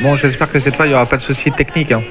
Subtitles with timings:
[0.00, 1.92] Bon, j'espère que cette fois, il n'y aura pas de soucis techniques.
[1.92, 2.02] Hein.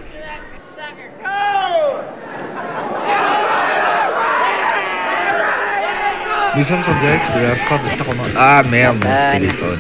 [6.58, 8.30] Nous sommes en direct de la foire de Saint-Romain.
[8.36, 9.80] Ah merde, mon téléphone.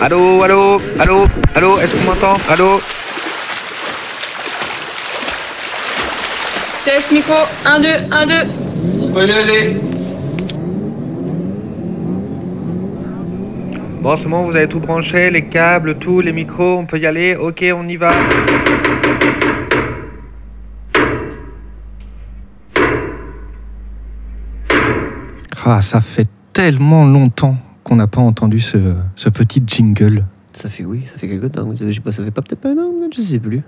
[0.00, 2.36] Allô, allô, allô, allô, est-ce qu'on m'entend?
[2.48, 2.80] Allô?
[6.84, 7.34] Test micro,
[7.66, 8.34] 1, 2, 1, 2.
[9.02, 9.76] On peut y aller.
[14.08, 17.04] Bon, c'est bon, vous avez tout branché, les câbles, tout, les micros, on peut y
[17.04, 18.10] aller Ok, on y va.
[25.62, 28.78] Ah, ça fait tellement longtemps qu'on n'a pas entendu ce,
[29.14, 30.24] ce petit jingle.
[30.54, 31.68] Ça fait oui, ça fait quelque temps.
[31.74, 33.60] Je sais pas, ça fait pas peut-être pas un an, je sais plus.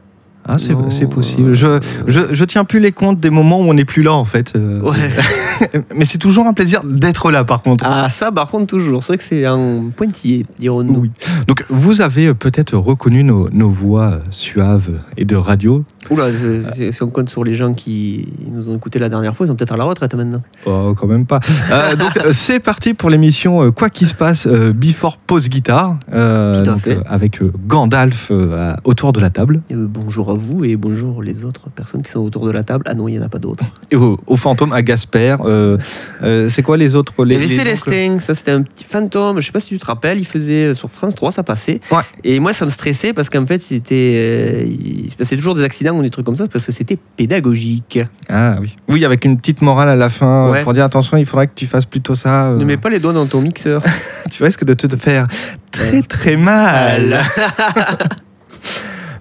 [0.47, 1.53] Ah, c'est Non, c'est possible.
[1.53, 4.15] Je, euh, je, je tiens plus les comptes des moments où on n'est plus là,
[4.15, 4.55] en fait.
[4.57, 4.97] Euh, Ouais.
[5.95, 7.85] Mais c'est toujours un plaisir d'être là, par contre.
[7.87, 11.01] Ah ça par contre toujours, c'est vrai que c'est un pointillé, dirons-nous.
[11.01, 11.11] Oui.
[11.47, 15.85] Donc, vous avez euh, peut-être reconnu nos, nos voix euh, suaves et de radio.
[16.09, 16.27] Oula,
[16.73, 19.55] si on compte sur les gens qui nous ont écoutés la dernière fois, ils sont
[19.55, 20.43] peut-être à la retraite maintenant.
[20.67, 21.41] Oh, quand même pas.
[21.71, 26.71] Euh, donc, c'est parti pour l'émission Quoi qu'il se passe, Before Pause Guitare, euh, Tout
[26.71, 26.99] à donc, fait.
[27.07, 32.03] avec Gandalf euh, autour de la table, bonjour à vous et bonjour les autres personnes
[32.03, 32.85] qui sont autour de la table.
[32.89, 33.65] Ah non, il n'y en a pas d'autres.
[33.91, 35.37] et au, au fantôme à Gasper.
[35.51, 35.77] Euh,
[36.23, 39.53] euh, c'est quoi les autres les, les Célestin, ça c'était un petit fantôme, je sais
[39.53, 41.81] pas si tu te rappelles, il faisait euh, sur France 3, ça passait.
[41.91, 42.03] Ouais.
[42.25, 45.63] Et moi ça me stressait parce qu'en fait c'était, euh, il se passait toujours des
[45.63, 47.99] accidents ou des trucs comme ça parce que c'était pédagogique.
[48.29, 48.77] Ah oui.
[48.89, 50.63] Oui, avec une petite morale à la fin Ouais.
[50.63, 52.51] pour dire attention, il faudrait que tu fasses plutôt ça.
[52.57, 53.83] Ne mets pas les doigts dans ton mixeur.
[54.31, 55.27] Tu risques de te faire
[55.73, 57.19] très très mal.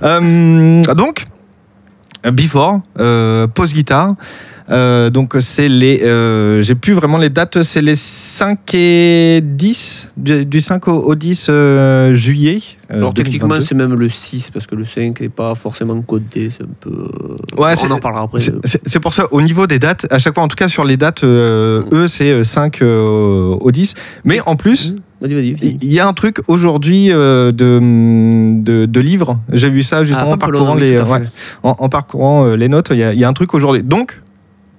[0.96, 1.26] Donc,
[2.24, 2.82] Before,
[3.54, 4.12] pause guitare.
[4.72, 10.10] Euh, donc c'est les, euh, j'ai plus vraiment les dates, c'est les 5 et 10,
[10.16, 12.60] du, du 5 au, au 10 euh, juillet.
[12.92, 13.66] euh, Alors techniquement 2022.
[13.66, 16.92] c'est même le 6 parce que le 5 n'est pas forcément codé, c'est un peu...
[16.92, 18.40] euh, Ouais, on c'est- en parlera après.
[18.42, 20.68] C'est- C'est c'est pour ça, au niveau des dates, à chaque fois, en tout cas
[20.68, 23.94] sur les dates, euh, eux, c'est euh, 5 euh, au 10.
[24.24, 24.94] Mais en plus,
[25.26, 27.80] il y a un truc aujourd'hui euh, de,
[28.62, 29.40] de, de livres.
[29.52, 31.24] J'ai vu ça justement Ah, en parcourant, oui, les, ouais,
[31.64, 32.90] en, en parcourant euh, les notes.
[32.92, 33.84] Il y, a- il y a un truc aujourd'hui.
[33.84, 34.22] Donc,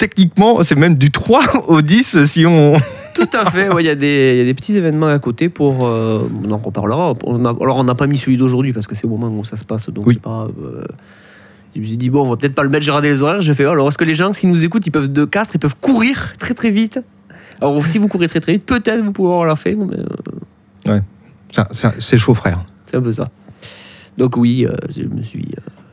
[0.00, 2.74] techniquement, c'est même du 3 au 10 si on.
[3.14, 5.18] Tout à fait, ouais, il y, a des- il y a des petits événements à
[5.18, 5.86] côté pour.
[5.86, 7.14] euh, on en reparlera.
[7.24, 9.44] On a- alors, on n'a pas mis celui d'aujourd'hui parce que c'est au moment où
[9.44, 10.14] ça se passe, donc Oui.
[10.14, 10.48] c'est pas.
[10.62, 10.84] euh,
[11.74, 13.42] je me suis dit, bon, on va peut-être pas le mettre, j'ai les horaires.
[13.42, 15.54] J'ai fait, oh, alors est-ce que les gens, s'ils nous écoutent, ils peuvent de castres,
[15.54, 16.98] ils peuvent courir très très vite?
[17.60, 19.98] Alors, si vous courez très très vite, peut-être vous pouvez avoir la fin, mais
[20.88, 21.00] euh,
[21.52, 21.68] ça-
[21.98, 22.64] C'est chaud, frère.
[22.86, 23.28] c'est un peu ça.
[24.18, 25.46] Donc, oui, euh, je me suis.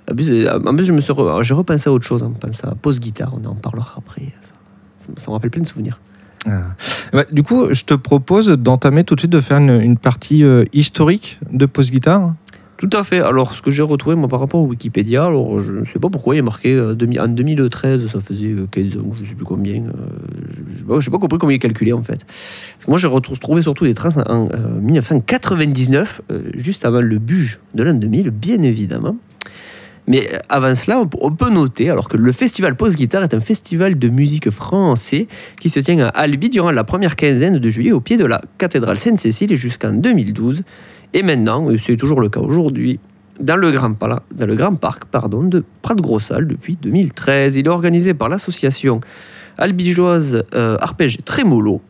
[0.09, 2.33] Euh, en plus, en plus, je me suis re- j'ai repensé à autre chose, hein,
[2.39, 4.23] pensé à pause guitare, on en parlera après.
[4.41, 4.53] Ça,
[4.97, 5.99] ça, ça me rappelle plein de souvenirs.
[6.45, 6.61] Ah.
[7.13, 10.43] Bah, du coup, je te propose d'entamer tout de suite de faire une, une partie
[10.43, 12.35] euh, historique de pause guitare.
[12.77, 13.21] Tout à fait.
[13.21, 16.09] Alors, ce que j'ai retrouvé moi, par rapport au Wikipédia, alors je ne sais pas
[16.09, 19.21] pourquoi il y a marqué euh, demi- en 2013, ça faisait euh, 15 ans, je
[19.21, 19.81] ne sais plus combien.
[19.81, 22.23] euh, je n'ai pas compris comment il est calculé en fait.
[22.23, 27.17] Parce que moi, j'ai retrouvé surtout des traces en euh, 1999, euh, juste avant le
[27.17, 29.17] buge de l'an 2000, bien évidemment.
[30.07, 33.39] Mais euh, avant cela, on, peut noter alors que le festival Pause Guitare est un
[33.39, 35.27] festival de musique français
[35.59, 38.41] qui se tient à Albi durant la première quinzaine de juillet au pied de la
[38.57, 40.63] cathédrale Sainte-Cécile jusqu'en 2012.
[41.13, 42.99] Et maintenant, et c'est toujours le cas aujourd'hui,
[43.39, 43.93] dans le Grand,
[44.75, 47.57] Parc pardon, de Prat-de-Grossal depuis 2013.
[47.57, 49.01] Il est organisé par l'association
[49.57, 51.81] albigeoise euh, Arpège Trémolo.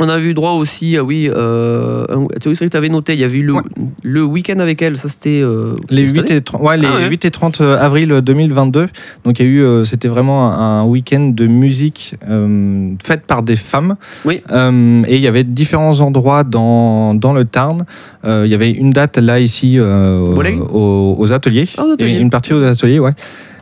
[0.00, 2.06] On a eu droit aussi, ah oui, euh,
[2.40, 3.62] tu sais que tu avais noté, il y avait eu le, Ouais.
[4.02, 5.40] le week-end avec elle, ça c'était...
[5.42, 7.08] euh, Les c'était 8 cette année et 30, ouais, les Ah ouais.
[7.08, 8.86] 8 et 30 avril 2022.
[9.24, 13.42] Donc il y a eu, euh, c'était vraiment un, week-end de musique euh, faite par
[13.42, 13.96] des femmes.
[14.24, 14.40] Oui.
[14.50, 17.84] Euh, et il y avait différents endroits dans, dans le Tarn.
[18.24, 21.68] Euh, il y avait une date là ici euh, aux, aux ateliers.
[21.76, 22.14] Ah, aux ateliers.
[22.14, 23.12] Et Une partie aux ateliers, ouais.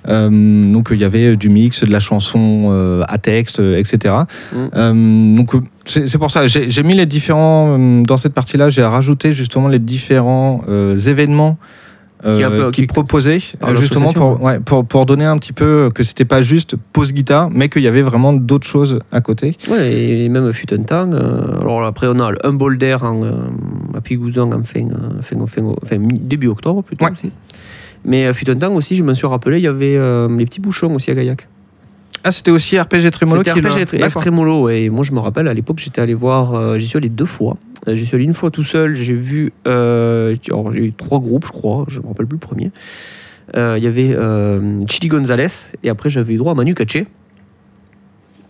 [0.09, 4.15] Euh, donc il y avait du mix, de la chanson euh, à texte, euh, etc.
[4.55, 5.37] Mm.
[5.37, 5.53] Donc
[5.85, 10.63] c'est pour ça, j'ai mis les différents, dans cette partie-là, j'ai rajouté justement les différents
[11.07, 11.59] événements
[12.25, 12.93] euh, Qui qui
[13.63, 17.13] euh, justement pour, ouais, pour, pour donner un petit peu que c'était pas juste pause
[17.13, 19.57] guitare, mais qu'il y avait vraiment d'autres choses à côté.
[19.71, 21.13] Ouais, et même fut un temps.
[21.13, 23.31] euh, alors après, on a un bol d'air en, euh,
[23.97, 24.89] à Pigouzon en fin,
[25.23, 27.13] fin, fin- début octobre plutôt Ouais.
[27.13, 27.31] aussi.
[28.05, 30.45] Mais euh, fut un temps aussi, je me suis rappelé, il y avait euh, les
[30.45, 31.47] petits bouchons aussi à Gaillac.
[32.25, 34.11] Ah, c'était aussi RPG Tremolo C'était qui RPG.
[34.11, 34.85] Trémolo, ouais.
[34.85, 37.27] et moi je me rappelle à l'époque j'étais allé voir, euh, j'y suis allé deux
[37.27, 37.57] fois.
[37.87, 41.47] J'y suis allé une fois tout seul, j'ai vu, euh, alors, j'ai eu trois groupes
[41.47, 42.71] je crois, je me rappelle plus le premier.
[43.57, 44.17] Euh, Il y avait
[44.89, 47.07] Chili Gonzalez et après j'avais eu droit à Manu Katché.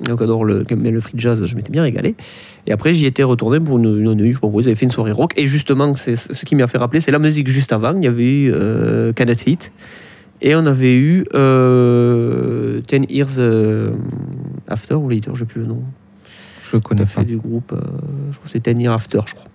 [0.00, 2.14] Donc adore le, le free jazz, je m'étais bien régalé.
[2.66, 4.90] Et après, j'y étais retourné pour une, une nuit, je crois, ils avaient fait une
[4.90, 5.32] soirée rock.
[5.36, 7.96] Et justement, c'est ce qui m'a fait rappeler, c'est la musique juste avant.
[7.96, 9.72] Il y avait eu euh, Cannot Heat.
[10.40, 13.92] Et on avait eu euh, Ten Years euh,
[14.68, 15.82] After ou Later, je sais plus le nom.
[16.70, 17.24] Je le connais pas.
[17.24, 17.80] du groupe, euh,
[18.30, 19.48] je crois que c'est Ten Years After, je crois.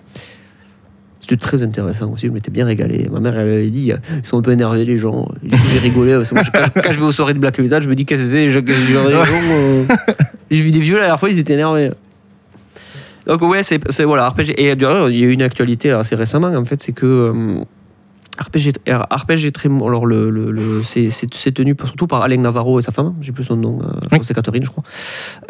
[1.24, 3.08] C'était très intéressant aussi, je m'étais bien régalé.
[3.10, 5.25] Ma mère, elle avait dit, euh, ils sont un peu énervés les gens.
[5.72, 8.24] J'ai rigolé, parce quand, je, vais aux soirées de Black Metal, je me dis, qu'est-ce
[8.24, 9.86] que c'est Je- euh,
[10.52, 11.92] J'ai vu des vieux la dernière fois, ils étaient énervés.
[13.25, 14.34] Donc ouais, c'est voilà.
[14.58, 17.64] Et d'ailleurs, il y a eu une actualité assez récemment, en fait, c'est que euh,
[18.40, 19.70] RPG, RPG très...
[19.70, 23.32] Alors, le, le, le- c'est c'est- tenu surtout par Alain Navarro et sa femme, j'ai
[23.32, 24.84] plus son nom, euh, je crois que c'est Catherine, je crois.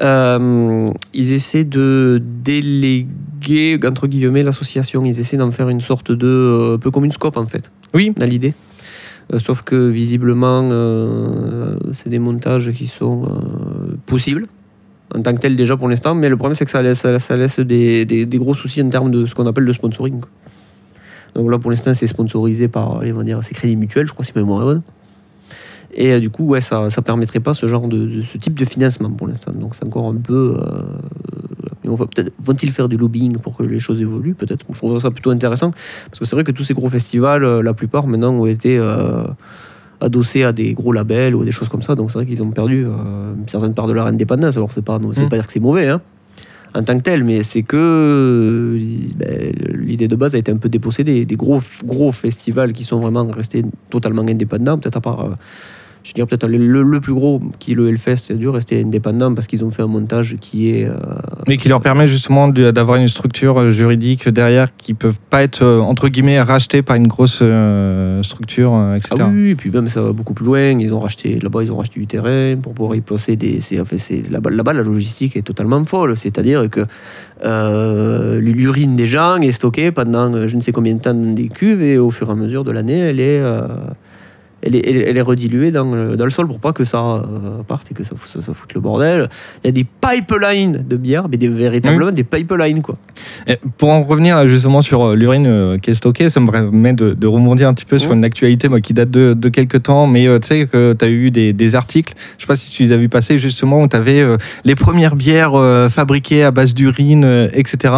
[0.01, 5.05] Euh, ils essaient de déléguer, entre guillemets, l'association.
[5.05, 6.27] Ils essaient d'en faire une sorte de...
[6.27, 8.53] euh, un peu comme une scope, en fait, Oui, dans l'idée.
[9.33, 10.69] Euh, sauf que, visiblement,
[11.93, 13.27] c'est des montages qui sont
[14.05, 14.45] possibles
[15.15, 17.11] en tant que tel déjà pour l'instant, mais le problème c'est que ça laisse, ça
[17.11, 19.73] laisse, ça laisse des, des- des gros soucis en termes de ce qu'on appelle le
[19.73, 20.21] sponsoring.
[21.35, 24.31] Donc là pour l'instant c'est sponsorisé par, va dire, c'est Crédit Mutuel, je crois si
[24.35, 24.81] ma mémoire est bonne.
[25.95, 28.57] Et euh, du coup, ouais, ça ne permettrait pas ce genre de, de- ce type
[28.57, 29.51] de financement pour l'instant.
[29.53, 30.57] Donc c'est encore un peu.
[30.59, 30.81] euh,
[31.83, 34.33] mais on va peut-être vont-ils faire du lobbying pour que les choses évoluent?
[34.33, 34.65] Peut-être.
[34.71, 35.71] Je trouve ça plutôt intéressant
[36.07, 38.77] parce que c'est vrai que tous ces gros festivals, euh, la plupart maintenant ont été
[38.79, 39.23] euh,
[40.01, 41.93] adossés à des gros labels ou des choses comme ça.
[41.93, 44.57] Donc c'est vrai qu'ils ont perdu une certaine part de leur indépendance.
[44.57, 45.29] Alors c'est pas, non, Mm.
[45.29, 45.89] pas dire que c'est mauvais.
[45.89, 46.01] Hein
[46.75, 48.77] en tant que tel, mais c'est que
[49.15, 51.25] ben, l'idée de base a été un peu dépossédée.
[51.25, 55.29] Des gros, gros festivals qui sont vraiment restés totalement indépendants, peut-être à part, euh,
[56.03, 58.49] je veux dire, peut-être le, le- le plus gros qui est le Hellfest, a dû
[58.49, 60.85] rester indépendant parce qu'ils ont fait un montage qui est.
[60.85, 60.95] euh,
[61.47, 65.61] mais qui leur permet justement d'avoir une structure euh, juridique derrière qui peuvent pas être
[65.63, 69.15] euh, entre guillemets rachetés par une grosse euh, structure, etc.
[69.19, 70.71] Ah oui, et puis même ça va beaucoup plus loin.
[70.79, 73.61] Ils ont racheté là-bas, ils ont racheté du terrain pour pouvoir y placer des.
[73.61, 76.17] c'est- en fait, c'est là-bas, là-bas, la logistique est totalement folle.
[76.17, 76.81] C'est-à-dire que
[77.45, 81.47] euh, l'urine des gens est stockée pendant je ne sais combien de temps dans des
[81.47, 83.41] cuves et au fur et à mesure de l'année, elle est.
[84.63, 86.83] elle est, elle, est- elle est rediluée dans le, dans le sol pour pas que
[86.83, 89.29] ça euh, parte et que ça, ça, ça foute le bordel.
[89.63, 92.97] Il y a des pipelines de bière, mais des, véritablement des pipelines, quoi.
[93.47, 96.93] Et pour en revenir justement sur euh, l'urine euh, qui est stockée, ça me permet
[96.93, 99.83] de, de rebondir un petit peu sur une actualité moi, qui date de, de quelques
[99.83, 102.71] temps, mais tu sais que tu as eu des, des articles, je sais pas si
[102.71, 104.23] tu les as vus passer justement, où tu avais
[104.65, 105.53] les premières bières
[105.89, 107.93] fabriquées à base d'urine, etc.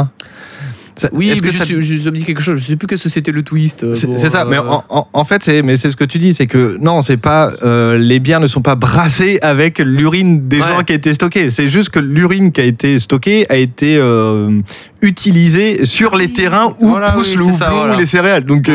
[0.98, 2.62] Ça- Oui, mais que je, ça- suis- je, je quelque chose.
[2.62, 3.84] Je sais plus que c'était le twist.
[3.84, 6.18] euh, C'est ça, euh, mais en, en- en fait, c'est mais c'est ce que tu
[6.20, 10.48] dis, c'est que non, c'est pas euh, les bières ne sont pas brassées avec l'urine
[10.48, 10.68] des Ouais.
[10.68, 11.52] gens qui a été stockée.
[11.52, 14.62] C'est juste que l'urine qui a été stockée a été euh,
[15.02, 17.96] utilisée sur les terrains où Voilà, poussent oui, le c'est houblon ça, voilà.
[17.96, 18.46] ou les céréales.
[18.46, 18.72] Donc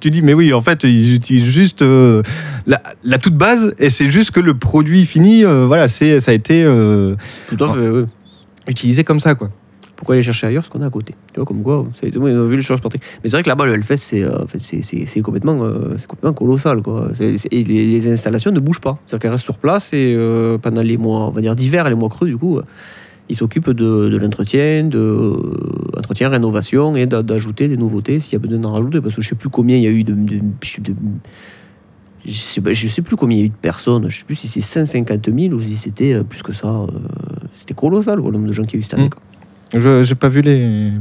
[0.00, 2.22] tu dis mais oui, en fait, ils utilisent juste euh,
[2.66, 6.32] la, la toute base et c'est juste que le produit fini, euh, voilà, c'est ça
[6.32, 7.14] a été euh,
[7.48, 8.04] Tout à fait, oui.
[8.68, 9.50] utilisé comme ça quoi.
[9.96, 12.24] Pourquoi aller chercher ailleurs ce qu'on a à côté Tu vois, comme quoi, oui, on
[12.42, 13.00] a vu les choses partir.
[13.24, 16.06] Mais c'est vrai que là-bas, le Hellfest, c'est euh, c'est- c'est- c'est complètement, euh, c'est
[16.06, 16.82] complètement colossal.
[16.82, 17.08] Quoi.
[17.14, 18.98] C'est- c'est- et les, les installations ne bougent pas.
[19.06, 21.94] C'est-à-dire qu'elles restent sur place et euh, pendant les mois, on va dire d'hiver les
[21.94, 22.60] mois creux, du coup,
[23.30, 28.34] ils s'occupent de, de l'entretien, de euh, entretien, rénovation et d'a- d'ajouter des nouveautés s'il
[28.34, 29.00] y a besoin d'en rajouter.
[29.00, 30.12] Parce que je sais plus combien il y a eu de.
[30.12, 30.40] de-
[30.80, 30.94] de-
[32.26, 34.08] je sais, pas- je sais plus combien il y a eu de personnes.
[34.10, 36.66] Je sais plus si c'est 150 000 ou si c'était plus que ça.
[36.68, 36.86] euh,
[37.56, 39.06] c'était colossal, le nombre de gens qui y a eu cette année.
[39.06, 39.10] Mm.
[39.10, 39.22] quoi.
[39.74, 40.92] Je j'ai pas vu les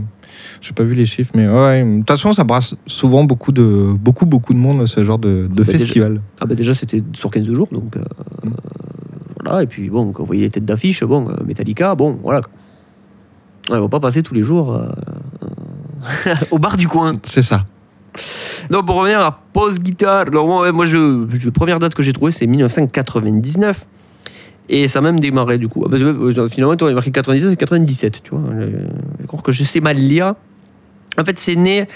[0.62, 1.84] j'ai pas vu les chiffres, mais ouais.
[1.84, 5.48] De toute façon, ça brasse souvent beaucoup de beaucoup beaucoup de monde ce genre de,
[5.48, 6.22] de Bah, déjà- festival.
[6.39, 8.03] Ah bah déjà c'était sur 15 jours donc euh,
[8.43, 8.50] Mm.
[9.43, 12.41] voilà et puis bon quand vous voyez les têtes d'affiche bon euh, Metallica bon voilà
[13.69, 14.89] on va pas passer tous les jours euh,
[16.51, 17.65] au bar du coin C'est ça.
[18.69, 22.03] donc pour revenir à Pose Guitar alors moi, moi je, je- la première date que
[22.03, 23.86] j'ai trouvée c'est 1999
[24.69, 25.84] et ça a même démarré du coup.
[25.86, 28.41] Ah, parce que, euh, finalement toi il y a marqué 97 et 97 tu vois.
[28.53, 28.88] Euh,
[29.22, 30.34] je crois que je sais mal lire.
[31.19, 31.88] En fait c'est né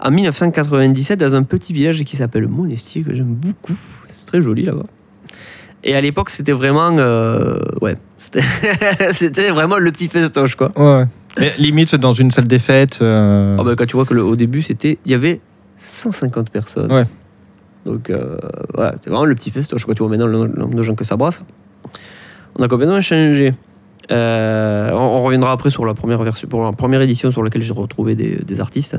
[0.00, 3.72] en 1997 dans un petit village qui s'appelle Monestier que j'aime beaucoup.
[4.06, 4.84] C'est très joli là-bas.
[5.84, 7.96] Et à l'époque c'était vraiment euh, ouais
[9.12, 10.72] c'était vraiment le petit festoche quoi.
[10.76, 11.04] Ouais.
[11.38, 12.98] Mais limite dans une salle des fêtes.
[13.02, 15.40] euh, ah bah, quand tu vois que le- au début c'était il y avait
[15.76, 16.90] 150 personnes.
[16.92, 17.04] Ouais.
[17.84, 18.36] donc euh,
[18.74, 21.04] voilà c'était vraiment le petit festoche quoi tu vois maintenant le nombre de gens que
[21.04, 21.42] ça brasse
[22.58, 23.52] on a complètement changé.
[24.12, 28.96] Euh, on, reviendra après sur la première édition sur laquelle j'ai retrouvé des, artistes.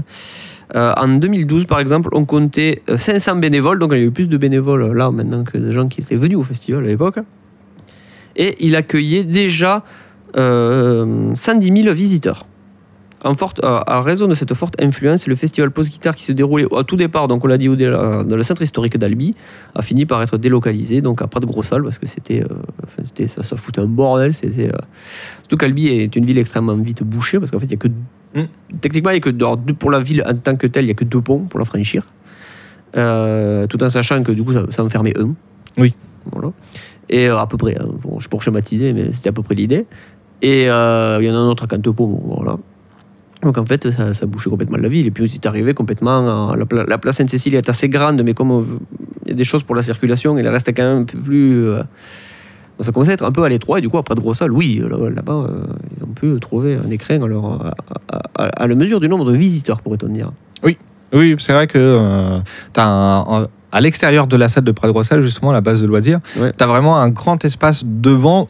[0.76, 3.80] Euh, en 2012 par exemple on comptait euh, 500 bénévoles.
[3.80, 6.02] Donc il y a eu plus de bénévoles euh, là maintenant que des gens qui
[6.02, 7.20] étaient venus au festival à l'époque.
[8.36, 9.84] Et il accueillait déjà
[10.36, 12.46] euh, 110 000 visiteurs
[13.24, 16.32] En forte, à, à raison de cette forte influence, le festival Pause Guitare qui se
[16.32, 19.34] déroulait au tout départ, donc on l'a dit, euh, dans le centre historique d'Albi,
[19.74, 22.48] a fini par être délocalisé, donc à pas de gros salles, parce que c'était, euh,
[22.84, 24.36] enfin, c'était ça, ça foutait un bordel.
[24.36, 24.78] C'était, euh,
[25.42, 27.88] Surtout qu'Albi est une ville extrêmement vite bouchée, parce qu'en fait, il y a que.
[27.88, 28.78] Mm.
[28.82, 30.92] Techniquement, il y a que, alors, pour la ville en tant que telle, il n'y
[30.92, 32.06] a que deux ponts pour la franchir.
[32.96, 35.34] Euh, tout en sachant que du coup, ça, ça en fermait un.
[35.78, 35.96] Oui.
[36.32, 36.52] Voilà.
[37.10, 39.88] Et à peu près, hein, bon, je pour schématiser, mais c'était à peu près l'idée.
[40.44, 42.58] Et il y en a un autre à Cantepo, voilà.
[43.44, 45.06] Donc en fait, ça, ça bouchait complètement la ville.
[45.08, 46.50] Et puis c'est arrivé complètement.
[46.52, 48.80] à la, pla- la place Sainte-Cécile est assez grande, mais comme veut-
[49.26, 51.66] il y a des choses pour la circulation, il reste quand même un peu plus.
[51.68, 51.84] euh,
[52.80, 53.80] ça commençait à être un peu à l'étroit.
[53.80, 55.64] Et du coup, après de Grossal, oui, là- là-bas, euh,
[55.98, 57.74] ils ont pu trouver un écrin alors, à,
[58.14, 60.32] à- à- à la mesure du nombre de visiteurs, pourrait-on dire.
[61.14, 62.40] Oui, c'est vrai que euh,
[62.74, 65.88] t'as un- un- à l'extérieur de la salle de Prade Rossal, justement, la base de
[65.88, 66.52] loisirs, Ouais.
[66.58, 68.48] tu as vraiment un grand espace devant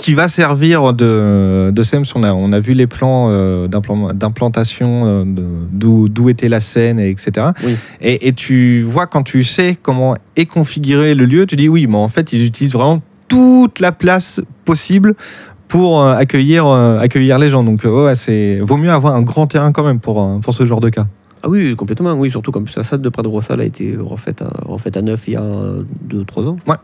[0.00, 2.04] qui va servir de, de SEMS.
[2.14, 5.24] On a, on a vu les plans euh, d'implan- d'implantation, euh,
[5.70, 7.48] d'où était la scène, et etc.
[7.62, 7.76] Oui.
[8.00, 11.86] Et, et tu vois, quand tu sais comment est configuré le lieu, tu dis oui,
[11.86, 15.14] mais en fait, ils utilisent vraiment toute la place possible
[15.68, 17.62] pour euh, accueillir, accueillir les gens.
[17.62, 20.80] Donc, ouais, c'est vaut mieux avoir un grand terrain quand même pour, pour ce genre
[20.80, 21.06] de cas.
[21.42, 24.40] Ah oui, complètement, oui, surtout comme la salle de Près de Grossal a été refaite
[24.40, 26.56] à, refaite à neuf il y a 2-3 ans.
[26.66, 26.74] Ouais.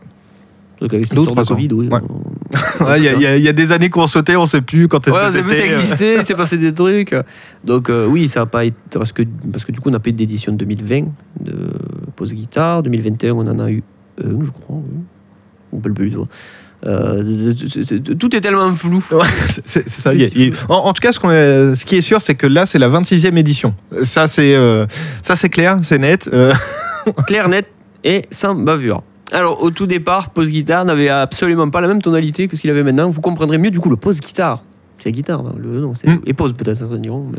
[0.79, 1.47] Donc avec cette de.
[1.55, 1.87] Covid, oui.
[1.89, 1.99] Ouais.
[2.09, 5.05] on- Ouais, Il y, a- y y des années qu'on sautait, on sait plus quand
[5.07, 5.73] est-ce Ouais, que on sait plus ça c'était.
[5.73, 5.79] euh.
[5.79, 7.15] existait, il s'est passé des trucs.
[7.63, 9.99] Donc euh, oui, ça n'a pas été parce que parce que du coup on a
[9.99, 11.05] pas eu d'édition 2020
[11.41, 11.55] de
[12.15, 13.83] pause guitare, 2021 on en a eu
[14.23, 14.77] un, je crois.
[14.77, 14.99] Oui.
[15.73, 16.13] On peut le plus.
[16.85, 17.23] Euh,
[18.19, 19.03] tout est tellement flou.
[19.11, 19.25] Ouais,
[19.65, 20.13] c'est- ça.
[20.13, 22.45] il il en, en tout cas, ce, qu'on est- ce qui est sûr, c'est que
[22.47, 23.73] là, c'est la 26e édition.
[24.03, 24.85] Ça, c'est euh,
[25.23, 26.29] c'est clair, c'est net.
[26.31, 26.53] Euh,
[27.25, 27.65] clair, net
[28.03, 29.01] et sans bavure.
[29.31, 32.69] Alors, au tout départ, pose guitare n'avait absolument pas la même tonalité que ce qu'il
[32.69, 33.09] avait maintenant.
[33.09, 34.63] Vous comprendrez mieux du coup le pose guitare.
[34.99, 36.21] C'est la guitare, non, le nom, c'est Mm.
[36.25, 37.29] et pose peut-être certains diront.
[37.31, 37.37] mais-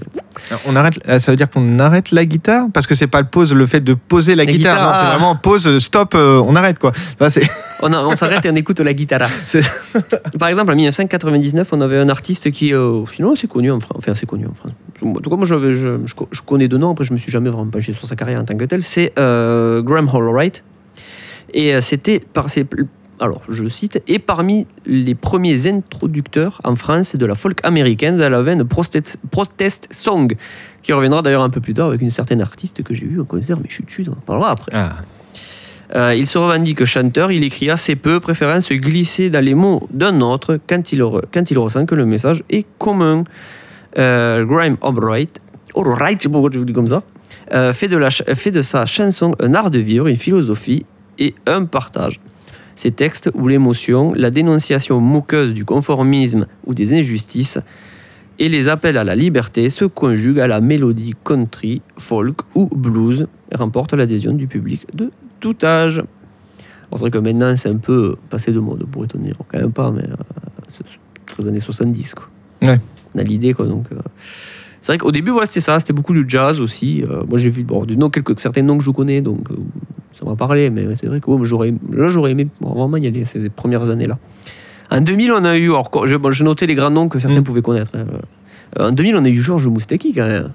[0.67, 0.95] on arrête.
[1.09, 2.67] euh, Ça veut dire qu'on arrête la guitare?
[2.73, 4.77] Parce que c'est pas le pause, le fait de poser la, La guitare.
[4.77, 5.17] guitare, non, c'est ah.
[5.17, 6.93] vraiment pause, euh, stop, euh, on arrête quoi.
[7.15, 7.41] Enfin, c'est-
[7.83, 9.27] On, a- on s'arrête et on écoute la guitare.
[9.47, 9.69] C'est-
[10.39, 13.97] Par exemple, en 1999, on avait un artiste qui, euh, finalement, assez connu en France.
[13.99, 14.73] Enfin, assez connu en France.
[15.05, 16.91] En tout cas, moi, j'avais- je, je, je connais de nom.
[16.93, 18.83] Après, je me suis jamais vraiment penché sur sa carrière en tant que tel.
[18.85, 20.63] C'est euh, Graham Allwright.
[21.55, 22.67] Et euh, c'était par ses.
[23.21, 28.23] Alors, je cite, et parmi les premiers introducteurs en France de la folk américaine de
[28.23, 30.37] la veine protest, protest song,
[30.83, 33.25] qui reviendra d'ailleurs un peu plus tard avec une certaine artiste que j'ai vue en
[33.25, 34.71] concert, mais chut chut, on en parlera après.
[34.73, 34.97] Ah.
[35.97, 39.89] Euh, il se revendique chanteur, il écrit assez peu, préférant se glisser dans les mots
[39.91, 43.25] d'un autre quand il, re- quand il ressent que le message est commun.
[43.99, 45.41] Euh, Graham Albright,
[45.75, 47.03] Albright, je sais pas pourquoi je vous dis comme ça,
[47.53, 50.85] euh, fait, de la fait de sa chanson un art de vivre, une philosophie
[51.19, 52.21] et un partage.
[52.75, 57.59] Ces textes où l'émotion, la dénonciation moqueuse du conformisme ou des injustices
[58.39, 63.27] et les appels à la liberté se conjuguent à la mélodie country, folk ou blues
[63.51, 65.11] et remportent l'adhésion du public de
[65.41, 65.99] tout âge.
[65.99, 66.07] Alors,
[66.93, 69.33] C'est vrai que maintenant, c'est un peu passé de mode, pour étonner.
[69.51, 70.15] Quand même pas, mais euh,
[70.69, 72.15] c'est c'est les années 70.
[72.15, 72.29] Quoi.
[72.63, 72.79] Ouais.
[73.15, 73.67] On a l'idée, quoi.
[73.67, 73.97] Donc, euh,
[74.81, 75.79] c'est vrai qu'au début, voilà, c'était ça.
[75.81, 77.03] C'était beaucoup du jazz aussi.
[77.03, 79.55] Euh, moi, j'ai vu bon, noms, quelques, certains noms que je connais, donc euh,
[80.19, 80.71] ça m'a parlé.
[80.71, 84.19] Mais c'est vrai que j'aurais, là, j'aurais aimé vraiment y aller ces premières années-là.
[84.91, 85.71] En 2000, on a eu.
[85.71, 87.45] Alors, j'ai bon, noté les grands noms que certains Mm.
[87.45, 87.91] pouvaient connaître.
[87.95, 88.07] hein.
[88.79, 90.51] Euh, en 2000, on a eu Georges Moustaki, quand même.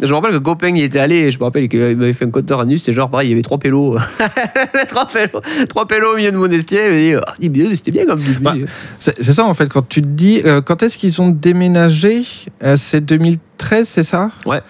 [0.00, 2.24] Je me rappelle que Gopin y était allé, et je me rappelle qu'il m'avait fait
[2.24, 3.96] un compteur en nu, c'était genre pareil, il y avait trois pélos.
[4.88, 7.34] trois pélos, trois pélos au milieu de Monestier, il m'a dit, Ah,
[7.74, 8.54] c'était bien comme Bah,
[9.00, 12.22] C'est ça en fait, quand tu te dis, euh, quand est-ce qu'ils ont déménagé?
[12.62, 14.30] Euh, C'est 2013, c'est ça?
[14.46, 14.60] Ouais.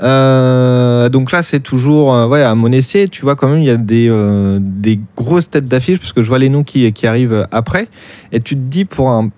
[0.00, 3.08] Euh, donc là, c'est toujours ouais, à Monestier.
[3.08, 4.10] Tu vois, quand même, il y a des,
[4.60, 7.88] des grosses têtes d'affiche, parce que je vois les noms qui, qui arrivent après.
[8.32, 9.30] Et tu te dis, pour un.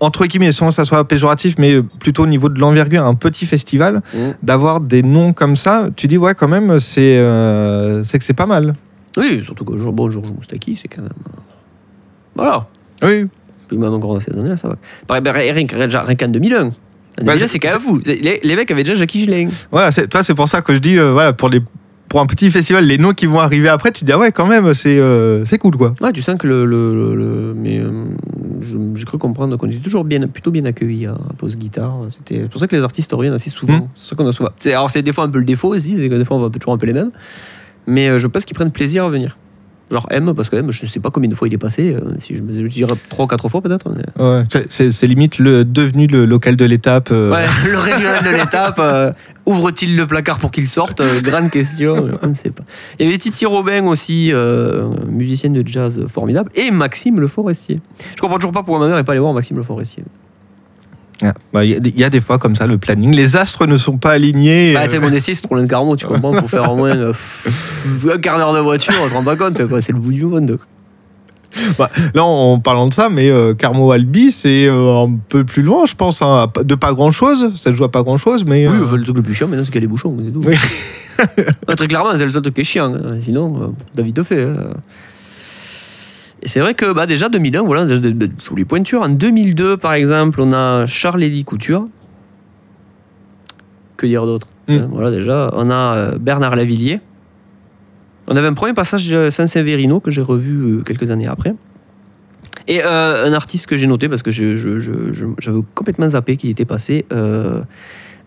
[0.00, 3.46] Entre guillemets, sans que ça soit péjoratif, mais plutôt au niveau de l'envergure, un petit
[3.46, 4.18] festival, Mm.
[4.42, 8.46] d'avoir des noms comme ça, tu dis, ouais, quand même, c'est euh, que c'est pas
[8.46, 8.74] mal.
[9.16, 11.10] Oui, surtout que bon, Georges Moustaki, c'est quand même.
[11.28, 11.40] euh,
[12.36, 12.66] Voilà.
[13.02, 13.26] Oui,
[13.68, 14.76] Puis même encore dans ces années-là, ça va.
[15.06, 16.66] Pareil, ben, rien qu'en rien qu'en 2001.
[16.66, 16.70] En
[17.18, 18.00] 2001, c'est- même fou.
[18.04, 19.50] Les, les mecs avaient déjà Jackie Gilling.
[19.70, 21.60] Voilà, toi, c'est pour ça que je dis, euh, voilà, pour, les,
[22.10, 24.32] pour un petit festival, les noms qui vont arriver après, tu te dis, ah ouais,
[24.32, 25.94] quand même, c'est, euh, c'est cool, quoi.
[26.02, 26.66] Ouais, tu sens que le.
[26.66, 28.04] le, le- le- mais euh,
[28.94, 31.94] j'ai cru comprendre qu'on était toujours bien, plutôt bien accueillis à, à Pause Guitare.
[32.10, 33.74] C'était c'est pour ça que les artistes reviennent assez souvent.
[33.78, 33.88] Mm.
[33.94, 34.50] C'est ça qu'on a souvent.
[34.58, 36.40] c'est- Alors, c'est des fois un peu le défaut aussi, c'est que des fois on
[36.42, 37.12] va toujours un peu les mêmes.
[37.86, 39.38] Mais euh, je pense qu'ils prennent plaisir à venir.
[39.90, 41.92] Genre M, parce que M, je ne sais pas combien de fois il est passé.
[41.94, 43.88] euh, si je me je dirais trois ou quatre fois peut-être.
[43.90, 47.08] mais- Ouais, c'est- limite le, devenu le local de l'étape.
[47.10, 49.10] euh, Ouais, le régional de l'étape, euh,
[49.46, 52.62] ouvre-t-il le placard pour qu'il sorte Grande question, on ne sait pas.
[53.00, 54.32] Il y avait Titi Robin aussi,
[55.08, 57.80] musicienne de jazz formidable, et Maxime Le Forestier.
[58.14, 60.04] Je comprends toujours pas pourquoi ma mère n'est pas allée voir Maxime Le Forestier.
[61.22, 63.14] Ah, bah, Il y, a des- il y a des fois comme ça, le planning.
[63.14, 64.72] Les astres ne sont pas alignés.
[64.74, 67.12] Bah, euh, mon essai, c'est Roland Carmont, tu comprends, pour faire au moins euh,
[68.12, 69.60] un quart d'heure de voiture, on se rend pas compte.
[69.80, 70.58] C'est le bout du monde.
[71.76, 71.90] quoi.
[72.14, 75.84] Là, en parlant de ça, mais euh, Carmo Albi, c'est euh, un peu plus loin,
[75.84, 77.52] je pense, hein, de pas grand chose.
[77.56, 78.66] Ça se joue à pas grand chose, mais.
[78.68, 80.16] Oui, le truc le plus chiant maintenant, c'est qu'il y a des bouchons.
[80.24, 80.42] c'est tout.
[80.46, 80.56] Oui.
[81.68, 82.94] Ah, très clairement, c'est le seul truc qui est chiant.
[82.94, 83.16] hein.
[83.20, 84.42] Sinon, David te fait.
[84.42, 84.74] hein.
[86.42, 89.02] Et c'est vrai que bah, déjà 2001, voilà, de jolies pointures.
[89.02, 91.86] En 2002, par exemple, on a Charles-Élie Couture.
[93.96, 94.72] Que dire d'autre Mm.
[94.74, 95.50] Hein, Voilà, déjà.
[95.54, 97.00] On a euh, Bernard Lavillier.
[98.28, 101.54] On avait un premier passage Saint-Severino que j'ai revu euh, quelques années après.
[102.68, 106.06] Et euh, un artiste que j'ai noté parce que je- je- je- je- j'avais complètement
[106.08, 107.62] zappé qu'il était passé, euh,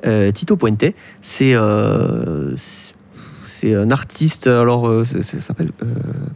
[0.06, 0.84] euh, Tito Puente.
[1.22, 1.54] C'est
[3.64, 5.86] c'est- un artiste, alors euh, ça s'appelle euh,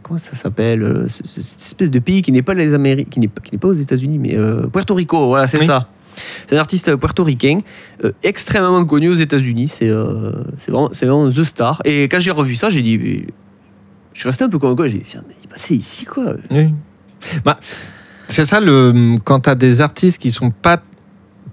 [0.02, 3.28] comment ça s'appelle euh, Cette espèce de pays qui n'est pas les Amériques, qui n'est
[3.28, 4.36] pas, qui n'est pas aux États-Unis, mais
[4.72, 5.26] Puerto Rico.
[5.28, 5.66] Voilà, c'est Oui.
[5.66, 5.88] ça.
[6.48, 7.58] C'est un artiste puertoricain
[8.04, 9.68] euh, extrêmement connu aux États-Unis.
[9.68, 10.72] C'est euh, c'est
[11.06, 11.80] vraiment, the star.
[11.84, 12.98] Et quand j'ai revu ça, j'ai dit,
[14.14, 14.88] je suis resté un peu comme quoi.
[14.88, 16.34] J'ai dit, mais il passait ici quoi.
[16.50, 16.74] Oui.
[17.44, 17.60] Bah,
[18.26, 20.82] c'est ça, le, quand tu as des artistes qui sont pas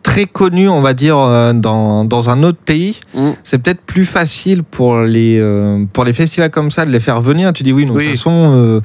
[0.05, 3.31] très connus, on va dire, euh, dans, dans un autre pays, Mm.
[3.43, 7.19] c'est peut-être plus facile pour les, euh, pour les festivals comme ça de les faire
[7.21, 7.51] venir.
[7.53, 8.03] Tu dis oui, de Oui.
[8.05, 8.79] toute façon, euh,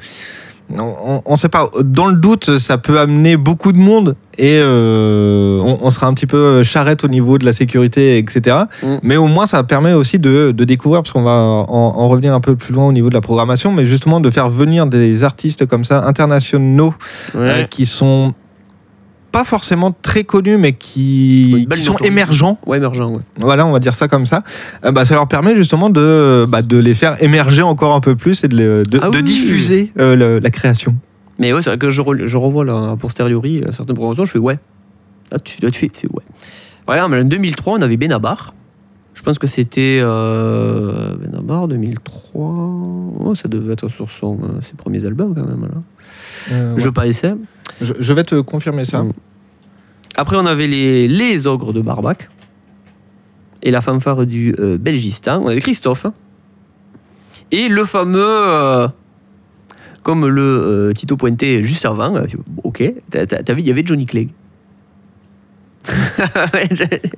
[0.77, 1.69] on ne sait pas.
[1.83, 6.13] Dans le doute, ça peut amener beaucoup de monde et euh, on, on sera un
[6.13, 8.57] petit peu charrette au niveau de la sécurité, etc.
[8.81, 8.87] Mm.
[9.03, 12.33] Mais au moins, ça permet aussi de, de découvrir, parce qu'on va en, en revenir
[12.33, 15.23] un peu plus loin au niveau de la programmation, mais justement de faire venir des
[15.23, 16.93] artistes comme ça, internationaux,
[17.35, 18.33] euh, qui sont
[19.31, 22.59] pas forcément très connus, mais qui, sont émergents.
[22.65, 23.21] Ouais, émergent, ouais.
[23.37, 24.43] Voilà, on va dire ça comme ça.
[24.85, 28.15] Euh, bah, ça leur permet justement de, bah, de les faire émerger encore un peu
[28.15, 29.23] plus et de, les- de, Ah de oui.
[29.23, 30.95] diffuser euh, le- la création.
[31.39, 34.25] Mais ouais, c'est vrai que je, re- je revois là, a posteriori euh, certaines programmations,
[34.25, 34.59] je fais ouais.
[35.31, 36.23] Là, tu, là, tu fais, tu fais ouais.
[36.85, 38.53] Par exemple, en 2003, on avait Benabar.
[39.13, 42.41] Je pense que c'était euh, Benabar 2003.
[43.23, 45.61] Oh, ça devait être sur son, ses premiers albums quand même.
[45.61, 45.81] Là.
[46.51, 47.35] Euh, Je ouais.
[47.81, 49.03] je, je vais te confirmer ça.
[49.03, 49.11] Mm.
[50.15, 52.29] Après, on avait les, les ogres de Barbac.
[53.63, 55.41] Et la fanfare du euh, Belgistan.
[55.43, 56.07] On avait Christophe.
[57.51, 58.19] Et le fameux.
[58.25, 58.87] euh,
[60.03, 62.15] comme le Tito pointé juste avant.
[62.63, 62.91] ok.
[63.11, 64.29] T'as vu, il y avait Johnny Clegg.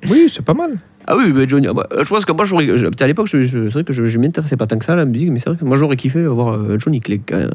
[0.10, 0.78] Oui, c'est pas mal.
[1.08, 1.68] ah oui, mais Johnny.
[1.68, 2.68] ah bah, je pense que moi, j'aurais.
[3.02, 4.96] À l'époque, je, je- c'est vrai que je, je m'intéressais pas tant que ça à
[4.98, 7.54] la musique, mais c'est vrai que moi, j'aurais kiffé avoir euh, Johnny Clegg quand même.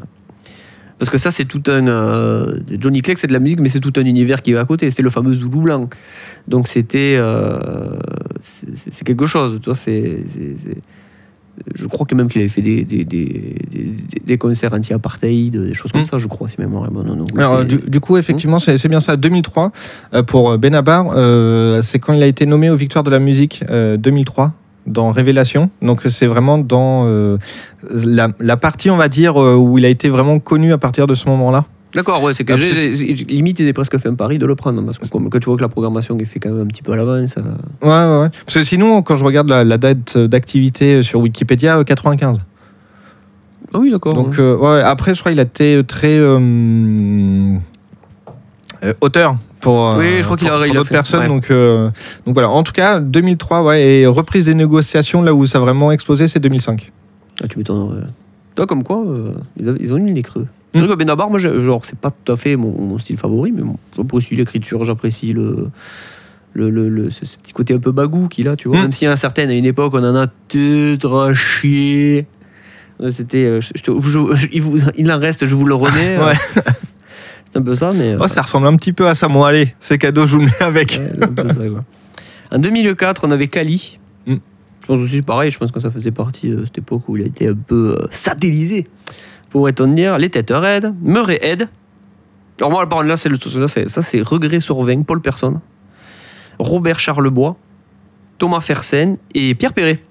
[0.99, 1.87] Parce que ça, c'est tout un.
[1.87, 4.65] euh, Johnny Clegg, c'est de la musique, mais c'est tout un univers qui va à
[4.65, 4.89] côté.
[4.89, 5.89] C'était le fameux Zoulou blanc.
[6.47, 7.15] Donc, c'était.
[7.17, 7.57] euh,
[8.91, 9.59] c'est- quelque chose.
[9.61, 10.19] Tu vois, c'est.
[11.75, 16.01] Je crois que même qu'il avait fait des, des, des, concerts anti-apartheid, des choses comme
[16.03, 16.05] Mm.
[16.05, 17.07] ça, je crois, si ma mémoire est bonne.
[17.07, 19.17] Non, non, Alors, c'est- du, du coup, effectivement, c'est c'est bien ça.
[19.17, 19.71] 2003
[20.13, 23.63] euh, pour Benabar, euh, c'est quand il a été nommé aux Victoires de la musique
[23.69, 24.53] euh, 2003
[24.89, 25.69] dans Révélation.
[25.81, 27.37] Donc c'est vraiment dans euh,
[27.89, 31.07] la, la partie, on va dire, euh, où il a été vraiment connu à partir
[31.07, 31.65] de ce moment-là.
[31.95, 34.79] D'accord, ouais, c'est que limite, il est presque fait un pari de le prendre.
[34.85, 36.83] Parce que comme, quand tu vois que la programmation est faite quand même un petit
[36.83, 37.35] peu à l'avance.
[37.37, 37.41] euh,
[37.81, 38.29] Ouais, ouais, ouais.
[38.45, 42.37] Parce que sinon, quand je regarde la, la date d'activité sur Wikipédia, euh, 95.
[43.73, 44.13] Ah oui, d'accord.
[44.13, 47.55] Donc euh, ouais, après, je crois qu'il a été très euh,
[49.01, 51.21] auteur pour, euh, Oui, je crois qu'il a- il a fait, personnes.
[51.21, 51.27] ouais.
[51.27, 51.89] Donc, euh,
[52.25, 52.49] donc voilà.
[52.49, 56.27] En tout cas, 2003, ouais, et reprise des négociations là où ça a vraiment explosé,
[56.27, 56.91] c'est 2005.
[57.43, 57.93] Ah, tu m'étonnes.
[57.93, 58.03] ouais.
[58.55, 60.47] Toi, comme quoi, euh, ils, ont eu les creux.
[60.73, 60.83] C'est Mm.
[60.85, 63.61] vrai que Benabar, moi, genre, c'est pas tout à fait mon, mon style favori, mais
[63.61, 65.67] bon, j'apprécie l'écriture, j'apprécie le.
[66.53, 68.77] Le, le, le- ce, ce petit côté un peu bagou qu'il a, tu vois.
[68.79, 68.81] Mm.
[68.81, 72.25] Même s'il y en a certaines, à une époque, on en a tout à chier.
[73.11, 73.61] C'était.
[73.61, 76.17] je- je te- je- il, vous- il en reste, je vous le remets.
[76.17, 76.33] Ouais.
[77.51, 78.15] C'est un peu ça, mais.
[78.19, 79.27] Oh, ça ressemble un petit peu à ça.
[79.27, 80.99] Bon, allez, c'est cadeau, je vous le mets avec.
[80.99, 81.83] Ouais, un peu ça, quoi.
[82.51, 83.99] En 2004, on avait Kali.
[84.25, 84.35] Mm.
[84.81, 87.23] Je pense aussi pareil, je pense que ça faisait partie de cette époque où il
[87.23, 88.87] a été un peu euh, satellisé,
[89.49, 90.17] pourrait-on dire.
[90.17, 91.69] Les têtes raides, Murray Head.
[92.59, 95.61] Alors moi, là, c'est le, ça, c'est Regret sur 20, Paul Personne,
[96.59, 97.55] Robert Charlebois,
[98.37, 100.03] Thomas Fersen et Pierre Perret.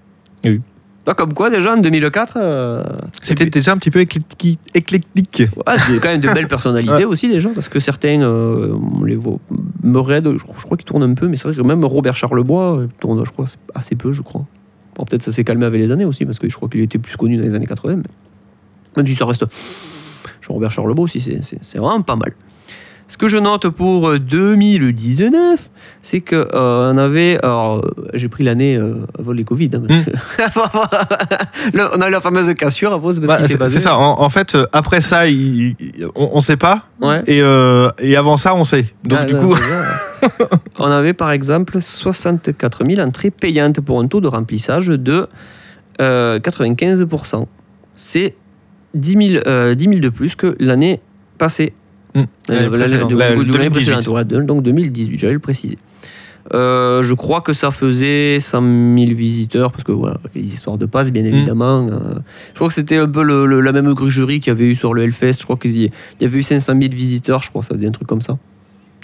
[0.44, 0.60] Oui.
[1.08, 2.84] Là, comme quoi, déjà, en 2004, euh,
[3.22, 4.58] C'était déjà un petit peu éclectique.
[4.74, 5.44] éclectique.
[5.56, 9.16] Ouais, c'est quand même de belles personnalités aussi déjà, parce que certains, euh, on les
[9.16, 9.38] voit,
[9.82, 12.80] Murray, je, je crois qu'il tourne un peu, mais c'est vrai que même Robert Charlebois
[12.80, 14.44] euh, tourne, je crois, assez peu, je crois.
[14.96, 16.98] Bon, peut-être ça s'est calmé avec les années aussi, parce que je crois qu'il était
[16.98, 17.96] plus connu dans les années 80.
[17.96, 18.02] Mais...
[18.98, 19.46] Même si ça reste.
[20.46, 22.32] Robert Charlebois aussi, c'est vraiment pas mal.
[23.10, 25.70] Ce que je note pour euh, 2019,
[26.02, 29.82] c'est que euh, on avait, alors euh, j'ai pris l'année euh, avant les Covid, hein,
[31.74, 33.96] Là, on a eu la fameuse cassure c'est parce Bah, c'est ça.
[33.96, 36.82] En, en fait, euh, après ça, il- il- on, on sait pas.
[37.00, 37.22] Ouais.
[37.26, 38.92] Et, euh, et avant ça, on sait.
[39.04, 39.54] Donc Ah, du là, coup,
[40.78, 45.28] on avait par exemple 64 000 entrées payantes pour un taux de remplissage de
[46.00, 47.46] euh, 95%.
[47.94, 48.34] C'est
[48.94, 51.00] 10 000, euh, 10 000 de plus que l'année
[51.38, 51.72] passée.
[52.14, 53.92] Hum, Euh, l'année la- précédente, de- la- de l'année 2018.
[54.02, 55.78] précédente, donc 2018, j'allais le préciser.
[56.54, 60.86] Euh, je crois que ça faisait 100 000 visiteurs, parce que voilà, les histoires de
[60.86, 61.86] passe, bien évidemment.
[61.88, 61.98] euh,
[62.50, 64.74] je crois que c'était un peu le- le- la même grugerie qu'il y avait eu
[64.74, 65.34] sur le Hellfest.
[65.40, 65.90] Je crois qu'il y, il
[66.22, 68.38] y avait eu 500 000 visiteurs, je crois, ça faisait un truc comme ça.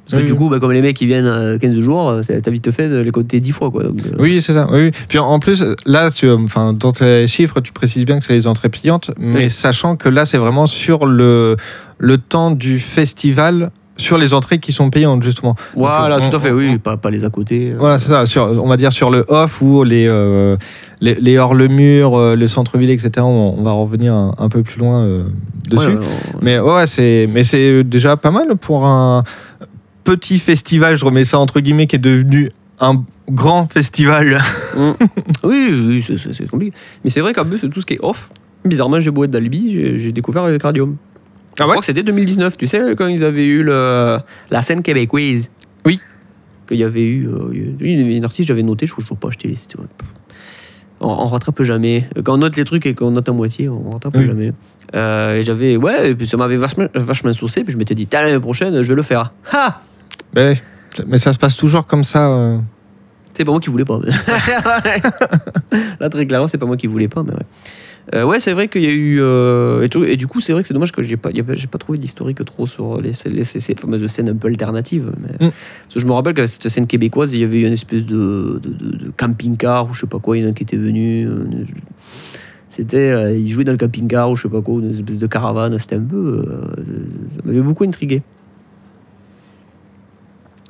[0.06, 2.50] Parce que Oui, du coup, bah, comme les mecs ils viennent euh, 15 jours, t'as
[2.50, 3.70] vite fait de les compter 10 fois.
[3.70, 4.68] Quoi, donc, euh, Oui, c'est ça.
[4.70, 4.90] Oui.
[5.08, 8.46] Puis en plus, là, tu, enfin, dans tes chiffres, tu précises bien que c'est les
[8.46, 9.50] entrées payantes, mais Oui.
[9.50, 11.56] sachant que là, c'est vraiment sur le,
[11.98, 15.54] le temps du festival, sur les entrées qui sont payantes, justement.
[15.76, 17.72] Voilà, on- tout à fait, on- oui, on- pas, pas les à côté.
[17.78, 18.26] Voilà, c'est ça.
[18.26, 20.56] Sur, on va dire sur le off ou les, euh,
[21.00, 23.10] les, les hors-le-mur, euh, le centre-ville, etc.
[23.20, 25.24] On, va revenir un, un peu plus loin euh,
[25.70, 25.86] dessus.
[25.86, 26.04] Ouais, ouais, ouais.
[26.42, 29.22] Mais ouais, c'est, mais c'est déjà pas mal pour un
[30.02, 34.38] petit festival, je remets ça entre guillemets, qui est devenu un grand festival.
[35.44, 36.74] Oui, oui, c'est- compliqué.
[37.04, 38.30] Mais c'est vrai qu'en plus, tout ce qui est off,
[38.64, 40.96] bizarrement, j'ai beau être d'Albi, j'ai découvert avec Cardium.
[41.58, 44.18] Ah je crois que c'était 2019, tu sais, quand ils avaient eu le,
[44.50, 45.50] la scène québécoise.
[45.86, 46.00] Oui.
[46.68, 47.28] Qu'il y avait eu.
[47.28, 49.76] euh, une artiste, j'avais noté, je crois que je ne pas acheter les sites.
[51.00, 52.08] On, on rattrape jamais.
[52.24, 54.26] Quand on note les trucs et qu'on note à moitié, on rattrape Oui.
[54.26, 54.52] jamais.
[54.94, 55.76] Euh, et j'avais.
[55.76, 58.88] Ouais, et puis ça m'avait vachement, vachement saucé, puis je m'étais dit, l'année prochaine, je
[58.88, 59.32] vais le faire.
[59.52, 59.80] Ha
[60.34, 60.60] Mais,
[61.06, 62.28] mais ça se passe toujours comme ça.
[62.28, 62.58] euh.
[63.34, 63.98] C'est pas moi qui voulais pas.
[64.04, 64.12] mais-
[66.00, 67.46] Là, très clairement, c'est pas moi qui voulais pas, mais ouais.
[68.12, 69.18] Euh, ouais, c'est vrai qu'il y a eu.
[69.20, 71.66] euh, et, tout- et du coup, c'est vrai que c'est dommage que j'ai pas, j'ai
[71.66, 75.10] pas trouvé d'historique trop sur les, les- ces, fameuses scènes un peu alternatives.
[75.20, 75.50] Mais, Mm.
[75.84, 78.04] Parce que je me rappelle qu'à cette scène québécoise, il y avait eu une espèce
[78.04, 80.64] de, de- de- de camping-car ou je sais pas quoi, il y en a qui
[80.64, 81.26] était venu.
[81.26, 81.44] euh,
[82.68, 83.10] C'était.
[83.10, 85.78] euh, il jouait dans le camping-car ou je sais pas quoi, une espèce de caravane.
[85.78, 86.44] C'était un peu.
[86.46, 86.66] euh,
[87.36, 88.20] ça m'avait beaucoup intrigué.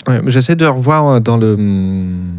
[0.06, 2.34] Ouais, J'essaie de revoir dans le, hum,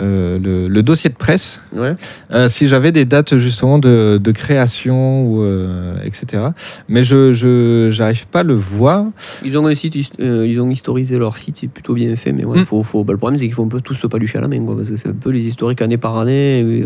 [0.00, 1.94] euh, le, le dossier de presse Ouais.
[2.30, 6.44] euh, si j'avais des dates justement de, de création ou euh, etc.
[6.88, 9.06] Mais je j'arrive pas à le voir.
[9.44, 12.60] Ils ont un site, ils ont historisé leur site, c'est plutôt bien fait, mais ouais,
[12.60, 12.64] Mm.
[12.66, 14.48] faut, faut, bah, le problème c'est qu'il faut un peu tous se palucher à la
[14.48, 16.84] main, quoi, parce que c'est un peu les historiques année par année, et,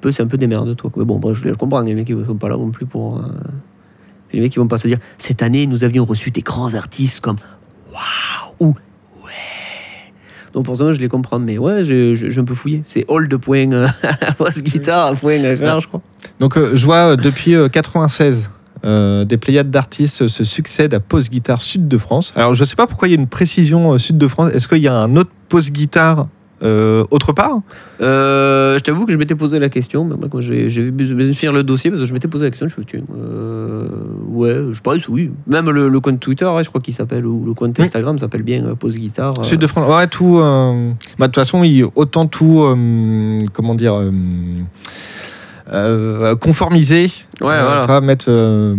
[0.00, 0.90] peu, c'est un peu des merdes, toi.
[0.96, 3.22] Mais bon, bref, je, je comprends, les mecs ils sont pas là non plus pour.
[4.32, 7.20] les mecs ils vont pas se dire, cette année nous avions reçu des grands artistes
[7.20, 7.36] comme
[7.92, 8.74] Waouh ou
[10.56, 12.80] Donc forcément je les comprends, mais ouais, j'ai- j'ai un peu fouillé.
[12.86, 13.86] C'est de point, euh,
[14.62, 16.00] guitare, point FR, je crois.
[16.40, 18.50] Donc euh, je vois euh, depuis euh, 96.
[18.84, 22.32] euh, des pléiades d'artistes se succèdent à Pose Guitare Sud de France.
[22.36, 24.50] Alors je sais pas pourquoi il y a une précision euh, Sud de France.
[24.54, 26.28] Est-ce qu'il y a un autre Pose Guitare
[26.62, 27.60] euh, autre part
[28.00, 31.34] Euh, je t'avoue que je m'étais posé la question, mais moi, quand j'ai j'ai vu
[31.34, 33.88] finir le dossier, parce que je m'étais posé la question, je me suis dit, euh,
[34.28, 35.30] ouais, je pense, oui.
[35.46, 37.84] Même le, le compte Twitter, ouais, je crois qu'il s'appelle, ou le compte Oui.
[37.84, 39.44] Instagram s'appelle bien Pause Guitare.
[39.44, 39.90] Sud de France.
[39.94, 40.36] Ouais, tout.
[40.38, 42.64] bah, de toute façon, il- autant tout.
[43.52, 43.94] comment dire
[45.72, 47.10] euh, conformisé.
[47.40, 47.86] Ouais, Euh, voilà.
[47.86, 48.74] Pas mettre euh,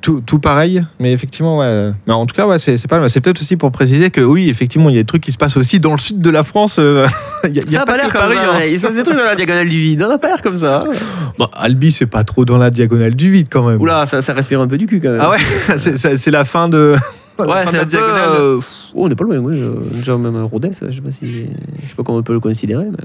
[0.00, 0.84] tout, tout pareil.
[0.98, 1.92] Mais effectivement, ouais.
[2.06, 3.06] Mais en tout cas, ouais, c'est pas.
[3.08, 5.36] C'est peut-être aussi pour préciser que oui, effectivement, il y a des trucs qui se
[5.36, 6.76] passent aussi dans le sud de la France.
[6.78, 7.06] euh,
[7.44, 8.54] Il y a, y a Ça a pas l'air comme Paris, ça.
[8.56, 8.64] hein.
[8.64, 10.02] Il se passe des trucs dans la diagonale du vide.
[10.02, 10.82] On n'a pas l'air comme ça.
[10.84, 10.90] hein.
[11.38, 13.80] Bah, Albi, c'est pas trop dans la diagonale du vide quand même.
[13.80, 15.20] Oula, ça, ça respire un peu du cul quand même.
[15.22, 15.38] Ah ouais,
[15.78, 16.94] c'est- la fin de.
[17.38, 17.96] Ouais, c'est un peu.
[17.96, 18.58] euh,
[18.94, 19.58] oh, on n'est pas loin, oui.
[19.94, 21.26] Déjà, même Rodez, je sais pas si.
[21.26, 22.84] Je sais pas comment on peut le considérer.
[22.90, 22.98] Mais...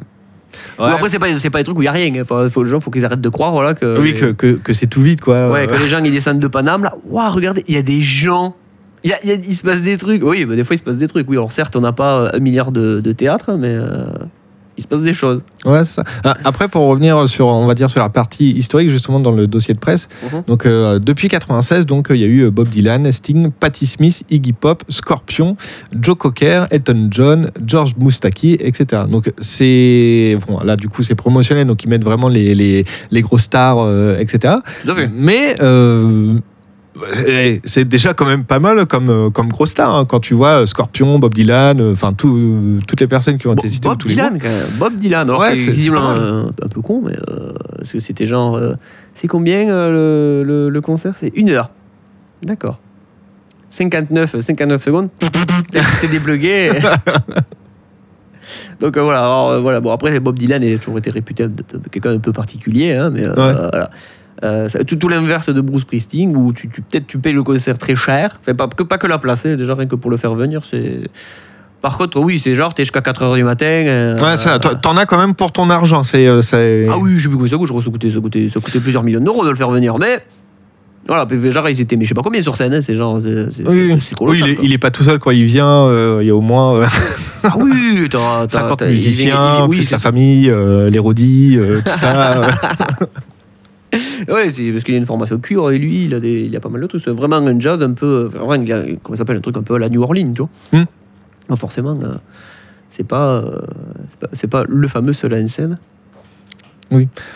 [0.80, 0.90] Ouais.
[0.90, 2.12] Bon, après, c'est pas, c'est pas des trucs où il y a rien.
[2.22, 4.00] Enfin, faut, les gens, faut qu'ils arrêtent de croire voilà, que.
[4.00, 5.52] oui, que, que, que c'est tout vide, quoi.
[5.52, 6.94] Ouais, que les gens ils descendent de Paname là.
[7.08, 8.56] Waouh, regardez, il y a des gens.
[9.04, 10.24] Il, y a- il y a- il se passe des trucs.
[10.24, 11.30] Oui, des fois il se passe des trucs.
[11.30, 14.06] Oui, alors certes, on n'a pas euh, un milliard de, de théâtre, mais euh,
[14.78, 15.42] il se passe des choses.
[15.66, 16.04] Ouais, c'est ça.
[16.24, 19.48] Ah, Après, pour revenir sur, on va dire, sur la partie historique, justement, dans le
[19.48, 20.44] dossier de presse, Mhm.
[20.48, 23.86] donc euh, depuis 96, donc euh, il y a eu euh, Bob Dylan, Sting, Patti
[23.86, 25.56] Smith, Iggy Pop, Scorpion,
[26.00, 29.04] Joe Cocker, Elton John, George Moustaki, etc.
[29.10, 33.22] Donc c'est bon, là du coup c'est promotionnel, donc ils mettent vraiment les, les, les
[33.22, 34.56] gros stars, euh, etc.
[35.14, 36.40] Mais euh,
[37.66, 40.62] c'est déjà quand même pas mal comme, euh, comme gros star hein, quand tu vois
[40.62, 43.98] euh, Scorpion, Bob Dylan, euh, enfin tout- toutes les personnes qui ont été citées Bob
[43.98, 44.66] tous les Dylan, quand même.
[44.78, 45.28] Bob Dylan.
[45.30, 48.56] Alors Ouais, c'est- visiblement un peu con, mais euh, parce que c'était genre.
[48.56, 48.74] euh,
[49.14, 51.16] c'est combien euh, le, le- le concert?
[51.20, 51.70] C'est une heure.
[52.44, 52.80] D'accord.
[53.70, 55.10] 59, 59 secondes.
[56.00, 56.70] c'est débloqué.
[58.80, 59.80] Donc euh, voilà, alors, euh, voilà.
[59.80, 61.46] Bon après Bob Dylan a toujours été réputé
[61.92, 63.54] quelqu'un un peu particulier, hein, mais euh, Ouais.
[63.72, 63.90] voilà.
[64.44, 67.78] Euh, tout, tout l'inverse de Bruce Springsteen où tu, tu- peut-être tu payes le concert
[67.78, 70.18] très cher, enfin, pas, que, pas que la place, hein, déjà rien que pour le
[70.18, 71.04] faire venir, c'est.
[71.82, 73.66] Par contre, oui, c'est genre, t'es jusqu'à 4h du matin.
[73.66, 76.04] euh, Ouais, ça, t'en- as quand même pour ton argent.
[76.04, 76.42] C'est, euh,
[76.92, 79.04] ah oui, je sais plus quoi ça coûte, ça coûtait, ça coûtait, ça coûtait plusieurs
[79.04, 80.18] millions d'euros de le faire venir, mais
[81.08, 83.52] Voilà, genre, ils étaient, mais je sais pas combien sur scène, hein, c'est genre, c'est
[83.54, 84.42] c'est- Oui, c'est- c'est colossal.
[84.44, 84.66] oui, il, est, quoi.
[84.66, 85.86] il est pas tout seul quand il vient.
[85.88, 86.86] euh, il y a au moins euh,
[87.44, 90.90] Ah oui, t'as, t'as- 50 t'as- il- il- musiciens, il- oui, plus la famille, euh,
[90.90, 92.42] les rodis, tout ça.
[94.28, 96.60] Ouais, c'est parce qu'il a une formation cuir et lui, il a, des, il a
[96.60, 97.02] pas mal de trucs.
[97.02, 98.24] C'est vraiment un jazz un peu.
[98.24, 100.50] Vraiment, il a, comment s'appelle Un truc un peu à la New Orleans, tu vois.
[100.72, 100.86] Hmm.
[101.50, 102.16] Non, forcément, euh,
[102.90, 103.62] c'est pas, euh,
[104.20, 105.78] pas, pas le fameux seul en scène.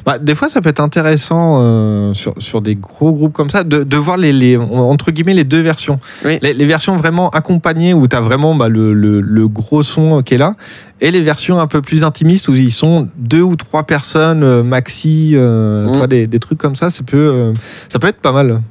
[0.05, 3.63] Bah, des fois, ça peut être intéressant euh, sur, sur des gros groupes comme ça
[3.63, 5.99] de, de voir les, les- entre guillemets les deux versions.
[6.23, 6.39] Oui.
[6.41, 10.21] Les, les versions vraiment accompagnées où tu as vraiment bah, le, le- le gros son
[10.23, 10.53] qui est là
[11.01, 14.63] et les versions un peu plus intimistes où ils sont deux ou trois personnes euh,
[14.63, 16.07] maxi, euh, Mm.
[16.07, 17.53] des, des trucs comme ça, ça peut, euh,
[17.89, 18.61] ça peut être pas mal.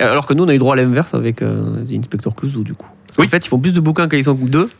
[0.00, 2.74] Alors que nous, on a eu droit à l'inverse avec euh, The Inspector Clouseau, du
[2.74, 2.88] coup.
[3.06, 3.28] Parce qu'en Oui.
[3.28, 4.70] fait, ils font plus de bouquins quand ils sont deux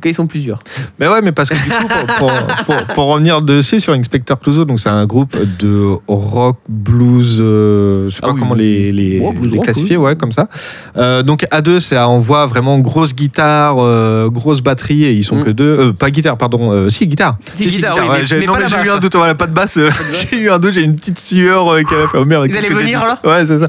[0.00, 0.58] quand ils sont plusieurs.
[0.98, 4.38] Mais ouais, mais parce que du coup, pour, pour- pour- pour revenir dessus sur Inspector
[4.38, 8.54] Clouseau, donc c'est un groupe de rock, blues, euh, je sais Ah pas oui, comment
[8.54, 10.04] les, les, Ouais, blues les rock, classifier, oui.
[10.04, 10.48] ouais, comme ça.
[10.96, 15.36] Euh, donc à deux, ça envoie vraiment grosse guitare, euh, grosse batterie, et ils sont
[15.36, 15.44] Mm.
[15.44, 15.76] que deux.
[15.80, 17.36] Euh, pas guitare, pardon, si guitare.
[17.54, 19.46] Si, guitare, oui, ouais, mais- j'ai- mais non, mais j'ai eu un doute, voilà, pas
[19.46, 19.78] de basse.
[20.30, 22.46] j'ai eu un doute, j'ai une petite sueur qui a fait oh merde.
[22.48, 23.66] Ils allaient venir, là Ouais, c'est ça.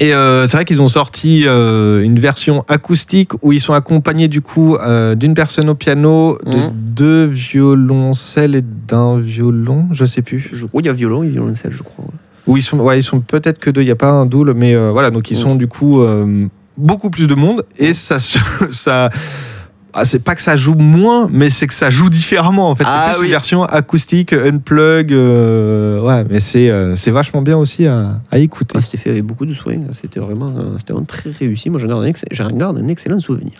[0.00, 4.28] Et euh, c'est vrai qu'ils ont sorti euh, une version acoustique où ils sont accompagnés
[4.28, 6.70] du coup euh, d'une personne au piano, de Mhm.
[6.74, 10.48] deux violoncelles et d'un violon, je sais plus.
[10.52, 12.04] Je crois qu'il y a violon et violoncelle, je crois.
[12.46, 14.54] Où ils sont, ouais, ils sont peut-être que deux, il n'y a pas un double,
[14.54, 15.42] mais voilà, donc ils Mhm.
[15.42, 16.00] sont du coup
[16.76, 18.38] beaucoup plus de monde et ça, se-
[18.70, 19.10] ça,
[19.94, 22.84] ah, c'est pas que ça joue moins, mais c'est que ça joue différemment en fait.
[22.86, 23.26] Ah c'est plus oui.
[23.26, 28.74] une version acoustique, unplug, euh, ouais, mais c'est euh, vachement bien aussi à, à écouter.
[28.76, 29.76] Ah, c'était fait avec beaucoup de soin.
[29.92, 31.70] C'était vraiment, euh, c'était vraiment très réussi.
[31.70, 33.54] Moi, j'en garde un, garde excellent souvenir.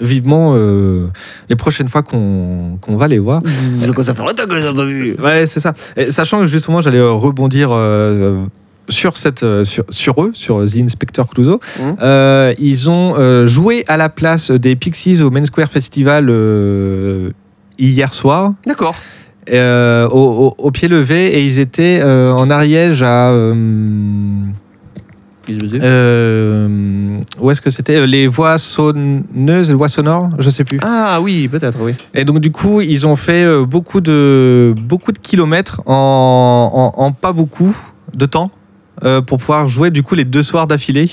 [0.00, 1.08] Vivement euh,
[1.48, 3.42] les prochaines fois qu'on qu'on va les voir.
[3.44, 5.16] Vous ça fait longtemps que je les ai pas vus.
[5.20, 5.74] Ouais, c'est ça.
[5.96, 7.70] Et sachant que justement, j'allais rebondir
[8.88, 11.60] sur, cette, euh, sur, sur eux, sur The Inspector Clouseau.
[11.80, 11.92] Mhm.
[12.02, 17.30] Euh, ils ont euh, joué à la place des Pixies au Main Square Festival euh,
[17.78, 18.94] hier soir, D'accord.
[19.52, 23.30] euh, au, au- au pied levé, et ils étaient euh, en Ariège à.
[23.30, 23.54] euh,
[25.82, 28.06] euh, où est-ce que c'était?
[28.06, 30.78] Les voies sonneuses, les voies sonores Je sais plus.
[30.82, 31.94] Ah oui, peut-être, oui.
[32.14, 37.02] Et donc du coup, ils ont fait euh, beaucoup de beaucoup de kilomètres en, en,
[37.02, 37.76] en pas beaucoup
[38.14, 38.61] de temps euh,
[39.20, 41.10] pour pouvoir jouer du coup les deux soirs d'affilée.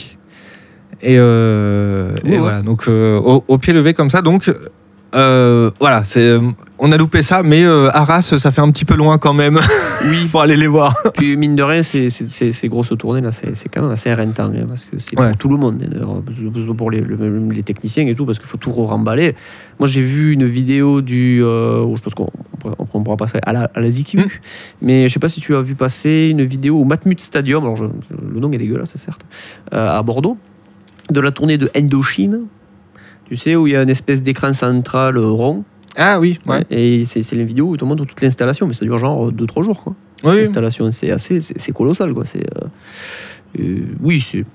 [1.02, 2.38] Et, euh, et Ouais, ouais.
[2.39, 4.21] voilà, donc euh, au, au pied levé comme ça.
[4.21, 4.52] Donc
[5.15, 6.38] euh, voilà, c'est
[6.82, 9.60] on a loupé ça, mais euh, Arras, ça fait un petit peu loin quand même.
[10.06, 10.95] oui, pour aller les voir.
[11.15, 14.13] Puis mine de rien, ces, ces- ces- grosses tournées là, c'est c'est quand même assez
[14.13, 15.30] rentant hein, parce que c'est Ouais.
[15.30, 18.58] pour tout le monde, hein, pour les, le- les techniciens et tout, parce qu'il faut
[18.58, 19.36] tout remballer.
[19.80, 22.30] Moi, j'ai vu une vidéo du, euh, où je pense qu'on
[22.93, 24.24] on pourra- passer à la, à la ZQ, Mm.
[24.82, 27.63] mais je sais pas si tu as vu passer une vidéo au Matmut Stadium.
[27.63, 29.22] Alors, je- je- le nom est dégueulasse, certes,
[29.74, 30.38] euh, à Bordeaux,
[31.10, 32.41] de la tournée de Indochine.
[33.30, 35.63] Tu sais, où il y a une espèce d'écran central rond.
[35.96, 36.65] Ah oui, ouais.
[36.70, 39.32] Et c'est c'est une vidéo où ils te montrent toute l'installation, mais ça dure genre
[39.32, 39.84] 2-3 jours.
[39.84, 39.96] Quoi.
[40.24, 42.26] Oui, L'installation, c'est assez, c'est c'est colossal, quoi.
[42.26, 42.68] C'est, euh,
[43.60, 44.46] euh, oui, c'est,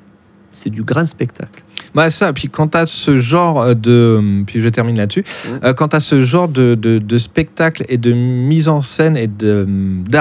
[0.53, 1.63] c'est du grand spectacle.
[1.95, 4.43] Bah ça, puis quand tu ce genre de...
[4.47, 5.25] Puis je termine là-dessus.
[5.65, 9.27] Euh, quand tu ce genre de, de, de spectacle et de mise en scène et
[9.27, 9.67] de-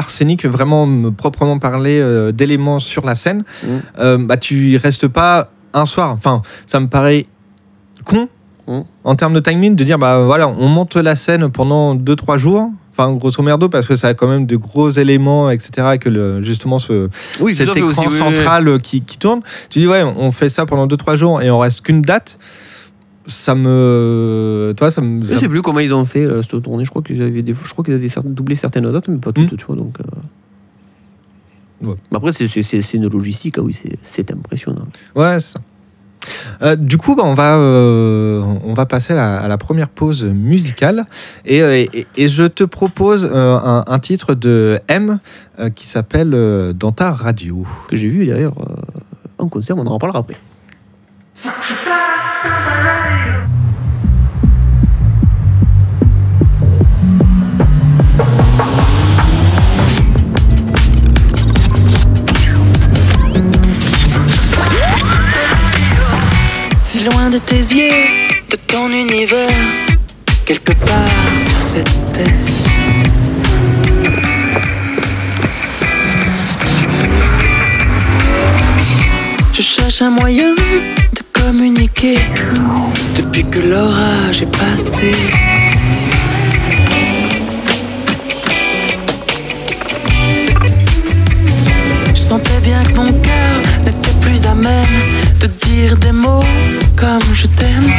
[0.10, 1.58] scénique, vraiment me- proprement
[2.00, 3.44] euh, d'éléments sur la scène,
[4.00, 6.10] euh, bah, tu y restes pas un soir.
[6.12, 7.26] Enfin, ça me paraît
[8.06, 8.28] con
[8.67, 8.84] Mhm.
[9.04, 12.69] en termes de timing de dire, bah voilà, on monte la scène pendant 2-3 jours.
[12.95, 15.93] Enfin, grosso merdo, parce que ça a quand même de gros éléments, etc.
[15.95, 17.10] Et que le, justement, ce,
[17.41, 18.17] Oui, cet écran aussi, oui, oui, oui.
[18.19, 19.41] central qui, qui tourne.
[19.71, 22.38] Tu dis, ouais, on fait ça pendant 2-3 jours et on reste qu'une date.
[23.26, 24.73] Ça me.
[24.78, 25.26] Toi, ça me.
[25.26, 26.86] Je sais plus comment ils ont fait euh, cette tournée.
[26.86, 29.52] Je crois qu'ils avaient, des, je crois qu'ils avaient doublé certaines dates, mais pas toutes,
[29.54, 29.58] Mhm.
[29.58, 29.76] tu vois.
[29.76, 31.88] Donc, euh.
[31.88, 31.95] Ouais.
[32.13, 34.86] Après, c'est, une logistique, ah oui, c'est, c'est impressionnant.
[35.15, 35.60] Ouais, c'est ça.
[36.62, 39.89] Euh, du coup, bah, on, va, euh, on va passer à la, à la première
[39.89, 41.05] pause musicale.
[41.45, 45.19] Et, euh, et- et je te propose euh, un, un titre de M
[45.59, 47.65] euh, qui s'appelle euh, Dans ta radio.
[47.89, 48.75] Que j'ai vu d'ailleurs euh,
[49.38, 50.36] en concert, on en reparlera après.
[67.29, 68.05] De tes yeux,
[68.49, 69.49] de ton univers,
[70.45, 72.27] quelque part sur cette terre.
[79.53, 82.19] Je cherche un moyen de communiquer
[83.15, 85.12] depuis que l'orage est passé.
[92.13, 94.99] Je sentais bien que mon cœur n'était plus à même
[95.39, 96.43] de dire des mots
[97.04, 97.92] comme je t'aime.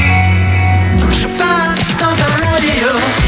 [1.11, 3.23] Je passe dans ta radio.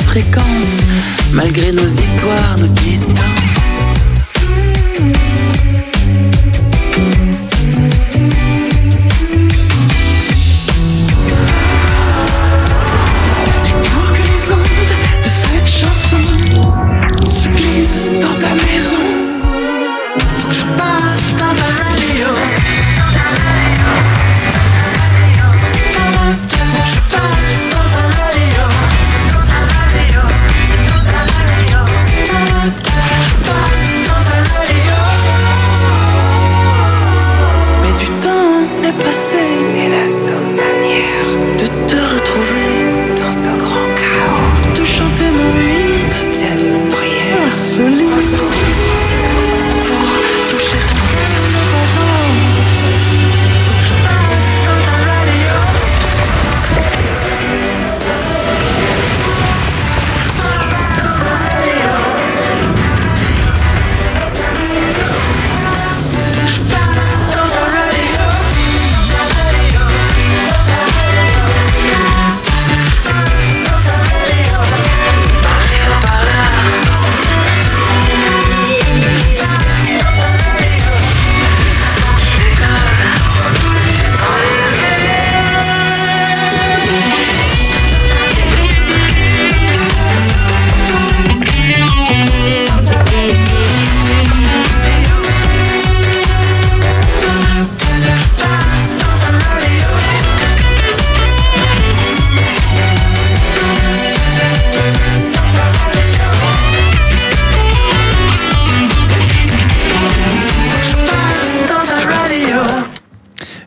[0.00, 0.84] Fréquences,
[1.32, 3.53] malgré nos histoires, nos distances.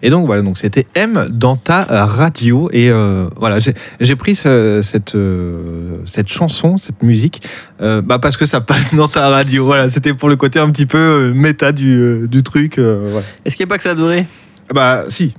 [0.08, 2.70] Et donc voilà, donc c'était M dans ta radio.
[2.72, 3.58] Et euh, voilà,
[4.00, 7.42] j'ai pris ce- cette, euh, cette chanson, cette musique,
[7.82, 9.66] euh, bah parce que ça passe dans ta radio.
[9.66, 12.78] Voilà, c'était pour le côté un petit peu méta du, du truc.
[12.78, 14.26] Est-ce qu'il n'y a pas que ça adoré
[14.74, 15.36] Bah si.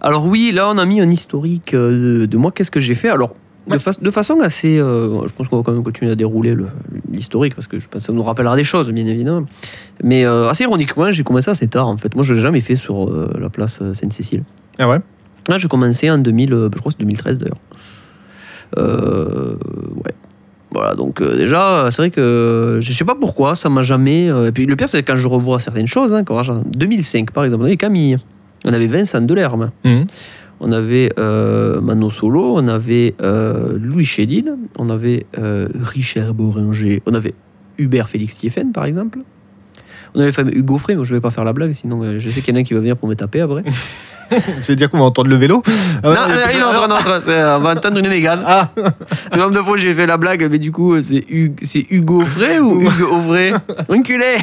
[0.00, 2.52] Alors oui, là on a mis un historique de, de moi.
[2.54, 3.08] Qu'est-ce que j'ai fait?
[3.08, 3.34] Alors
[3.66, 6.54] de, fa- de façon assez, euh, je pense qu'on va quand même continuer à dérouler
[6.54, 6.68] le-
[7.10, 9.46] l'historique parce que je pense que ça nous rappellera des choses, bien évidemment.
[10.02, 12.14] Mais euh, assez ironiquement, j'ai commencé assez tard en fait.
[12.14, 14.44] Moi, je l'ai jamais fait sur euh, la place Sainte-Cécile.
[14.78, 14.98] Ah ouais?
[15.48, 17.58] Là, j'ai commencé en 2000, euh, je crois que c'est 2013 d'ailleurs.
[18.78, 19.54] Euh,
[20.04, 20.12] ouais.
[20.72, 24.26] Voilà, donc déjà, c'est vrai que je sais pas pourquoi, ça m'a jamais.
[24.26, 26.14] et puis le pire, c'est quand je revois certaines choses.
[26.14, 28.16] Hein, quand, genre, 2005, par exemple, on avait Camille,
[28.64, 30.06] on avait Vincent Delerme, Mhm.
[30.60, 37.02] On avait euh, Mano Solo, on avait euh, Louis Chédid, on avait euh, Richard Boringer,
[37.06, 37.34] on avait
[37.78, 39.20] Hubert Félix Thieffen, par exemple.
[40.14, 42.18] On avait le fameux Hugo Frey, mais je vais pas faire la blague, sinon euh,
[42.18, 43.64] je sais qu'il y en a un qui va venir pour me taper après.
[44.62, 45.60] Je veux dire qu'on va entendre le vélo.
[45.66, 46.12] Ah non,
[46.54, 48.38] il est en train, c'est- on va entendre une mégane.
[48.46, 48.70] Ah,
[49.32, 51.24] Le nombre de fois j'ai fait la blague, mais du coup, c'est
[51.90, 53.50] Hugo, Frey ou Hugo Auvray
[53.88, 54.36] Enculé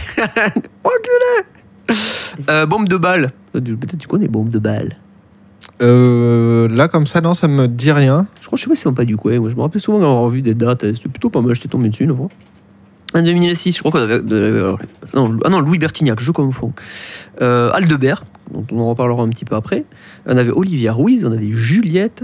[0.83, 3.31] Enculé Bombe de balle.
[3.53, 4.97] Peut-être tu connais Bombe de balle.
[5.81, 8.25] Euh, là comme ça, non, ça me dit rien.
[8.41, 9.39] Je crois, je sais pas si c'est pas du coin.
[9.39, 10.81] Moi, je me rappelle souvent avoir vu des dates.
[10.93, 11.53] C'était plutôt pas mal.
[11.55, 12.29] J'étais tombé dessus une fois.
[13.13, 14.19] En 2006, je crois qu'on avait.
[15.13, 16.73] non, ah non, Louis Bertignac, je confonds.
[17.41, 19.85] Euh, Aldebert, dont on en reparlera un petit peu après.
[20.25, 22.23] On avait Olivia Ruiz, on avait Juliette.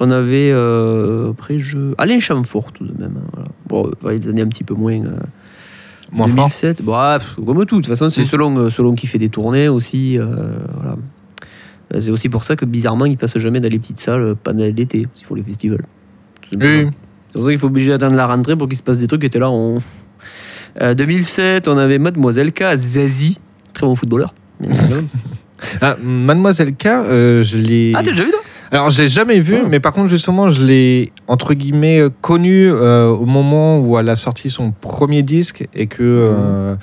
[0.00, 0.50] On avait.
[0.52, 1.94] euh, après, je.
[1.98, 3.14] Alain Chamfort, tout de même.
[3.18, 3.48] hein, voilà.
[3.68, 4.92] Bon, il y a des années un petit peu moins.
[5.04, 5.16] euh,
[6.12, 6.36] Moins fort.
[6.36, 7.76] 2007, bref, comme tout.
[7.76, 8.26] De toute façon, c'est Mm.
[8.26, 10.18] selon, euh, selon qui fait des tournées aussi.
[10.18, 10.96] euh, voilà.
[11.94, 14.34] Euh, C'est aussi pour ça que bizarrement, ils passent jamais dans les petites salles euh,
[14.40, 15.82] pendant l'été, parce qu'il faut les festivals.
[16.52, 16.86] Oui.
[17.28, 19.20] C'est pour ça qu'il faut obligé d'attendre la rentrée pour qu'il se passe des trucs
[19.20, 19.78] qui étaient là en.
[20.80, 23.38] Euh, 2007, on avait Mademoiselle K, Zazie,
[23.72, 24.34] très bon footballeur.
[25.80, 27.92] Ah, Mademoiselle K, euh, je l'ai.
[27.96, 28.40] ah, t'as déjà vu toi?
[28.72, 29.68] Alors, je l'ai jamais vu, Oh.
[29.70, 34.08] mais par contre, justement, je l'ai, entre guillemets, euh, connu euh, au moment où elle
[34.08, 36.02] a sorti son premier disque et que.
[36.02, 36.74] euh,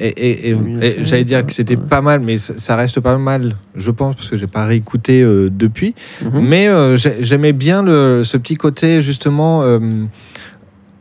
[0.00, 0.56] et, et- et-
[1.00, 1.82] et j'allais dire que c'était Ouais.
[1.88, 5.22] pas mal, mais ça, ça reste pas mal, je pense, parce que j'ai pas réécouté
[5.22, 5.94] euh, depuis.
[6.24, 6.40] Mhm.
[6.40, 9.62] Mais euh, j'ai- j'aimais bien le, ce petit côté, justement.
[9.62, 9.78] euh,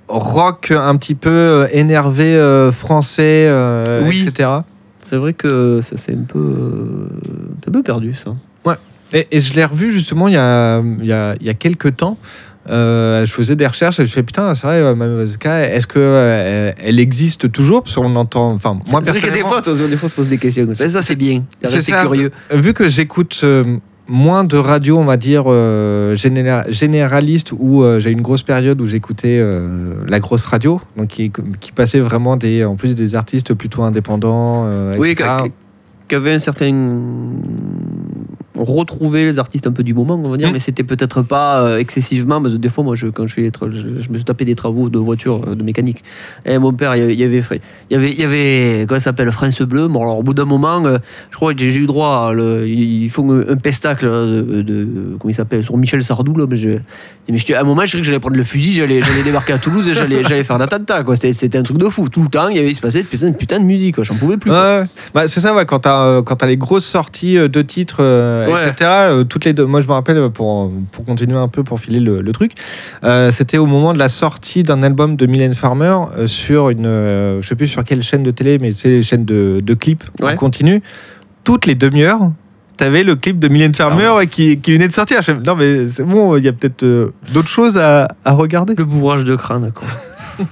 [0.09, 2.39] rock un petit peu énervé
[2.71, 3.51] français,
[4.07, 4.23] Oui.
[4.25, 4.49] etc.
[5.01, 7.09] C'est vrai que ça c'est un peu,
[7.67, 8.33] un peu perdu ça.
[9.13, 11.53] Et, et je l'ai revu justement il y a, il y a, il y a
[11.53, 12.17] quelques temps.
[12.69, 16.73] Euh, je faisais des recherches et je fais putain, c'est vrai, euh, est-ce que euh,
[16.83, 17.83] elle existe toujours?
[17.83, 18.51] Parce qu'on entend.
[18.51, 20.67] Enfin, moi c'est vrai des personnellement, fois, des fois, on se pose des questions.
[20.73, 21.45] Ça, ça, c'est bien.
[21.63, 22.31] C'est curieux.
[22.53, 23.63] vu que j'écoute euh,
[24.09, 28.81] moins de radio, on va dire euh, généra- généraliste, où euh, j'ai une grosse période
[28.81, 31.31] où j'écoutais euh, la grosse radio, donc qui,
[31.61, 34.65] qui passait vraiment des, en plus des artistes plutôt indépendants.
[34.67, 35.45] euh, Oui, qu'a-
[36.09, 36.71] qu'avait un certain
[38.57, 40.53] retrouver les artistes un peu du moment, on va dire, Mm.
[40.53, 43.51] mais c'était peut-être pas euh, excessivement, parce que des fois, moi, je, quand je, fais
[43.71, 46.03] je, je me suis tapé des travaux de voiture, euh, de mécanique.
[46.45, 47.41] Et mon père, il y avait, il y avait,
[47.89, 49.87] il y avait, il y avait comment ça s'appelle, France Bleu.
[49.87, 50.97] Bon, alors, au bout d'un moment, euh,
[51.31, 54.87] je crois que j'ai eu droit à le, ils font un, pestacle de, de-
[55.19, 56.69] comment il s'appelle, sur Michel Sardou, là, mais je,
[57.29, 59.53] mais je- à un moment, je dirais que j'allais prendre le fusil, j'allais, j'allais débarquer
[59.53, 61.15] à Toulouse et j'allais, j'allais faire l'attentat, quoi.
[61.15, 62.07] C'était, c'était un truc de fou.
[62.09, 64.03] Tout le temps, il y avait, il se passait putain, une putain de musique, quoi.
[64.03, 64.51] J'en pouvais plus.
[64.51, 64.83] Ouais,
[65.13, 68.61] bah, c'est ça, ouais, quand t'as quand t'as les grosses sorties de titres, euh, Ouais.
[68.69, 68.75] etc.
[69.09, 71.79] euh, toutes les deux, moi je me rappelle euh, pour pour continuer un peu pour
[71.79, 72.53] filer le, le truc,
[73.03, 75.95] euh, c'était au moment de la sortie d'un album de Mylène Farmer
[76.25, 76.83] sur une,
[77.41, 80.03] je sais plus sur quelle chaîne de télé, mais c'est les chaînes de, de clips
[80.21, 80.33] Ouais.
[80.33, 80.81] en continu.
[81.43, 82.31] Toutes les demi-heures,
[82.77, 85.21] t'avais le clip de Mylène Farmer qui, qui venait de sortir.
[85.21, 88.73] Je non mais c'est bon, il y a peut-être euh, d'autres choses à, à regarder.
[88.77, 89.87] Le bourrage de crâne, quoi.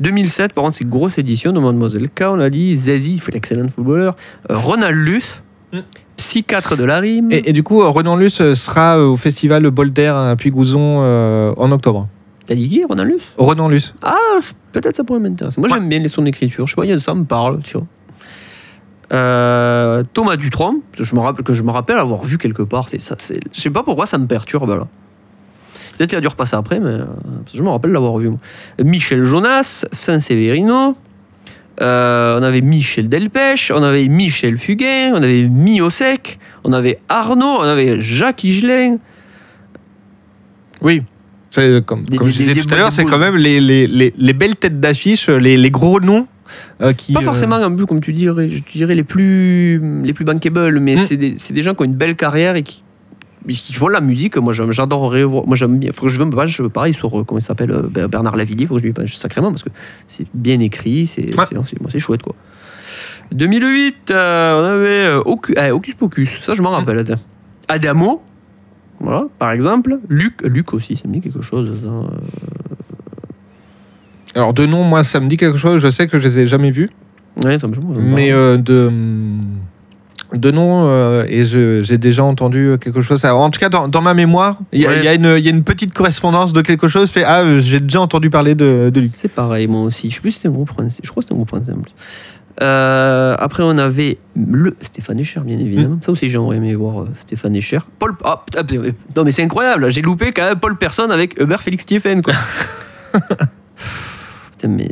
[0.00, 2.22] 2007, par contre, c'est une grosse édition de Mademoiselle K.
[2.22, 4.16] On a dit Zazie, il fait l'excellent footballeur.
[4.50, 5.42] Euh, Ronald Luce,
[5.72, 5.78] Mm.
[6.20, 7.28] Psychiatre de la rime.
[7.30, 10.36] Et, et du coup, euh, Renan Luce euh, sera euh, au festival Bol d'Air à
[10.36, 12.08] Puy-Gouzon euh, en octobre.
[12.46, 13.28] T'as dit qui, Ronald Luce?
[13.38, 13.94] Renan Luce.
[14.02, 14.16] Ah,
[14.72, 15.60] peut-être ça pourrait m'intéresser.
[15.60, 15.78] Moi, Ouais.
[15.78, 16.66] j'aime bien les sons d'écriture.
[16.66, 17.86] Je a- ça me parle, tu vois.
[19.12, 22.88] Euh, Thomas Dutronc, que je me rappelle, que je me rappelle avoir vu quelque part.
[22.88, 24.86] C'est ça, c'est, je sais pas pourquoi ça me perturbe là.
[25.96, 27.04] Peut-être qu'il a dû repasser après, mais euh,
[27.52, 28.30] je me rappelle l'avoir vu.
[28.30, 28.38] moi.
[28.82, 30.94] Michel Jonas, Saint-Séverino.
[31.80, 37.58] Euh, on avait Michel Delpech, on avait Michel Fugain, on avait Miosec, on avait Arnaud,
[37.60, 38.98] on avait Jacques Higelin.
[40.82, 41.02] Oui.
[41.50, 43.60] C'est Comme, Des- comme des- je disais des- tout à l'heure, c'est quand même les,
[43.60, 46.26] les, les, les belles têtes d'affiche, les, les gros noms
[46.80, 47.12] euh, qui.
[47.12, 50.78] Pas euh, forcément un but, comme tu dirais, je dirais les plus, les plus bankable,
[50.78, 51.34] mais Mm.
[51.36, 52.84] c'est des, gens qui ont une belle carrière et qui,
[53.46, 54.36] qui font de la musique.
[54.36, 55.46] Moi, j'adorerais voir.
[55.46, 55.90] Moi, j'aime bien.
[55.92, 58.36] Faut que je veux, je veux pareil sur euh, comment il s'appelle euh, Ber- Bernard
[58.36, 58.66] Lavillier.
[58.66, 59.70] Faut que je lui page sacrément parce que
[60.06, 61.06] c'est bien écrit.
[61.06, 61.44] C'est Ouais.
[61.48, 62.34] c'est- chouette quoi.
[63.32, 65.22] 2008, euh, on avait euh,
[65.56, 66.40] eh, Hocus Pocus.
[66.42, 67.04] Ça, je m'en rappelle.
[67.68, 68.22] Adamo.
[68.98, 69.98] Voilà, par exemple.
[70.08, 71.80] Luc, Luc aussi, ça me dit quelque chose.
[71.82, 72.08] ça, euh.
[74.34, 75.80] Alors, de nom, moi, ça me dit quelque chose.
[75.80, 76.88] Je sais que je les ai jamais vus.
[77.44, 77.74] Ouais, ça me.
[77.98, 78.90] Mais de.
[80.34, 83.24] De nom, euh, et j'ai déjà entendu quelque chose.
[83.24, 84.98] En tout cas, dans, dans ma mémoire, il y, a- Ouais.
[84.98, 87.10] il y a une- il y a une petite correspondance de quelque chose.
[87.10, 89.10] Fait Ah, euh, j'ai déjà entendu parler de, de Luc.
[89.12, 90.08] C'est pareil, moi aussi.
[90.10, 91.00] Je sais plus c'était un groupe français.
[91.04, 91.92] Je crois que c'était un groupe français en plus.
[92.62, 95.98] Euh, après, on avait le Stéphane Echer, bien évidemment.
[96.04, 97.78] Ça aussi, j'aimerais aimé voir Stéphane Echer.
[97.98, 98.12] Paul.
[98.24, 98.44] Ah,
[99.16, 99.90] non, mais c'est incroyable.
[99.90, 102.20] J'ai loupé quand même Paul Personne avec Hubert Félix Stephen.
[102.22, 102.34] Quoi.
[104.52, 104.88] putain, mais.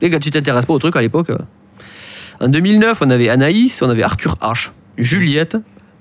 [0.00, 1.30] Les gars, tu t'intéresses pas au truc à l'époque.
[2.40, 5.56] En 2009, on avait Anaïs, on avait Arthur H, Juliette,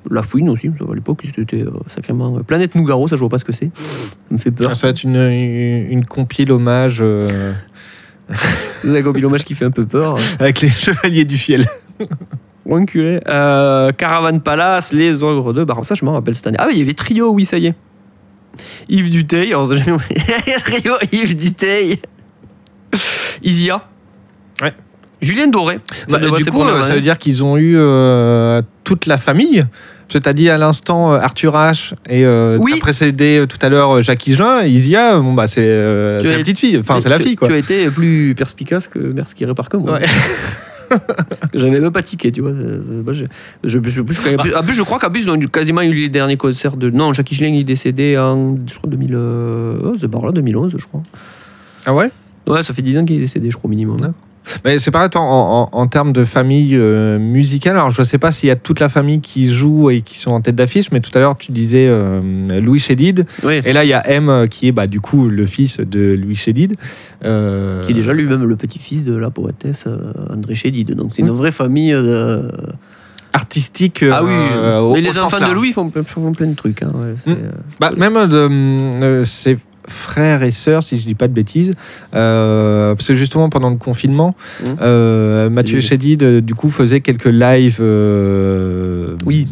[0.09, 0.67] La Fouine aussi.
[0.69, 2.37] À l'époque, c'était euh, sacrément.
[2.37, 3.71] euh, Planète Nougaro, ça, je vois pas ce que c'est.
[3.75, 4.69] Ça me fait peur.
[4.71, 7.53] Ah, Ça va être une, une, une compile hommage euh,
[9.45, 10.15] qui fait un peu peur.
[10.39, 11.65] avec les chevaliers du fiel.
[12.69, 13.19] Enculé.
[13.27, 15.83] Euh, Caravane Palace, Les Ogres de Baron.
[15.83, 16.57] Ça, je m'en rappelle cette année.
[16.59, 17.75] Ah oui, il y avait Trio, oui, ça y est.
[18.87, 19.47] Yves Duteil.
[19.53, 21.97] Alors, j'ai- Trio, Yves Duteil.
[23.43, 23.81] Isia.
[24.61, 24.73] Ouais.
[25.21, 25.79] Julien Doré.
[26.07, 29.63] Ça Bah, du coup, euh, ça veut dire qu'ils ont eu euh, toute la famille.
[30.07, 32.79] Tu as dit à l'instant euh, Arthur H et euh, Oui.
[32.79, 34.63] précédé tout à l'heure Jacques Higelin.
[34.63, 36.77] Isia, bon, bah, c'est la petite fille.
[36.79, 37.47] Enfin, c'est la Tu- fille, quoi.
[37.47, 39.99] Tu as été plus perspicace que Merski par comme moi.
[39.99, 40.05] Ouais.
[41.53, 42.51] J'avais même pas tiqué, tu vois.
[42.51, 43.25] je, je,
[43.63, 46.37] je- je- je- en plus, je crois qu'en plus, ils ont quasiment eu les derniers
[46.37, 46.89] concerts de.
[46.89, 48.55] Non, Jacques Higelin, il est décédé en.
[48.67, 49.11] Je crois 2000.
[49.13, 51.03] euh, oh, c'est par là, 2011, je crois.
[51.85, 52.09] Ah ouais?
[52.47, 54.13] Ouais, ça fait 10 ans qu'il est décédé, je crois, au minimum.
[54.65, 55.19] Mais c'est pareil, en,
[55.73, 57.75] en, en termes de famille euh, musicale.
[57.75, 60.17] Alors, je ne sais pas s'il y a toute la famille qui joue et qui
[60.17, 63.25] sont en tête d'affiche, mais tout à l'heure, tu disais euh, Louis Chédid.
[63.43, 63.61] Oui.
[63.65, 66.13] Et là, il y a M euh, qui est bah, du coup le fils de
[66.13, 66.75] Louis Chédid.
[67.25, 69.85] Euh, Qui est déjà lui-même le petit-fils de la poétesse
[70.29, 70.93] André Chédid.
[70.95, 71.93] Donc c'est une vraie famille.
[73.33, 74.03] artistique.
[74.11, 76.81] Ah oui, euh, mais les enfants de Louis font, font plein de trucs.
[76.81, 77.29] hein, ouais, Mm.
[77.37, 78.47] euh, Bah, même de,
[79.03, 79.57] euh, c'est
[79.89, 81.73] frères et sœurs, si je dis pas de bêtises.
[82.15, 84.75] Euh, parce que justement, pendant le confinement, Mhm.
[84.81, 85.81] euh, Mathieu Oui.
[85.81, 87.77] Chédid, euh, du coup, faisait quelques lives.
[87.81, 89.47] euh, Oui.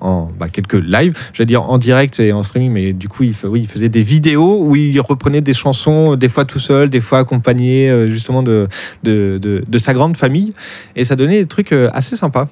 [0.00, 3.08] En, en- bah, quelques lives, je vais dire en direct et en streaming, mais du
[3.08, 6.58] coup, il, oui, il faisait des vidéos où il reprenait des chansons, des fois tout
[6.58, 8.68] seul, des fois accompagné justement de,
[9.02, 10.52] de, de- de sa grande famille.
[10.94, 12.48] Et ça donnait des trucs assez sympas.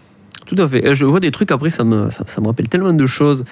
[0.46, 0.94] Tout à fait.
[0.94, 3.44] Je vois des trucs après, ça me, ça, ça me rappelle tellement de choses.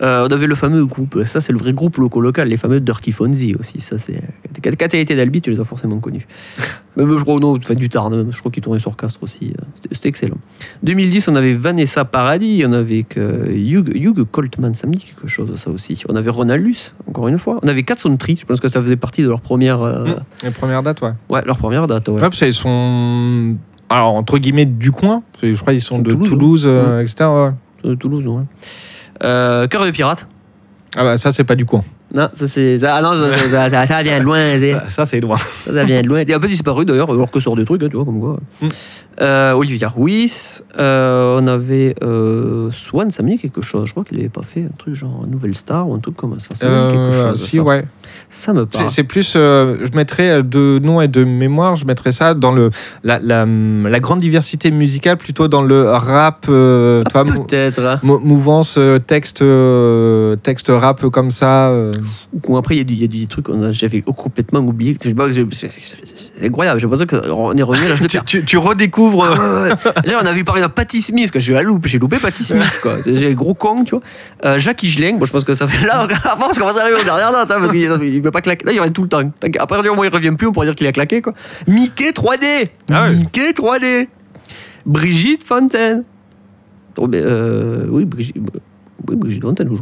[0.00, 3.12] Euh, on avait le fameux groupe, ça c'est le vrai groupe loco-local, les fameux Dirty
[3.12, 3.80] Fonzie aussi.
[3.80, 4.22] Ça c'est.
[4.62, 6.26] Quand t'as été d'Albi, tu les as forcément connus.
[6.96, 9.54] Même je crois, non, enfin, du Tarn, même, je crois qu'ils tournaient sur Castres aussi.
[9.74, 10.38] C'était c'était excellent.
[10.82, 15.54] 2010, on avait Vanessa Paradis, on avait Hugh, Hugh Coltman, ça me dit quelque chose
[15.56, 16.02] ça aussi.
[16.08, 17.60] On avait Ronald Luce, encore une fois.
[17.62, 20.04] On avait Cats on Tree, je pense que ça faisait partie de leur première, euh,
[20.42, 21.12] Les premières dates, ouais.
[21.28, 22.08] ouais, leur première date.
[22.08, 22.28] Ouais.
[22.30, 23.56] Qu'ils sont,
[23.88, 25.22] alors, entre guillemets, du coin.
[25.42, 26.72] Je crois qu'ils sont de Toulouse, Toulouse, ouais.
[26.72, 27.24] euh, etc.
[27.28, 27.50] ouais.
[27.90, 28.42] De Toulouse, ouais.
[29.22, 30.26] Euh, Cœur de pirate.
[30.96, 31.84] Ah bah ça, c'est pas du coin.
[32.12, 32.80] Non, ça c'est.
[32.80, 34.58] ça- Ah non, ça, ça- ça- ça vient de loin.
[34.58, 35.36] c'est- Ça, ça, c'est loin.
[35.64, 36.22] Ça, ça vient de loin.
[36.22, 38.18] Il est un peu disparu d'ailleurs, alors que sur des trucs, hein, tu vois, comme
[38.20, 38.40] quoi.
[38.60, 38.66] Mm.
[39.20, 43.86] Euh, Olivier Ruiz, euh, on avait euh, Swan, ça me dit quelque chose.
[43.86, 46.40] Je crois qu'il n'avait pas fait un truc genre Nouvelle Star ou un truc comme
[46.40, 46.56] ça.
[46.56, 47.40] Ça me dit quelque chose.
[47.48, 47.62] si, ça.
[47.62, 47.84] ouais.
[48.32, 48.88] Ça me parle.
[48.90, 52.70] c'est plus, euh, je mettrais de nom et de mémoire, je mettrais ça dans le,
[53.02, 57.80] la, la, la grande diversité musicale, plutôt dans le rap, euh, Ah, Peut-être.
[57.84, 57.98] hein.
[58.04, 61.70] mou- mouvance, euh, texte, euh, texte rap comme ça.
[61.70, 61.92] euh.
[62.46, 64.96] Ou après, il y, a y des trucs qu'on a- j'avais complètement oublié.
[65.00, 66.80] C'est incroyable.
[66.80, 69.24] J'ai l'impression qu'on est revenu à l'âge de Tu, tu- tu redécouvres.
[69.24, 72.44] euh, Ah on a vu par exemple Patty Smith, que j'ai loupe, j'ai loupé Patty
[72.44, 72.94] Smith, quoi.
[73.04, 74.02] J'ai gros con, tu vois.
[74.44, 77.00] Euh, Jacques Higelin, bon, je pense que ça fait là, à force qu'on va s'arriver
[77.00, 78.64] aux dernières dates, hein, parce qu'il il veut pas claquer.
[78.66, 79.22] Là, il revient tout le temps.
[79.58, 81.32] Après, au moins, il revient plus, on pourrait dire qu'il a claqué, quoi.
[81.66, 83.14] Mickey 3D Ah ouais.
[83.16, 84.08] Mickey 3D
[84.86, 86.04] Brigitte Fontaine
[86.98, 88.36] Oh, mais, euh, oui, Brigitte.
[89.08, 89.76] Oui, Brigitte Fontaine, je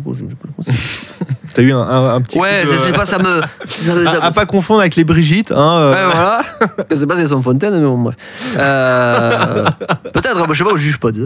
[0.63, 0.73] c'est.
[1.55, 2.39] T'as eu un, un- un petit.
[2.39, 3.25] Ouais, coup de- pas, ça me.
[3.69, 5.51] ça me- ça- à, à pas confondre avec les Brigitte.
[5.51, 5.93] Hein, euh.
[5.93, 6.43] Ouais, voilà.
[6.91, 8.17] Je sais pas si elles sont fontaines, mais bon, bref.
[8.59, 9.65] Euh,
[10.13, 11.13] Peut-être, je sais pas, je juge pas.
[11.13, 11.21] ça.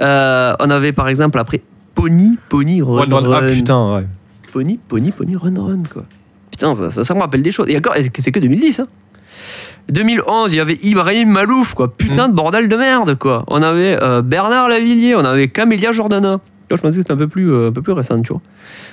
[0.00, 1.60] Euh, on avait par exemple après
[1.94, 3.28] Pony, Pony, Run, Run, run.
[3.28, 3.38] Run.
[3.46, 4.06] Ah putain, ouais.
[4.52, 6.04] Pony, Pony, Pony, Run, Run, quoi.
[6.56, 7.68] Putain, ça, ça, ça me rappelle des choses.
[7.68, 8.88] Et encore, c'est que 2010, hein.
[9.88, 11.92] 2011, il y avait Ibrahim Malouf, quoi.
[11.96, 13.44] Putain de bordel de merde, quoi.
[13.46, 16.40] On avait euh, Bernard Lavillier, on avait Camélia Jordana.
[16.68, 18.42] Vois, je pensais que c'était un peu plus, euh, un peu plus récent, tu vois.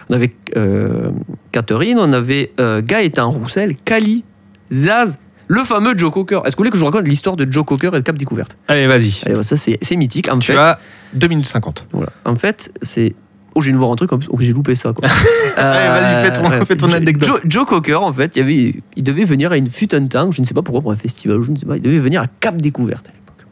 [0.10, 1.10] On avait euh,
[1.52, 4.24] Catherine, on avait Gaëtan Roussel, Kali,
[4.72, 6.42] Zaz, le fameux Joe Cocker.
[6.46, 8.16] Est-ce que vous voulez que je vous raconte l'histoire de Joe Cocker et de Cap
[8.18, 8.56] Découverte?
[8.68, 9.14] Allez, vas-y.
[9.26, 10.30] Allez, bah, ça c'est c'est mythique.
[10.32, 10.78] En Tu fait, as
[11.14, 11.88] 2 minutes 50.
[11.92, 12.10] voilà.
[12.26, 13.16] En fait, c'est.
[13.56, 14.28] Oh, j'ai de voir un truc, plus.
[14.30, 14.94] Oh, j'ai loupé ça.
[14.94, 15.08] Quoi.
[15.58, 17.28] Allez, vas-y, fais ton- fais ton anecdote.
[17.28, 20.06] Joe, Joe Cocker, en fait, il, y avait, il devait venir à une fut un
[20.08, 22.00] temps, je ne sais pas pourquoi, pour un festival, je ne sais pas, il devait
[22.00, 23.48] venir à Cap Découverte à l'époque.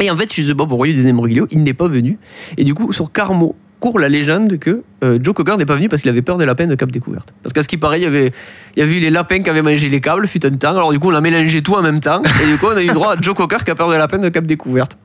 [0.00, 1.62] Et en fait, je ne sais pas pourquoi, il y a eu des imbroglios, il
[1.62, 2.18] n'est pas venu.
[2.58, 5.88] Et du coup, sur Carmo, court la légende que euh, Joe Cocker n'est pas venu
[5.88, 7.32] parce qu'il avait peur des lapins de Cap Découverte.
[7.42, 8.30] Parce qu'à ce qui paraît, il y avait,
[8.76, 10.92] il y avait eu les lapins qui avaient mangé les câbles, fut un temps, alors
[10.92, 12.22] du coup, on a mélangé tout en même temps.
[12.44, 14.18] Et du coup, on a eu droit à Joe Cocker qui a peur des lapins
[14.18, 14.96] de Cap Découverte.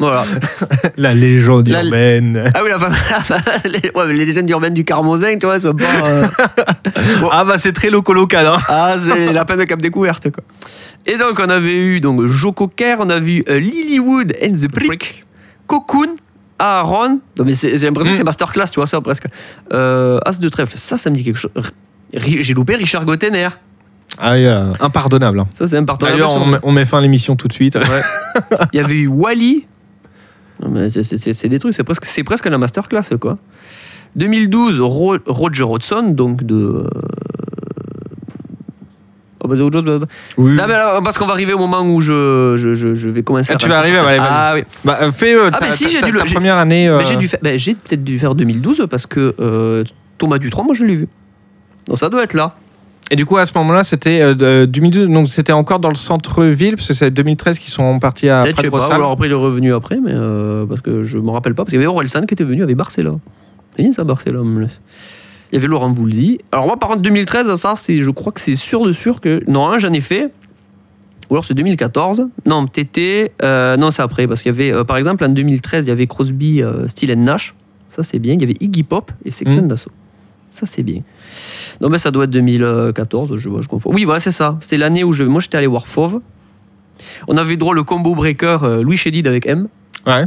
[0.00, 0.24] Voilà.
[0.96, 2.50] La légende La- urbaine.
[2.54, 5.84] Ah oui, la les, ouais, les légendes urbaines du Carmosin, tu vois, sont pas.
[6.06, 6.26] euh,
[7.30, 8.46] Ah bah c'est très loco-local.
[8.46, 8.56] Hein.
[8.68, 10.42] Ah, c'est la peine de cap découverte, quoi.
[11.06, 14.70] Et donc, on avait eu donc Joe Cocker, on a vu euh, Lilywood and the
[14.72, 15.24] Brick,
[15.66, 16.16] Cocoon,
[16.58, 17.20] Aaron.
[17.38, 19.26] Non, mais j'ai l'impression que c'est masterclass, tu vois, ça presque.
[19.72, 21.50] Euh, As de trèfle, ça, ça me dit quelque chose.
[22.12, 23.48] J'ai loupé Richard Gottener.
[24.18, 25.40] Ah, euh, impardonnable.
[25.40, 25.46] hein.
[25.54, 26.14] Ça, c'est partenaire.
[26.14, 27.76] D'ailleurs, on, met- on met fin à l'émission tout de suite.
[28.72, 29.66] Il y avait eu Wally.
[30.62, 33.38] Non, c'est- des trucs, c'est presque, presque la masterclass, quoi.
[34.16, 36.54] 2012, Ro- Roger Hodgson, donc de.
[36.56, 36.88] euh,
[39.42, 40.00] Oh, bah, c'est autre chose.
[40.00, 40.06] bah,
[40.38, 40.54] Oui.
[40.56, 43.22] Là, mais là, parce qu'on va arriver au moment où je, je, je, je vais
[43.22, 44.18] commencer Ah, à tu vas arriver, allez.
[44.22, 44.62] Ah oui.
[44.84, 46.88] Bah, euh, fais euh, Ah, mais si, j'ai dû ta première année.
[46.88, 47.02] euh,
[47.42, 49.84] ben, j'ai peut-être dû faire 2012 parce que euh,
[50.16, 51.08] Thomas Dutronc, moi je l'ai vu.
[51.86, 52.56] Donc ça doit être là.
[53.10, 55.94] Et du coup, à ce moment-là, c'était euh, de- 2012, donc c'était encore dans le
[55.94, 58.88] centre-ville, parce que c'est 2013 qu'ils sont partis à Peut-être, je sais pas.
[58.88, 61.64] Ou alors après, il est revenu après, mais euh, parce que je me rappelle pas.
[61.64, 63.12] Parce qu'il y avait Orelsan qui était venu avec Barcella.
[63.76, 64.40] C'est bien ça, Barcella.
[64.42, 64.68] Il
[65.52, 66.38] y avait Laurent Voulzy.
[66.50, 69.42] Alors moi, par contre, 2013, ça, c'est, je crois que c'est sûr de sûr que.
[69.48, 70.32] Non, j'en ai fait.
[71.30, 72.26] Ou alors c'est 2014.
[72.46, 73.32] Non, TT.
[73.42, 74.26] euh, non, c'est après.
[74.26, 77.16] Parce qu'il y avait, euh, par exemple, en 2013, il y avait Crosby, Steele and
[77.22, 77.54] Nash.
[77.88, 78.32] Ça, c'est bien.
[78.34, 79.68] Il y avait Iggy Pop et Section Mm.
[79.68, 79.90] d'Assaut.
[80.54, 81.00] Ça, c'est bien.
[81.80, 83.90] Non, mais ça doit être 2014, je confonds.
[83.92, 84.56] Oui, voilà, c'est ça.
[84.60, 86.20] C'était l'année où je, moi, j'étais allé voir Fauve.
[87.26, 89.66] On avait droit le combo breaker euh, Louis Chédid avec M.
[90.06, 90.26] Ouais.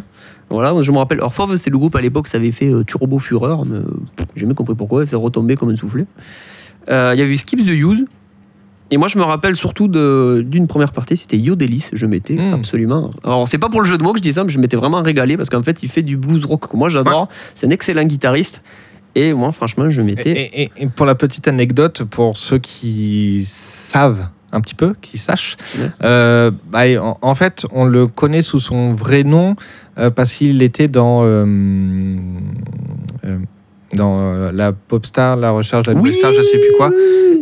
[0.49, 1.19] Voilà, je me rappelle.
[1.19, 3.78] Alors, Fauve, c'était le groupe à l'époque, ça avait fait euh, Turbo Fureur, mais
[4.36, 6.05] j'ai jamais compris pourquoi, c'est retombé comme un soufflet.
[6.89, 8.05] Euh, Il y avait Skips the Use.
[8.91, 11.89] Et moi, je me rappelle surtout de- d'une première partie, c'était Yodelis.
[11.91, 12.53] Je m'étais Mm.
[12.53, 13.11] absolument.
[13.23, 14.78] Alors, c'est pas pour le jeu de mots que je dis ça, mais je m'étais
[14.78, 17.28] vraiment régalé parce qu'en fait, il fait du blues rock que moi j'adore.
[17.53, 18.61] C'est un excellent guitariste.
[19.20, 20.30] Et moi, franchement, je m'étais.
[20.32, 25.18] et- et- et pour la petite anecdote, pour ceux qui savent un petit peu, qui
[25.18, 25.89] sachent, Ouais.
[26.03, 29.55] euh, bah, en, en fait, on le connaît sous son vrai nom
[29.97, 32.15] euh, parce qu'il était dans, euh,
[33.95, 36.91] dans euh, la pop star, la recherche la nouvelle star, je sais plus quoi.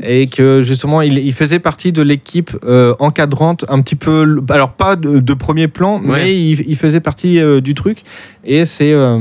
[0.04, 4.74] Et que justement, il, il faisait partie de l'équipe euh, encadrante, un petit peu, alors
[4.74, 6.08] pas de, de premier plan, Ouais.
[6.24, 8.04] mais il, il faisait partie euh, du truc.
[8.44, 8.94] Et c'est.
[8.94, 9.18] euh,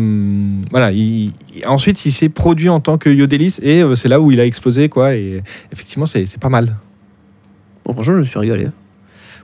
[0.70, 4.30] voilà, il- il- ensuite, il s'est produit en tant que Yodelis et c'est là où
[4.30, 5.14] il a explosé, quoi.
[5.14, 6.76] Et effectivement, c'est pas mal.
[7.86, 8.66] Bon, franchement, je me suis régalé.
[8.66, 8.72] hein.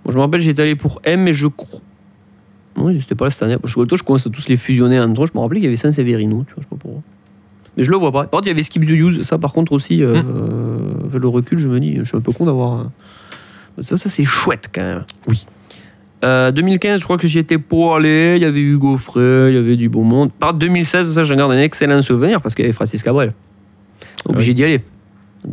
[0.05, 1.81] Bon, je me rappelle, j'étais allé pour M, mais je crois.
[2.76, 3.57] Oui, c'était pas là cette année.
[3.64, 5.03] Je, je commence à tous les fusionner eux.
[5.07, 7.03] Je me rappelais qu'il y avait Saint Severino, tu vois, je sais pas pourquoi.
[7.83, 8.22] Je le vois pas.
[8.24, 9.22] Par contre, il y avait Skip the Use.
[9.22, 10.78] Ça, par contre, aussi, euh, euh,
[11.09, 12.72] avec le recul, je me dis, je suis un peu con d'avoir.
[12.72, 12.93] un-
[13.81, 15.05] Ça, ça c'est chouette quand même.
[15.28, 15.47] Oui.
[16.22, 18.35] Euh, 2015, je crois que j'y étais pour aller.
[18.37, 20.31] Il y avait Hugo Frey, il y avait du beau monde.
[20.39, 23.33] Par 2016, ça, j'en garde un excellent souvenir parce qu'il y avait Francis Cabrel.
[24.26, 24.55] Obligé Oui.
[24.55, 24.81] d'y aller.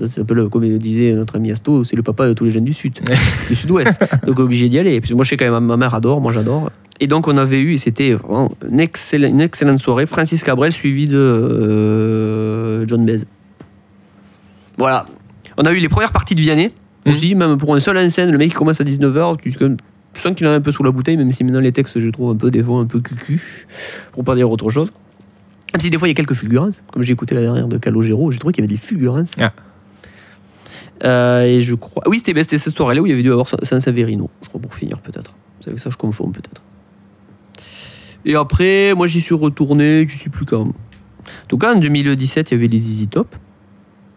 [0.07, 2.51] C'est un peu le, comme disait notre ami Asto, c'est le papa de tous les
[2.51, 2.99] jeunes du Sud,
[3.47, 4.03] du Sud-Ouest.
[4.25, 4.93] Donc obligé d'y aller.
[4.95, 6.69] Et puis moi, je sais quand même, ma mère adore, moi j'adore.
[6.99, 10.71] Et donc on avait eu, et c'était vraiment une, excellente- une excellente soirée, Francis Cabrel
[10.71, 13.25] suivi de euh, John Bez.
[14.77, 15.05] Voilà.
[15.57, 16.71] On a eu les premières parties de Vianney
[17.05, 17.13] Mhm.
[17.13, 20.21] aussi, même pour un seul en scène, le mec qui commence à 19h, tu, tu
[20.21, 22.09] sens qu'il en a un peu sous la bouteille, même si maintenant les textes, je
[22.09, 23.39] trouve un peu des fois un peu cucu,
[24.11, 24.89] pour pas dire autre chose.
[25.73, 27.77] Même si des fois il y a quelques fulgurances, comme j'ai écouté la dernière de
[27.77, 29.31] Calogero, j'ai trouvé qu'il y avait des fulgurances.
[29.39, 29.53] Ah.
[31.03, 32.03] Euh, et je crois.
[32.05, 34.61] ah Oui, c'était cette soirée-là où il y avait dû avoir San Saverino, je crois,
[34.61, 35.33] pour finir peut-être.
[35.61, 36.61] C'est avec ça que je confonds peut-être.
[38.25, 40.61] Et après, moi j'y suis retourné, je sais plus quand.
[40.67, 40.73] En
[41.47, 43.35] tout cas, en 2017, il y avait les Easy Top.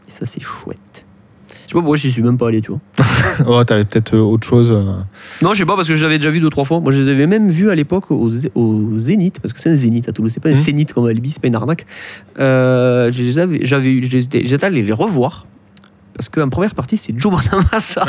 [0.08, 1.04] Et ça, c'est chouette.
[1.48, 2.80] Je sais pas pourquoi j'y suis même pas allé, tu vois.
[3.46, 4.72] oh, t'avais peut-être euh, autre chose.
[4.72, 4.94] euh.
[5.42, 6.80] Non, je sais pas, parce que je l'avais déjà vu deux, trois fois.
[6.80, 9.76] Moi, je les avais même vus à l'époque au, au Zénith, parce que c'est un
[9.76, 10.58] Zénith à Toulouse, c'est pas un Mhm.
[10.58, 11.86] Zénith comme Alibi, c'est pas une arnaque.
[12.40, 15.46] Euh, J'avais j'étais allé les revoir,
[16.20, 18.04] parce qu'en première partie, c'est Joe Bonamassa.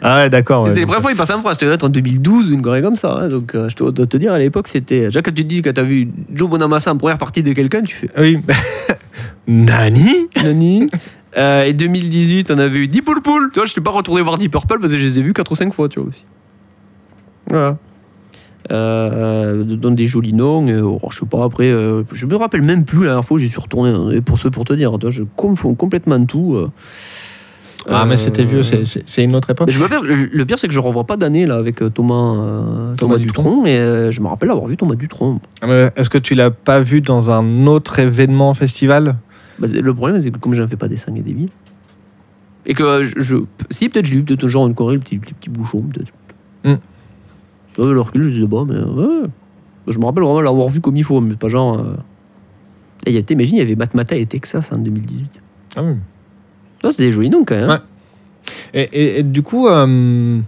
[0.00, 0.64] Ah ouais, d'accord.
[0.64, 0.70] Ouais.
[0.72, 2.94] c'est les premières fois qu'il passait en France, c'était en 2012 ou une connerie comme
[2.96, 3.12] ça.
[3.12, 3.28] hein.
[3.28, 5.06] Donc, euh, je te- dois te dire, à l'époque, c'était.
[5.06, 7.52] Déjà, quand tu te dis que tu as vu Joe Bonamassa en première partie de
[7.52, 8.08] quelqu'un, tu fais.
[8.18, 8.38] Oui.
[9.46, 10.28] Nani?
[10.42, 10.88] Nani?
[11.36, 13.50] Euh, Et 2018, on avait eu Deep Purple.
[13.52, 15.34] Tu vois, je t'ai pas retourné voir Deep Purple parce que je les ai vus
[15.34, 16.24] 4 ou 5 fois, tu vois aussi.
[17.50, 17.76] Voilà.
[18.70, 20.66] Euh, dans des jolis noms.
[20.68, 23.36] euh, oh, je sais pas, après, euh, je me rappelle même plus la dernière fois
[23.36, 23.90] où j'y suis retourné.
[23.90, 26.54] hein, et pour ce, pour te dire, je confonds complètement tout.
[26.56, 26.68] euh.
[27.90, 29.70] Ah, mais c'était Euh, vieux, c'est- une autre époque.
[29.70, 29.86] je me
[30.36, 34.08] le pire, c'est que je revois pas d'année là avec Thomas, Thomas, Thomas Dutronc, et
[34.10, 35.40] je me rappelle avoir vu Thomas Dutronc.
[35.62, 39.16] Ah, Est-ce que tu l'as pas vu dans un autre événement festival?
[39.58, 41.48] Bah, le problème, c'est que comme je ne fais pas des sangs et des billes,
[42.66, 43.36] et que je, je-
[43.70, 46.12] si peut-être je l'ai eu peut-être genre une connerie, le petit, petit, petit bouchon peut-être.
[46.64, 46.78] Hmm.
[47.78, 49.26] Ouais, le recul, je mais euh.
[49.26, 51.78] Bah, je me rappelle vraiment l'avoir vu comme il faut, mais pas genre.
[51.78, 51.94] euh,
[53.06, 55.40] Et il y a, t'imagines, il y avait Matmata et Texas en 2018.
[55.76, 55.94] Ah oui.
[56.90, 57.70] C'est des jolis noms quand même.
[57.70, 57.80] hein.
[58.74, 58.80] Ouais.
[58.82, 60.40] Et, et- et du coup, euh,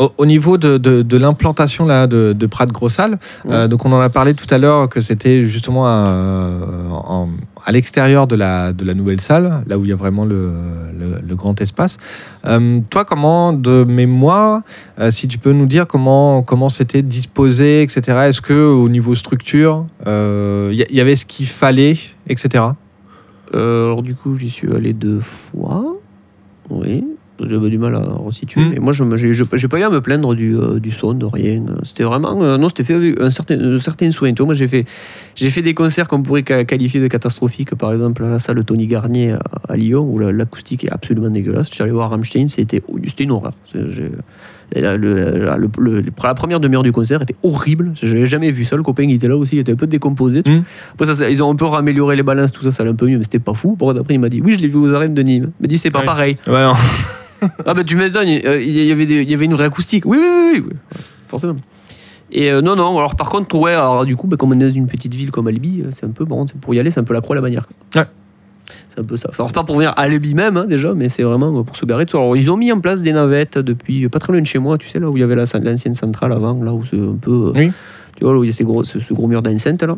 [0.00, 3.92] au, au niveau de, de- de l'implantation là de, de Prat Grossal, euh, donc on
[3.92, 6.58] en a parlé tout à l'heure que c'était justement euh,
[7.66, 10.52] à l'extérieur de la, de la nouvelle salle, là où il y a vraiment le,
[10.98, 11.98] le- le grand espace.
[12.46, 14.62] Euh, toi, comment, de mémoire,
[14.98, 18.00] euh, si tu peux nous dire comment comment c'était disposé, etc.
[18.28, 21.96] Est-ce que au niveau structure, il y, avait ce qu'il fallait,
[22.26, 22.64] etc.
[23.54, 25.84] Euh, alors du coup, j'y suis allé deux fois.
[26.70, 27.04] Oui.
[27.46, 28.60] J'avais du mal à resituer.
[28.70, 31.62] Mais moi, je j'ai pas eu à me plaindre du, euh, du son, de rien.
[31.84, 32.42] C'était vraiment.
[32.42, 34.32] euh, non, c'était fait avec un certain, un certain soin.
[34.40, 34.84] Moi, j'ai fait,
[35.34, 37.74] j'ai fait des concerts qu'on pourrait qualifier de catastrophiques.
[37.74, 41.30] Par exemple, à la salle Tony Garnier à, à Lyon, où la- l'acoustique est absolument
[41.30, 41.70] dégueulasse.
[41.72, 42.82] J'allais voir Rammstein, c'était
[43.18, 43.52] une horreur.
[44.76, 47.92] La, le- la- le- le- la première demi-heure du concert était horrible.
[48.00, 48.64] Je l'avais jamais vu.
[48.64, 50.42] Ça, le copain qui était là aussi, il était un peu décomposé.
[50.46, 50.60] Hmm.
[50.94, 52.94] Après, ça, ça- ils ont un peu amélioré les balances, tout ça, ça allait un
[52.94, 53.76] peu mieux, mais c'était pas fou.
[53.80, 55.50] Après, il m'a dit Oui, je l'ai vu aux arènes de Nîmes.
[55.58, 56.04] Il m'a dit C'est pas Ouais.
[56.04, 56.36] pareil.
[56.46, 56.74] Ouais, non.
[57.66, 60.04] Ah, bah, tu m'étonnes, euh, il y, avait des- il y avait une vraie acoustique.
[60.06, 60.76] Oui, oui, oui, oui,
[61.28, 61.56] forcément.
[62.32, 64.68] Et euh, non, non, alors par contre, ouais, alors, du coup, bah, comme on est
[64.68, 67.00] dans une petite ville comme Albi, euh, c'est un peu, bon, pour y aller, c'est
[67.00, 67.66] un peu la croix à la bannière.
[67.66, 68.02] quoi.
[68.02, 68.08] Ouais.
[68.88, 69.30] C'est un peu ça.
[69.36, 71.84] Alors, pas pour venir à Albi même, hein, déjà, mais c'est vraiment euh, pour se
[71.86, 72.06] garer.
[72.12, 74.78] Alors, ils ont mis en place des navettes depuis pas très loin de chez moi,
[74.78, 77.16] tu sais, là où il y avait la- l'ancienne centrale avant, là où c'est un
[77.20, 77.52] peu.
[77.56, 77.72] Oui.
[78.16, 79.96] Tu vois, là où il y a ces gros, ce, ce gros mur d'enceinte, là.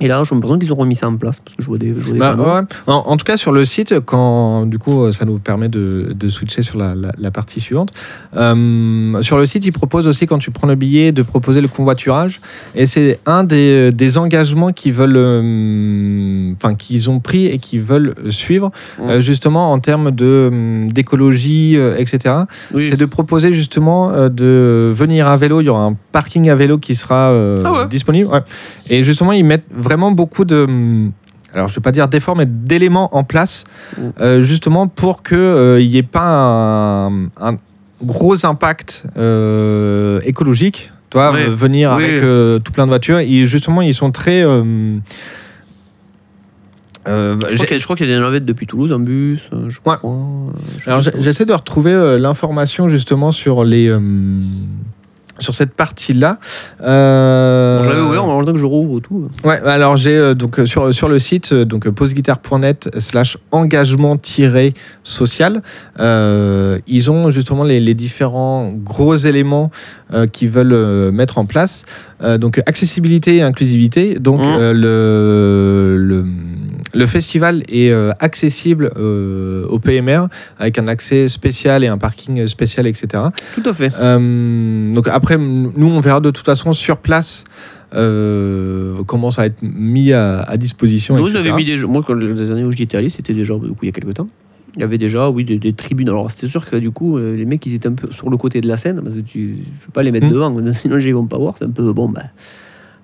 [0.00, 1.88] Et là, j'ai l'impression qu'ils ont remis ça en place, parce que je vois des,
[1.88, 2.66] je vois des Bah, ouais.
[2.86, 6.28] en, en tout cas, sur le site, quand du coup, ça nous permet de, de
[6.28, 7.92] switcher sur la, la- la partie suivante.
[8.36, 11.68] Euh, sur le site, ils proposent aussi, quand tu prends le billet, de proposer le
[11.68, 12.40] convoiturage.
[12.74, 17.82] Et c'est un des, des engagements qu'ils veulent, euh, enfin, qu'ils ont pris et qu'ils
[17.82, 19.12] veulent suivre, Ouais.
[19.14, 22.34] euh, justement en termes de d'écologie, etc.
[22.72, 22.82] Oui.
[22.84, 25.60] C'est de proposer justement de venir à vélo.
[25.60, 27.88] Il y aura un parking à vélo qui sera Ah ouais.
[27.88, 28.28] disponible.
[28.88, 30.64] Et justement, ils mettent vraiment beaucoup de.
[30.64, 31.12] hum,
[31.54, 33.64] alors je vais pas dire d'efforts, mais d'éléments en place,
[33.96, 34.00] Mm.
[34.20, 37.56] euh, justement pour qu'il n'y ait pas un, un
[38.02, 40.90] gros impact euh, écologique.
[41.08, 42.04] Toi, euh, venir Oui.
[42.04, 44.42] avec euh, tout plein de voitures, et justement, ils sont très.
[44.42, 44.98] euh,
[47.08, 48.92] euh, Je crois qu'il y, a- je crois qu'il y a des navettes depuis Toulouse
[48.92, 49.96] en bus, euh, je Ouais.
[49.96, 50.00] crois.
[50.04, 54.00] euh, je Alors j'essaie de retrouver euh, l'information justement sur les euh,
[55.38, 56.38] sur cette partie-là.
[56.82, 59.28] Euh, Bon, l'avais ouvert en temps que je rouvre tout.
[59.44, 63.36] Ouais, alors j'ai euh, donc euh, sur sur le site euh, donc euh, postguitar.net slash
[63.50, 64.16] engagement
[65.04, 65.62] social.
[66.00, 69.70] euh, ils ont justement les, les différents gros éléments
[70.12, 71.84] euh, qu'ils veulent euh, mettre en place.
[72.22, 74.18] Euh, donc accessibilité et inclusivité.
[74.18, 76.24] Donc euh, le, le
[76.94, 80.26] le festival est euh, accessible euh, au PMR
[80.58, 83.24] avec un accès spécial et un parking spécial, etc.
[83.54, 83.92] Tout à fait.
[83.98, 87.44] Euh, donc après, nous, on verra de toute façon sur place
[87.94, 91.52] euh, comment ça va être mis à, à disposition, Nous, etc.
[91.54, 93.86] mis des Moi, quand les années où j'y étais allé, c'était déjà du coup, il
[93.86, 94.28] y a quelques temps.
[94.76, 96.08] Il y avait déjà, oui, des, des tribunes.
[96.10, 98.36] Alors, c'était sûr que du coup, euh, les mecs, ils étaient un peu sur le
[98.36, 100.30] côté de la scène, parce que tu ne peux pas les mettre Mm.
[100.30, 101.54] devant, sinon, ils vont pas voir.
[101.58, 102.24] C'est un peu, bon, ben,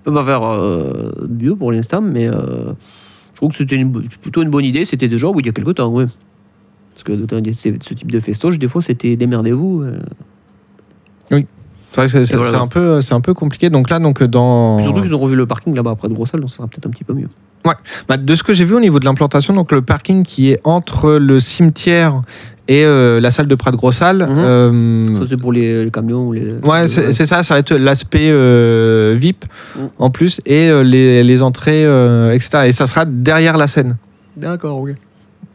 [0.01, 2.73] on peut pas faire euh, mieux pour l'instant, mais euh,
[3.33, 4.85] je trouve que c'était une plutôt une bonne idée.
[4.85, 6.05] C'était déjà, oui, il y a quelques temps, oui.
[6.93, 9.81] Parce que ce type de festoche, des fois, c'était démerdez-vous.
[9.83, 9.99] euh.
[11.29, 13.69] C'est vrai que c'est- voilà, un peu, un peu compliqué.
[13.69, 16.49] Donc là, donc dans Surtout qu'ils ont revu le parking là-bas après de Grossal, donc
[16.49, 17.29] ça sera peut-être un petit peu mieux.
[18.09, 20.59] Bah, de ce que j'ai vu au niveau de l'implantation, donc le parking qui est
[20.63, 22.21] entre le cimetière
[22.67, 24.17] et euh, la salle de Prat Grossal.
[24.19, 24.27] Mhm.
[24.37, 26.57] euh, Ça, c'est pour les, les camions ou les.
[26.59, 29.45] Ouais, c'est ça, ça va être l'aspect euh, VIP
[29.75, 29.79] Mm.
[29.97, 31.83] en plus et les, les entrées,
[32.35, 32.63] etc.
[32.67, 33.95] Et ça sera derrière la scène.
[34.37, 34.81] D'accord.
[34.81, 34.95] Ouais,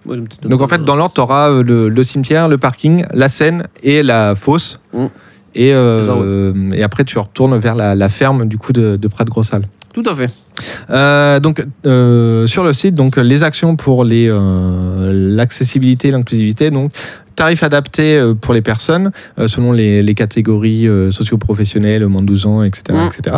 [0.07, 3.65] petite- Donc en fait, dans l'ordre, tu auras le, le cimetière, le parking, la scène
[3.83, 4.81] et la fosse.
[4.95, 5.07] Mm.
[5.55, 6.53] Et, C'est ça, ouais.
[6.79, 9.63] et après, tu retournes vers la, la ferme du coup de, de Prat Grossal.
[10.01, 10.31] Tout à fait.
[10.91, 16.93] Euh, donc euh, sur le site, donc les actions pour les euh, l'accessibilité, l'inclusivité, donc
[17.35, 19.11] tarifs adaptés euh, pour les personnes
[19.49, 22.97] selon les, les catégories socio-professionnelles, moins de 12 ans, etc.
[22.97, 23.09] Mm.
[23.09, 23.37] etc.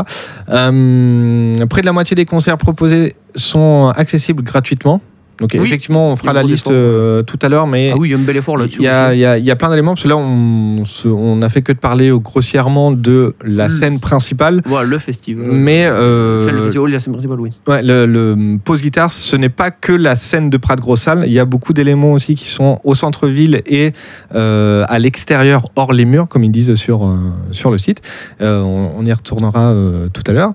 [1.67, 5.01] Près de la moitié des concerts proposés sont accessibles gratuitement.
[5.41, 5.61] Donc Oui.
[5.67, 8.19] effectivement, on fera la liste euh, tout à l'heure, mais Ah oui, il y a
[8.19, 8.81] un bel effort là-dessus.
[8.81, 11.79] il y, a, y y plein d'éléments, parce que là, on, n'a fait que de
[11.79, 13.71] parler grossièrement de la Mm.
[13.71, 14.63] scène principale.
[14.67, 15.47] Voilà, le festival.
[15.51, 17.51] Mais euh, Enfin, le festival, la scène principale, oui.
[17.67, 21.25] Ouais, le, le pause guitare, ce n'est pas que la scène de Prat Grossal.
[21.27, 23.93] Il y a beaucoup d'éléments aussi qui sont au centre-ville et
[24.35, 27.11] euh, à l'extérieur, hors les murs, comme ils disent sur,
[27.53, 28.03] sur le site.
[28.41, 29.75] On, on y retournera
[30.13, 30.53] tout à l'heure.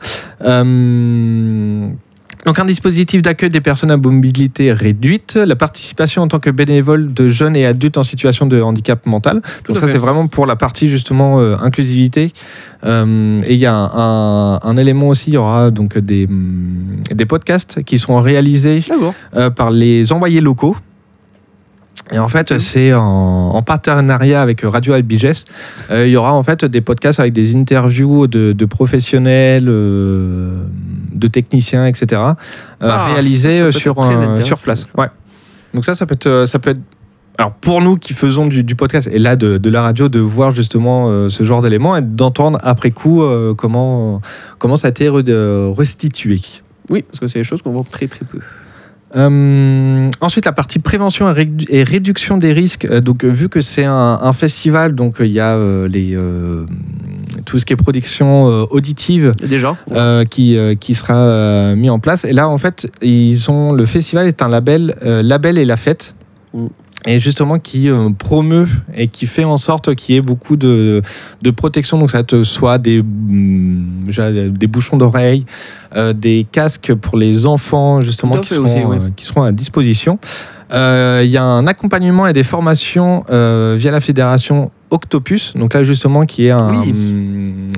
[2.46, 7.14] Donc un dispositif d'accueil des personnes à mobilité réduite, la participation en tant que bénévole
[7.14, 9.42] de jeunes et adultes en situation de handicap mental.
[9.68, 12.32] Donc à ça c'est vraiment pour la partie justement euh, inclusivité.
[12.84, 13.90] Euh, et il y a un,
[14.56, 16.28] un- un élément aussi, il y aura donc des,
[17.14, 18.82] des podcasts qui sont réalisés
[19.36, 20.76] euh, par les envoyés locaux.
[22.12, 25.46] Et en fait, c'est en, en partenariat avec Radio Albiges.
[25.90, 30.62] Euh, il y aura en fait des podcasts avec des interviews de, de professionnels, euh,
[31.14, 32.22] de techniciens, etc.
[32.22, 32.34] euh,
[32.82, 34.88] Ah, réalisés ça, ça peut euh, sur, un- sur place.
[34.98, 35.08] Ouais.
[35.74, 36.80] Donc ça, ça peut être, ça peut être.
[37.38, 40.22] Alors pour nous qui faisons du, du podcast et là de, de la radio, de
[40.22, 44.22] voir justement euh, ce genre d'éléments et d'entendre après coup euh, comment
[44.58, 46.40] comment ça a été re- restitué.
[46.90, 48.40] Oui, parce que c'est des choses qu'on voit très très peu.
[49.16, 52.86] Euh, ensuite, la partie prévention et, rédu- et réduction des risques.
[52.86, 56.16] Euh, donc, euh, vu que c'est un, un festival, donc il y a euh, les,
[56.16, 56.66] euh,
[57.46, 59.76] tout ce qui est production auditive Déjà.
[60.30, 62.26] qui, qui sera mis en place.
[62.26, 66.16] Et là, en fait, ils ont le festival est un label, label et la fête.
[67.06, 67.10] Mm.
[67.10, 71.02] Et justement, qui euh, promeut et qui fait en sorte qu'il y ait beaucoup de,
[71.42, 72.00] de protection.
[72.00, 74.10] Donc, ça être soit des, mm,
[74.52, 75.46] des bouchons d'oreilles,
[75.96, 78.98] euh, des casques pour les enfants, justement, qui seront, aussi, oui.
[79.02, 80.20] euh, qui seront à disposition.
[80.72, 86.26] Il y a un accompagnement et des formations via la fédération Octopus, donc là justement
[86.26, 86.94] qui est un- Oui.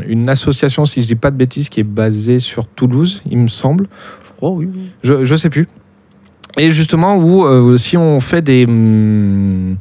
[0.08, 3.48] une association, si je dis pas de bêtises, qui est basée sur Toulouse, il me
[3.48, 3.88] semble.
[4.26, 4.68] Je crois, oui.
[5.04, 5.68] Je, je sais plus.
[6.58, 9.76] Et justement, où euh, si on fait des, hum,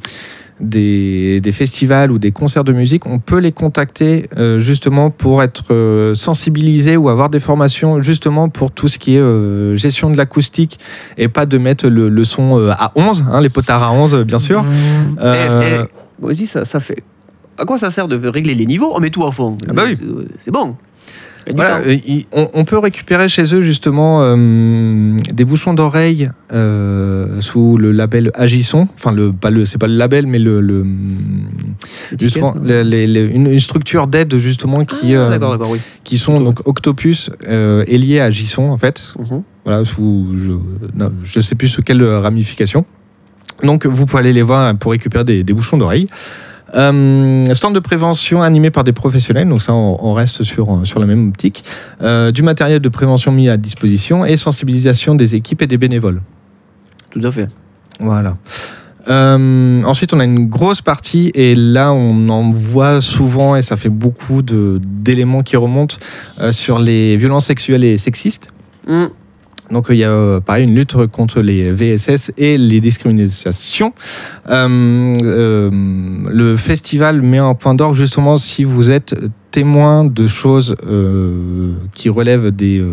[0.59, 5.43] des, des festivals ou des concerts de musique, on peut les contacter euh, justement pour
[5.43, 10.09] être euh, sensibilisés ou avoir des formations justement pour tout ce qui est euh, gestion
[10.09, 10.79] de l'acoustique
[11.17, 14.23] et pas de mettre le, le son euh, à 11, hein, les potards à 11
[14.23, 14.63] bien sûr.
[16.19, 17.03] Vas-y, ça, ça fait.
[17.59, 19.57] À quoi ça sert de régler les niveaux On met tout à fond?
[19.67, 19.97] Ah bah oui.
[20.39, 20.75] C'est bon.
[21.55, 27.39] Voilà, euh, il- on, on peut récupérer chez eux justement euh, des bouchons d'oreille euh,
[27.41, 28.87] sous le label Agisson.
[28.95, 30.85] Enfin, le, pas le, c'est pas le label, mais le, le-
[32.19, 35.29] justement Étiquette, le- les- les- une, une structure d'aide justement qui, Ah,
[35.69, 35.79] oui.
[36.03, 39.13] qui sont donc Octopus est lié à Agisson en fait.
[39.19, 39.43] Mhm.
[39.65, 40.27] Voilà, sous,
[41.23, 42.85] je ne sais plus sous quelle ramification.
[43.63, 46.07] Donc vous pouvez aller les voir pour récupérer des, des bouchons d'oreilles.
[46.75, 50.99] Euh, stand de prévention animé par des professionnels, donc ça on, on reste sur, sur
[50.99, 51.63] la même optique.
[52.01, 56.21] Euh, du matériel de prévention mis à disposition et sensibilisation des équipes et des bénévoles.
[57.09, 57.49] Tout à fait.
[57.99, 58.37] Voilà.
[59.09, 63.77] Euh, ensuite, on a une grosse partie, et là, on en voit souvent, et ça
[63.77, 65.97] fait beaucoup d'éléments qui remontent
[66.39, 68.51] euh, sur les violences sexuelles et sexistes.
[68.85, 69.05] Mm.
[69.71, 73.93] Donc, il y a euh, pareil une lutte contre les VSS et les discriminations.
[74.49, 75.69] Euh, euh,
[76.29, 79.15] le festival met un point d'orgue justement si vous êtes
[79.51, 80.75] témoin de choses
[81.93, 82.83] qui relèvent des,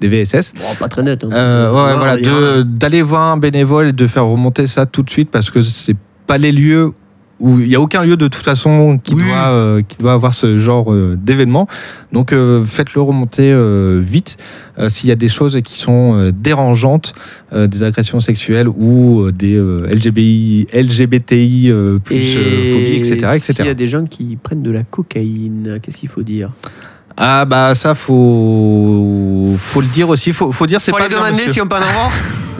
[0.00, 0.52] des VSS.
[0.56, 1.22] Bon, pas très net.
[1.24, 1.28] hein.
[1.32, 5.30] Euh, ouais, voilà, d'aller voir un bénévole et de faire remonter ça tout de suite
[5.30, 6.92] parce que c'est pas les lieux
[7.40, 9.24] où il n'y a aucun lieu de toute façon qui, Oui.
[9.24, 11.66] doit, euh, qui doit avoir ce genre euh, d'événement.
[12.12, 14.36] Donc euh, faites-le remonter euh, vite
[14.78, 17.12] euh, s'il y a des choses qui sont euh, dérangeantes,
[17.52, 23.14] euh, des agressions sexuelles ou euh, des euh, LGBI, LGBTI euh, plus euh, phobie, etc.
[23.34, 23.52] etc.
[23.54, 26.50] S'il y a des gens qui prennent de la cocaïne, qu'est-ce qu'il faut dire?
[27.16, 31.14] Ah bah ça faut faut le dire aussi, faut, faut dire c'est Faut pas les
[31.14, 32.10] demander si on peut en avoir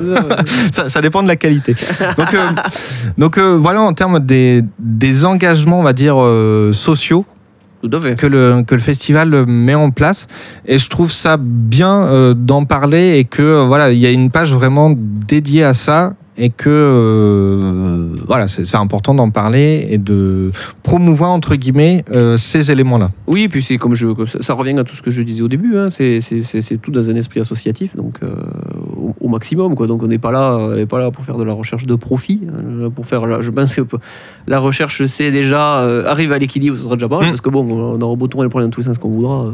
[0.73, 1.75] ça, ça dépend de la qualité.
[2.17, 2.49] Donc, euh,
[3.19, 7.25] donc euh, voilà, en termes des, des engagements, on va dire, euh, sociaux
[7.83, 10.29] que le, que le festival met en place.
[10.67, 14.53] Et je trouve ça bien d'en parler et que voilà, il y a une page
[14.53, 20.51] vraiment dédiée à ça et que euh, voilà, c'est important d'en parler et de
[20.83, 23.11] promouvoir entre guillemets euh, ces éléments-là.
[23.27, 24.07] Oui, puis c'est comme je,
[24.41, 25.77] ça, revient à tout ce que je disais au début.
[25.77, 26.21] hein, c'est
[26.81, 28.35] tout dans un esprit associatif, donc euh,
[29.01, 29.75] au, au maximum.
[29.75, 29.87] Quoi.
[29.87, 32.41] Donc on n'est pas là, on pas là pour faire de la recherche de profit.
[32.49, 33.83] hein, pour faire, la- je pense que
[34.47, 37.31] la recherche, c'est déjà euh, arrive à l'équilibre, ce sera déjà pas mal, Mm.
[37.31, 39.47] parce que bon, on aura beau tourner le problème dans tous les sens qu'on voudra.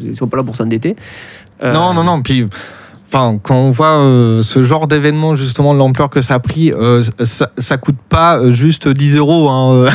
[0.00, 0.96] Ils ne sont pas là pour s'endetter.
[1.62, 2.22] Euh, Non, non, non.
[2.22, 2.46] Puis,
[3.06, 7.02] enfin, quand on voit euh, ce genre d'événement, justement, l'ampleur que ça a pris, euh,
[7.22, 9.48] ça, ça coûte pas juste 10 euros.
[9.50, 9.86] hein,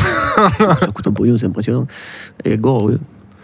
[0.80, 1.86] ça coûte un pognon, c'est impressionnant.
[2.46, 2.94] Et gore, oui.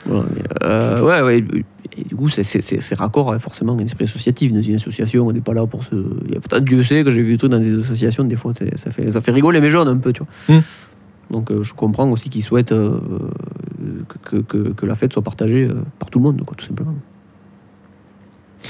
[0.08, 1.64] Voilà, mais, euh, ouais, ouais.
[1.97, 4.51] Et du coup, c'est- raccord avec forcément un esprit associatif.
[4.51, 5.95] Dans une association, on n'est pas là pour se.
[6.51, 9.10] A Dieu sait que j'ai vu des trucs dans des associations, des fois, ça fait,
[9.12, 10.58] ça fait rigoler mes jeunes un peu, tu vois.
[10.58, 10.62] Mm.
[11.32, 12.99] Donc, euh, je comprends aussi qu'ils souhaitent euh,
[14.24, 16.93] que, que- que la fête soit partagée euh, par tout le monde, quoi, tout simplement.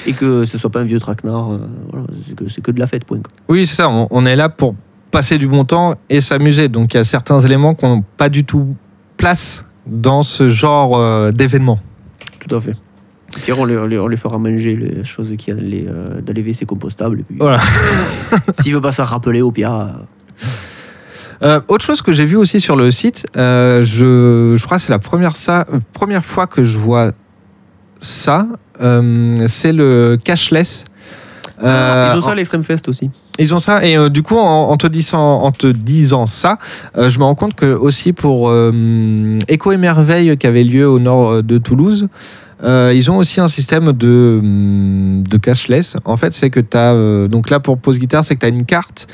[0.07, 1.57] Et que ce soit pas un vieux traquenard,
[1.91, 3.17] voilà, c'est que, que de la fête, point.
[3.19, 3.31] quoi.
[3.49, 3.89] Oui, c'est ça.
[3.89, 4.75] On, on est là pour
[5.11, 6.67] passer du bon temps et s'amuser.
[6.69, 8.75] Donc, il y a certains éléments qui n'ont pas du tout
[9.17, 11.79] place dans ce genre euh, d'événement.
[12.39, 12.75] Tout à fait.
[13.43, 17.19] Pierre, on les, on fera manger les choses qui les, euh, dans les WC compostables.
[17.19, 17.59] Et puis, Voilà.
[18.59, 19.73] S'il veut pas s'en rappeler, au pire.
[19.73, 19.87] euh,
[21.43, 24.91] Euh, autre chose que j'ai vu aussi sur le site, je, je crois que c'est
[24.91, 27.11] la première, ça, première fois que je vois
[27.99, 28.47] ça,
[28.79, 30.85] c'est le cashless.
[31.63, 33.09] Euh, Ils ont ça à l'Extreme Fest aussi.
[33.37, 36.57] Ils ont ça et euh, du coup en, te disant en te disant ça,
[36.97, 40.87] euh, je me rends compte que aussi pour euh, Echo et Merveille qui avait lieu
[40.87, 42.07] au nord de Toulouse,
[42.63, 45.97] ils ont aussi un système de de cashless.
[46.05, 48.49] En fait, c'est que tu as donc là pour pose guitare, c'est que tu as
[48.49, 49.07] une carte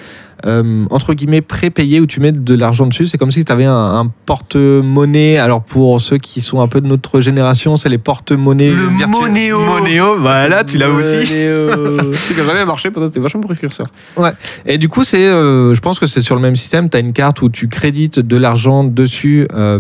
[0.45, 3.05] euh, entre guillemets prépayée où tu mets de l'argent dessus.
[3.05, 5.37] C'est comme si tu avais un, un porte-monnaie.
[5.37, 9.09] Alors pour ceux qui sont un peu de notre génération, c'est les porte-monnaies Le virtuels.
[9.09, 9.59] Monéo.
[9.59, 11.11] Monéo, voilà, tu l'as aussi.
[12.13, 13.87] C'est que jamais marché, pourtant c'était vachement précurseur.
[14.65, 16.89] Et du coup, c'est, euh, je pense que c'est sur le même système.
[16.89, 19.79] Tu as une carte où tu crédites de l'argent dessus euh,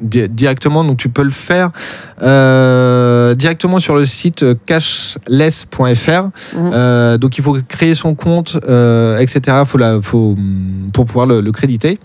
[0.00, 0.84] di- directement.
[0.84, 1.70] Donc, tu peux le faire
[2.22, 5.76] euh, directement sur le site cashless.fr.
[6.56, 6.70] Mhm.
[6.72, 9.58] Euh, donc, il faut créer son compte, euh, etc.
[9.66, 10.36] Faut la, faut,
[10.92, 11.98] pour pouvoir le, le créditer.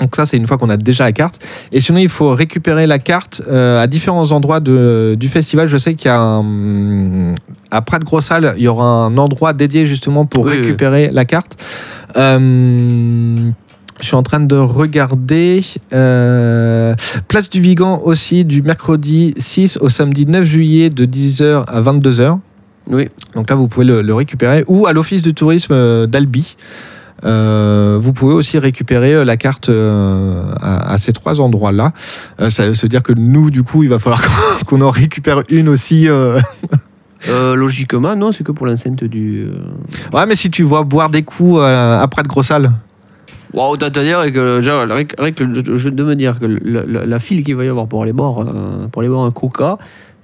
[0.00, 1.40] Donc ça, c'est une fois qu'on a déjà la carte.
[1.72, 5.66] Et sinon, il faut récupérer la carte euh, à différents endroits de, du festival.
[5.66, 7.34] Je sais qu'il y a un,
[7.72, 10.60] à Prat Grossal, il y aura un endroit dédié justement pour Oui, oui.
[10.60, 11.56] récupérer la carte.
[12.16, 13.50] Euh,
[14.00, 15.62] je suis en train de regarder.
[15.92, 16.94] euh,
[17.28, 22.38] Place du Vigan aussi, du mercredi 6 au samedi 9 juillet de 10h à 22h.
[22.90, 23.08] Oui.
[23.34, 24.64] Donc là, vous pouvez le, le récupérer.
[24.68, 26.56] Ou à l'Office du tourisme euh, d'Albi.
[27.24, 31.92] Euh, vous pouvez aussi récupérer la carte euh, à, à ces trois endroits-là.
[32.50, 34.22] Ça veut dire que nous, du coup, il va falloir
[34.66, 36.08] qu'on- en récupère une aussi.
[36.08, 36.38] euh.
[37.26, 39.48] Logiquement, non, c'est que pour l'enceinte du.
[40.12, 42.70] Ouais, mais si tu vois boire des coups euh, après de Grossal.
[43.54, 44.86] Wow, c'est-à-dire que, genre,
[45.76, 48.12] jeu de me dire que la, la- la file qu'il va y avoir pour aller
[48.12, 49.78] boire, euh, pour aller boire un coca,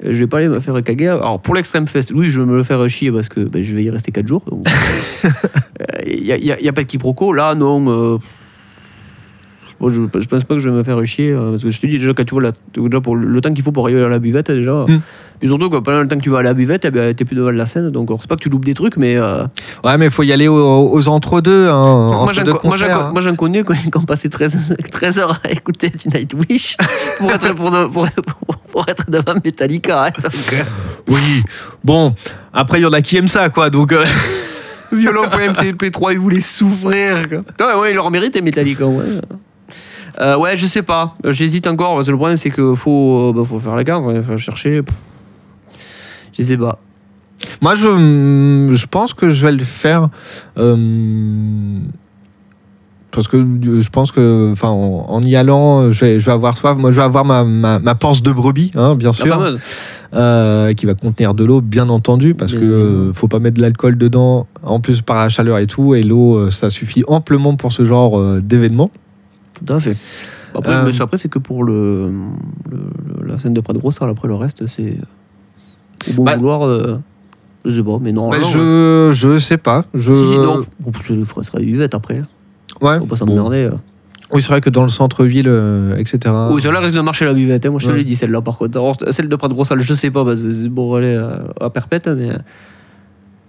[0.04, 1.08] euh, je vais pas aller me faire caguer.
[1.08, 3.74] Alors pour l'Extreme Fest, oui, je vais me le faire chier parce que ben, je
[3.74, 4.42] vais y rester 4 jours.
[6.06, 7.32] Il n'y a, y a- pas de quiproquo.
[7.32, 8.14] Là, non.
[8.14, 8.18] euh,
[9.84, 11.30] Moi, je, je pense pas que je vais me faire chier.
[11.30, 13.40] euh, parce que je te dis, déjà, quand tu vois la- déjà pour le, le
[13.42, 14.72] temps qu'il faut pour arriver à la buvette, déjà.
[14.88, 15.00] Mm.
[15.40, 17.26] Puis surtout, quoi, pendant le temps que tu vas à la buvette, eh ben, t'es
[17.26, 17.90] plus devant la scène.
[17.90, 19.16] Donc, c'est pas que tu loupes des trucs, mais.
[19.16, 19.44] euh,
[19.84, 20.56] Ouais, mais il faut y aller aux,
[20.90, 21.68] aux entre-deux.
[21.68, 23.34] Hein, moi, entre j'en moi, hein.
[23.36, 26.76] connais quand, on passait 13, 13 heures à écouter du Nightwish
[27.18, 30.06] pour être, pour, pour, pour- pour être devant Metallica.
[30.06, 30.10] hein.
[30.22, 30.62] Donc, euh,
[31.08, 31.42] Oui.
[31.84, 32.14] Bon,
[32.52, 33.68] après, il y en a qui aiment ça, quoi.
[33.68, 34.02] Donc, euh,
[34.92, 37.22] violon.mp3, ils voulaient souffrir.
[37.28, 37.66] Quoi.
[37.74, 38.86] Ouais, ouais, il leur mérite Metallica.
[38.86, 39.04] Ouais.
[40.20, 41.14] Euh, ouais, je sais pas.
[41.28, 41.94] J'hésite encore.
[41.94, 44.04] Parce que le problème, c'est qu'il faut, euh, bah, faut faire la carte.
[44.14, 44.82] Il faut chercher.
[46.38, 46.78] Je sais pas.
[47.60, 50.08] moi, je, je pense que je vais le faire.
[50.58, 51.78] euh,
[53.10, 56.56] parce que je pense que, enfin, en, en y allant, je vais, je vais avoir
[56.56, 56.76] soif.
[56.76, 59.56] Moi, je vais avoir ma, ma, ma panse de brebis, hein, bien sûr,
[60.14, 63.56] euh, qui va contenir de l'eau, bien entendu, parce Bien que euh, faut pas mettre
[63.58, 64.48] de l'alcool dedans.
[64.64, 68.20] En plus, par la chaleur et tout, et l'eau, ça suffit amplement pour ce genre
[68.40, 68.90] d'événement.
[69.54, 69.96] Tout à fait.
[70.54, 72.12] Après, Euh, mais après, c'est que pour le,
[73.26, 74.08] la scène de Prade Grossal.
[74.10, 74.98] Après, le reste, c'est
[76.10, 76.66] au bon Bah- vouloir.
[76.66, 76.98] euh,
[77.64, 78.30] je sais pas, mais non.
[78.30, 79.84] Mais non, je, je sais pas.
[79.94, 80.14] Je...
[80.14, 80.64] Si, si, non.
[80.80, 80.92] Bon,
[81.24, 82.22] frais serait buvette après.
[82.80, 82.98] Ouais.
[82.98, 83.26] Faut pas Bon.
[83.26, 83.64] s'emmerder.
[83.64, 83.70] euh.
[84.32, 86.34] Oui, c'est vrai que dans le centre-ville, euh, etc.
[86.50, 87.64] Oui, celle-là risque de marcher la buvette.
[87.66, 87.70] hein.
[87.70, 87.98] Moi, je te Ouais.
[87.98, 88.78] l'ai dit, celle-là, par contre.
[88.78, 91.44] Alors, celle de Prade Grossal, je sais pas, parce que c'est bon, elle est à,
[91.60, 92.30] à perpète, mais.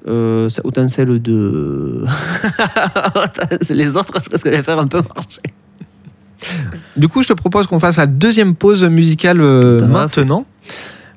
[0.07, 2.03] Euh, c'est- autant celle de.
[3.71, 5.41] Les autres, je pense qu'elle va faire un peu marcher.
[6.95, 10.45] Du coup, je te propose qu'on fasse la deuxième pause musicale euh, maintenant.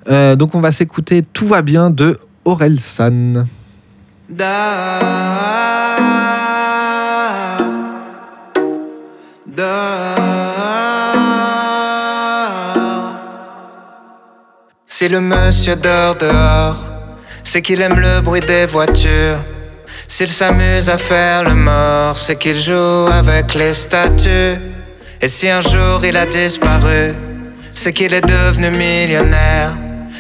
[0.09, 3.47] Euh, donc, on va s'écouter Tout va bien de Aurel San.
[14.87, 16.85] Si le monsieur dort dehors,
[17.45, 19.39] c'est qu'il aime le bruit des voitures.
[20.09, 24.59] S'il s'amuse à faire le mort, c'est qu'il joue avec les statues.
[25.21, 27.12] Et si un jour il a disparu,
[27.71, 29.73] c'est qu'il est devenu millionnaire.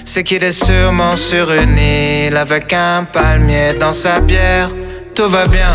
[0.04, 4.70] C'est qu'il est sûrement sur une île avec un palmier dans sa bière.
[5.14, 5.74] Tout va bien,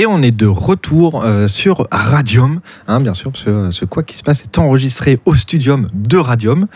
[0.00, 3.84] Et on est de retour euh, sur Radium, hein, bien sûr, parce que euh, ce
[3.84, 6.68] Quoi qui se passe est enregistré au studium de Radium.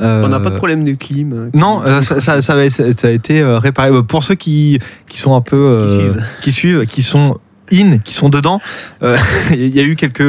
[0.00, 1.50] Euh, On n'a pas de problème de clim.
[1.52, 3.90] Non, euh, ça, ça- ça a, ça a été réparé.
[4.04, 5.84] Pour ceux qui, qui sont un peu.
[5.86, 6.24] Qui suivent.
[6.40, 7.38] qui suivent, qui sont
[7.70, 8.60] in, qui sont dedans,
[9.50, 10.24] il y a eu quelques,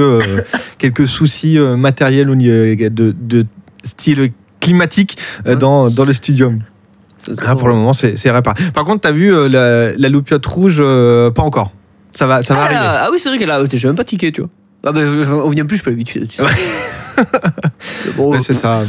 [0.78, 3.46] quelques soucis matériels de, de
[3.86, 5.18] style climatique
[5.58, 6.60] dans, dans le studium.
[7.42, 8.62] Là, pour le moment, c'est réparé.
[8.74, 10.80] Par contre, tu as vu la, la loupiote rouge
[11.34, 11.72] Pas encore.
[12.14, 12.80] Ça va, ça va ah, arriver.
[12.84, 13.64] ah oui, c'est vrai qu'elle a.
[13.72, 14.50] J'ai même pas tiqué, tu vois.
[14.86, 16.28] Ah ben, on vient plus, je peux l'habitude.
[16.28, 17.24] Tu sais.
[18.16, 18.84] Bon, c'est ça.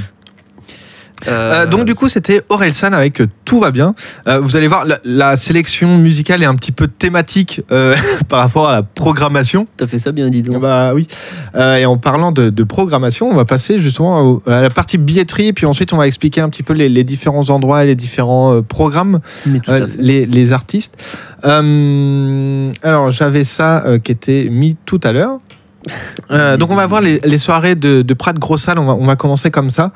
[1.29, 3.95] Euh, donc du coup c'était Orelsan avec euh, Tout va bien.
[4.29, 7.95] Euh, vous allez voir la, la sélection musicale est un petit peu thématique euh,
[8.29, 9.67] par rapport à la programmation.
[9.77, 10.61] T'as fait ça bien, dis donc.
[10.61, 11.07] Bah oui.
[11.55, 15.53] Euh, et en parlant de, de programmation, on va passer justement à la partie billetterie,
[15.53, 18.55] puis ensuite on va expliquer un petit peu les, les différents endroits et les différents
[18.55, 19.21] euh, programmes,
[19.69, 20.97] euh, les, les artistes.
[21.45, 25.39] Euh, alors j'avais ça euh, qui était mis tout à l'heure.
[26.31, 28.95] Euh, donc on va voir les, les soirées de, de Prat Gros Salle, on va,
[28.95, 29.93] on va commencer comme ça.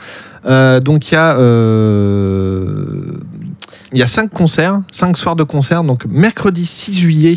[0.47, 2.85] Euh, donc il y a euh,
[3.93, 5.85] il y a cinq concerts, cinq soirs de concerts.
[5.85, 7.37] Donc mercredi 6 juillet.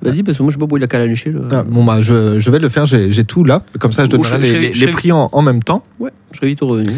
[0.00, 0.86] Vas-y, parce que moi, je sais pas où il a.
[0.86, 1.48] Là.
[1.52, 3.62] Ah, bon bah je, je vais le faire, j'ai tout là.
[3.80, 5.62] Comme ça je donnerai je- les, serai- les- je les serai- prix en, en même
[5.62, 5.82] temps.
[5.98, 6.92] Ouais, je serais vite revenu.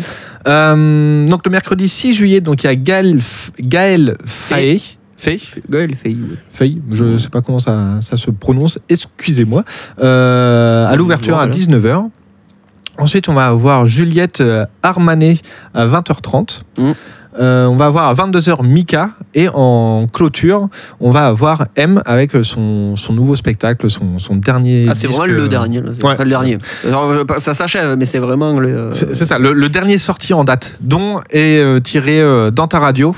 [0.47, 3.21] Euh, donc le mercredi 6 juillet, donc il y a Gaël,
[3.59, 4.99] Gaël Faye.
[5.21, 5.61] Faye fait.
[5.71, 5.89] ouais.
[6.51, 9.65] Faye, je sais pas comment ça, ça se prononce, excusez-moi.
[10.01, 11.53] Euh, à l'ouverture à Voilà.
[11.53, 12.09] 19h.
[12.97, 15.37] Ensuite, on va avoir Juliette euh, Armanet
[15.75, 16.61] à 20h30.
[16.79, 16.91] Mm.
[17.39, 20.69] Euh, on va avoir à 22h Mika et en clôture,
[21.01, 24.87] on va avoir M avec son, son nouveau spectacle, son, son dernier.
[24.89, 25.83] Ah, c'est vraiment le dernier.
[25.83, 26.17] là, C'est ouais.
[26.17, 26.57] pas le dernier.
[26.87, 28.89] Alors, ça s'achève, mais c'est vraiment le.
[28.93, 32.21] C'est ça, le, le dernier sorti en date, dont est tiré
[32.53, 33.15] dans ta radio.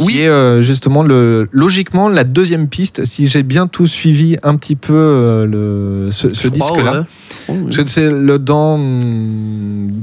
[0.00, 0.18] Qui Oui.
[0.20, 4.76] est euh, justement le, logiquement la deuxième piste, si j'ai bien tout suivi un petit
[4.76, 7.00] peu euh, le, ce, disque-là.
[7.00, 7.06] ouais.
[7.48, 7.64] Oh, oui.
[7.64, 8.78] Parce que c'est le dans.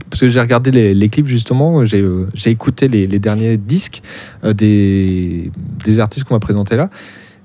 [0.10, 3.58] Parce que j'ai regardé les, les clips justement, j'ai euh, j'ai écouté les, les derniers
[3.58, 4.02] disques
[4.44, 5.52] euh, des,
[5.86, 6.90] des artistes qu'on m'a présentés là.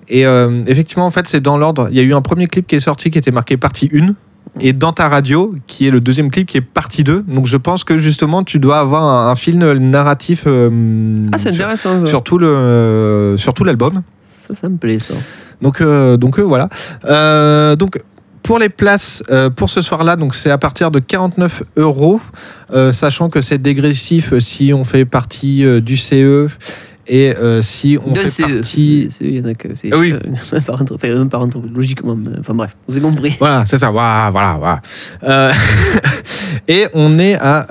[0.09, 1.89] Et euh, effectivement, en fait, c'est dans l'ordre.
[1.91, 4.15] Il y a eu un premier clip qui est sorti qui était marqué partie 1.
[4.61, 7.25] Et dans ta radio, qui est le deuxième clip qui est partie 2.
[7.27, 10.69] Donc je pense que justement, tu dois avoir un, un film narratif euh,
[11.33, 14.03] Ah, c'est sur, intéressant sur tout le- sur tout l'album.
[14.29, 15.15] Ça, ça me plaît ça.
[15.63, 16.69] Donc, euh, donc euh, voilà.
[17.07, 18.01] Euh, donc
[18.43, 22.21] pour les places euh, pour ce soir-là, donc c'est à partir de 49 euros,
[22.75, 26.49] euh, sachant que c'est dégressif euh, si on fait partie euh, du CE
[27.07, 29.09] et euh, si on Non, fait partie.
[29.11, 30.13] c'est- Ah oui.
[30.53, 32.17] euh, par entre- enfin, par entre- logiquement.
[32.41, 33.37] Enfin bref, vous avez compris.
[33.39, 33.91] Voilà, c'est ça.
[33.91, 34.81] Voilà, voilà, voilà.
[35.25, 35.53] Euh,
[36.69, 37.67] et on est à.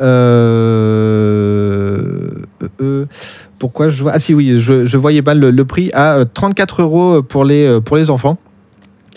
[1.02, 2.30] euh,
[2.82, 3.06] euh,
[3.60, 6.26] pourquoi je vois Ah si oui, je, je voyais pas le, le prix à euh,
[6.32, 8.38] 34 euros pour les euh, pour les enfants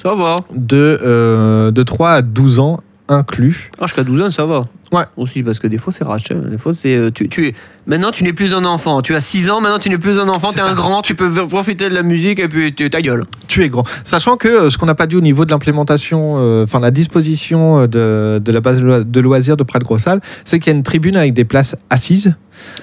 [0.03, 0.37] Ça va.
[0.55, 3.71] de euh, de 3 à 12 ans inclus.
[3.81, 4.67] Ah, jusqu'à 12 ans, ça va.
[4.95, 5.05] Ouais.
[5.17, 6.35] Aussi, parce que des fois, c'est rachet.
[6.35, 6.97] Des fois, c'est.
[6.97, 7.55] euh, Tu, tu es...
[7.87, 9.03] Maintenant, tu n'es plus un enfant.
[9.03, 10.51] Tu as 6 ans, maintenant, tu n'es plus un enfant.
[10.53, 13.25] Tu es un grand, tu peux profiter de la musique et puis tu ta gueule.
[13.49, 13.85] Tu es grand.
[14.05, 16.91] Sachant que euh, ce qu'on n'a pas dit au niveau de l'implémentation, euh, enfin la
[16.91, 20.59] disposition euh, de, de la base de lo- de loisirs de Prat de Grossal, c'est
[20.61, 22.35] qu'il y a une tribune avec des places assises.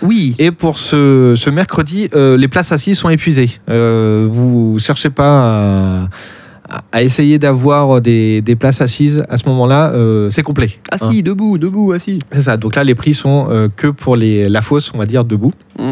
[0.04, 0.36] Oui.
[0.38, 3.50] Et pour ce, ce mercredi, euh, les places assises sont épuisées.
[3.70, 5.24] Euh, vous cherchez pas
[6.04, 6.10] à,
[6.92, 10.70] à essayer d'avoir des, des places assises à ce moment-là, euh, c'est complet.
[10.78, 10.90] Hein.
[10.92, 12.20] Assis, debout, debout, assis.
[12.32, 12.58] C'est ça.
[12.58, 15.54] Donc là, les prix sont euh, que pour les, la fosse, on va dire, debout.
[15.78, 15.92] Mm.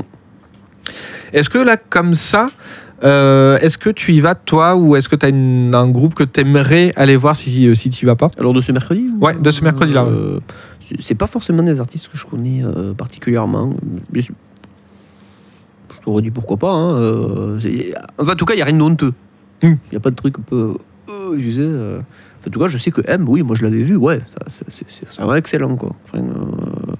[1.33, 2.47] Est-ce que là, comme ça,
[3.03, 6.23] euh, est-ce que tu y vas toi ou est-ce que tu as un groupe que
[6.23, 8.31] tu aimerais aller voir si, euh, si tu y vas pas?
[8.39, 10.05] Alors, de ce mercredi ou- Ouais, de ce mercredi-là.
[10.05, 10.39] Euh,
[10.99, 13.73] c'est- pas forcément des artistes que je connais euh, particulièrement.
[14.13, 14.27] Je,
[16.03, 16.71] te redis pourquoi pas.
[16.71, 17.59] hein, euh,
[18.17, 19.13] en tout cas, il n'y a rien de honteux.
[19.61, 19.77] Il Mm.
[19.91, 20.73] n'y a pas de truc un peu.
[21.09, 21.99] euh, tu sais, euh,
[22.47, 25.17] en tout cas, je sais que M, oui, moi je l'avais vu, ouais, ça, c'est-
[25.17, 25.95] vraiment excellent, quoi.
[26.05, 26.93] Enfin, euh,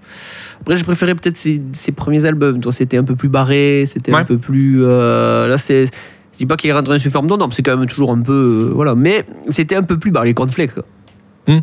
[0.62, 2.60] Après, j'ai préféré peut-être ses, ses premiers albums.
[2.60, 4.20] Toi, c'était un peu plus barré, c'était Ouais.
[4.20, 4.84] un peu plus.
[4.84, 5.86] euh, là, c'est.
[5.86, 8.72] Je dis pas qu'il rentre dans une forme non, c'est quand même toujours un peu.
[8.76, 10.86] voilà, mais c'était un peu plus barré, les cornflakes, quoi.
[11.48, 11.60] Hmm.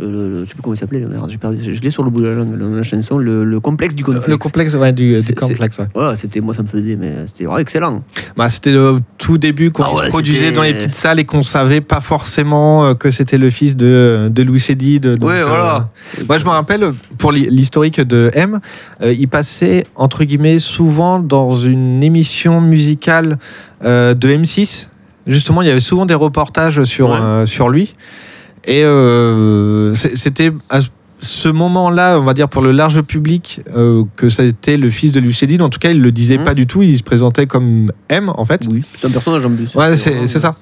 [0.00, 2.10] Le, le- je sais plus comment il s'appelait, merde, j'ai perdu- je l'ai sur le
[2.10, 4.28] bout de la langue, dans la chanson, le, le complexe du cornflakes.
[4.28, 5.78] Le complexe ouais, du, complexe.
[5.78, 5.86] ouais.
[5.92, 8.04] Voilà, c'était, moi ça me faisait, mais c'était vraiment excellent.
[8.36, 11.18] Bah, c'était le tout début quand Ah il ouais, se produisait dans les petites salles
[11.18, 15.04] et qu'on savait pas forcément euh, que c'était le fils de, de Louis Chédid.
[15.16, 15.88] donc, Ouais, voilà.
[16.28, 18.60] Moi, je me rappelle, pour l'hi- l'historique de M,
[19.02, 23.38] euh, il passait, entre guillemets, souvent dans une émission musicale
[23.84, 24.86] euh, de M6.
[25.26, 27.16] Justement, il y avait souvent des reportages sur, Ouais.
[27.20, 27.94] euh, sur lui.
[28.68, 30.80] Et euh, c'était à
[31.20, 35.26] ce moment-là, on va dire pour le large public, euh, que c'était le fils de
[35.30, 35.60] Chédid.
[35.62, 36.44] En tout cas, il le disait Mhm.
[36.44, 36.82] pas du tout.
[36.82, 38.66] Il se présentait comme M, en fait.
[38.70, 39.74] Oui, c'est un personnage en plus.
[39.74, 40.54] Ouais, c'est ça.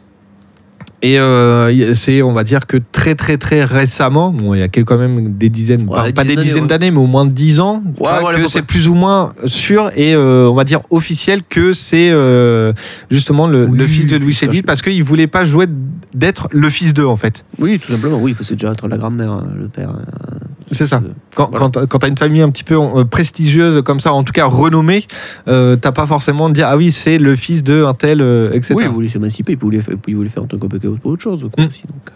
[1.02, 4.68] Et euh, c'est, on va dire que très très très récemment, bon, il y a
[4.68, 8.02] quand même des dizaines, Ouais, pas, des dizaines d'années, mais au moins dix ans, tu
[8.02, 11.42] Ouais, vois, voilà, que c'est plus ou moins sûr et euh, on va dire officiel
[11.48, 12.72] que c'est euh,
[13.10, 15.66] justement le, Oui, le fils de Louis Chédid parce qu'il voulait pas jouer
[16.14, 17.44] d'être le fils d'eux en fait.
[17.58, 19.90] Oui, tout simplement, oui, parce que déjà entre la grand-mère, hein, le père.
[19.90, 20.38] euh,
[20.70, 21.02] C'est ça.
[21.34, 21.68] Quand, Voilà.
[21.72, 25.06] quand, quand t'as une famille un petit peu prestigieuse comme ça, en tout cas renommée,
[25.44, 28.22] t'as pas forcément de dire ah oui c'est le fils de un tel,
[28.54, 28.74] etc.
[28.76, 31.44] Oui, il voulait s'émanciper, il voulait, il voulait faire un truc un autre chose.
[31.44, 31.48] Mm.
[31.64, 32.12] aussi, donc.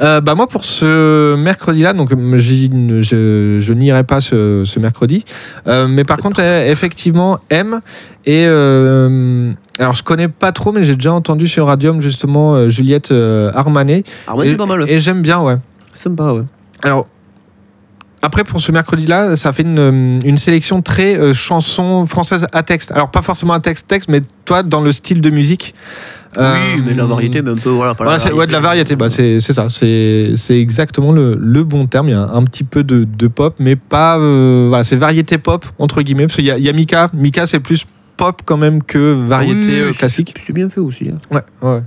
[0.00, 5.24] Euh, bah moi pour ce mercredi-là, donc je, je n'irai pas ce, ce mercredi,
[5.68, 7.80] Euh, mais par contre euh, effectivement M
[8.26, 12.68] et euh, alors je connais pas trop, mais j'ai déjà entendu sur Radium justement euh,
[12.68, 14.86] Juliette euh, Armanet Ah, c'est pas mal.
[14.88, 15.56] et j'aime bien ouais.
[15.92, 16.42] Sympa, ouais.
[16.82, 17.06] Alors
[18.22, 22.90] après pour ce mercredi-là, ça fait une, une sélection très euh, chanson française à texte.
[22.90, 25.74] Alors pas forcément un texte texte, mais toi dans le style de musique.
[26.36, 27.94] Oui, Euh, mais de la variété, mais un peu, voilà.
[27.94, 31.86] Pas la c'est- ouais, de la variété, bah, c'est ça, c'est exactement le, le bon
[31.86, 32.08] terme.
[32.08, 34.18] Il y a un, petit peu de, de pop, mais pas.
[34.18, 37.08] euh, voilà, c'est variété pop, entre guillemets, parce qu'il y, a- il y a Mika.
[37.14, 37.84] Mika, c'est plus
[38.16, 40.34] pop quand même que variété Oui, euh, classique.
[40.44, 41.08] C'est bien fait aussi.
[41.10, 41.18] hein.
[41.30, 41.82] Ouais, ouais.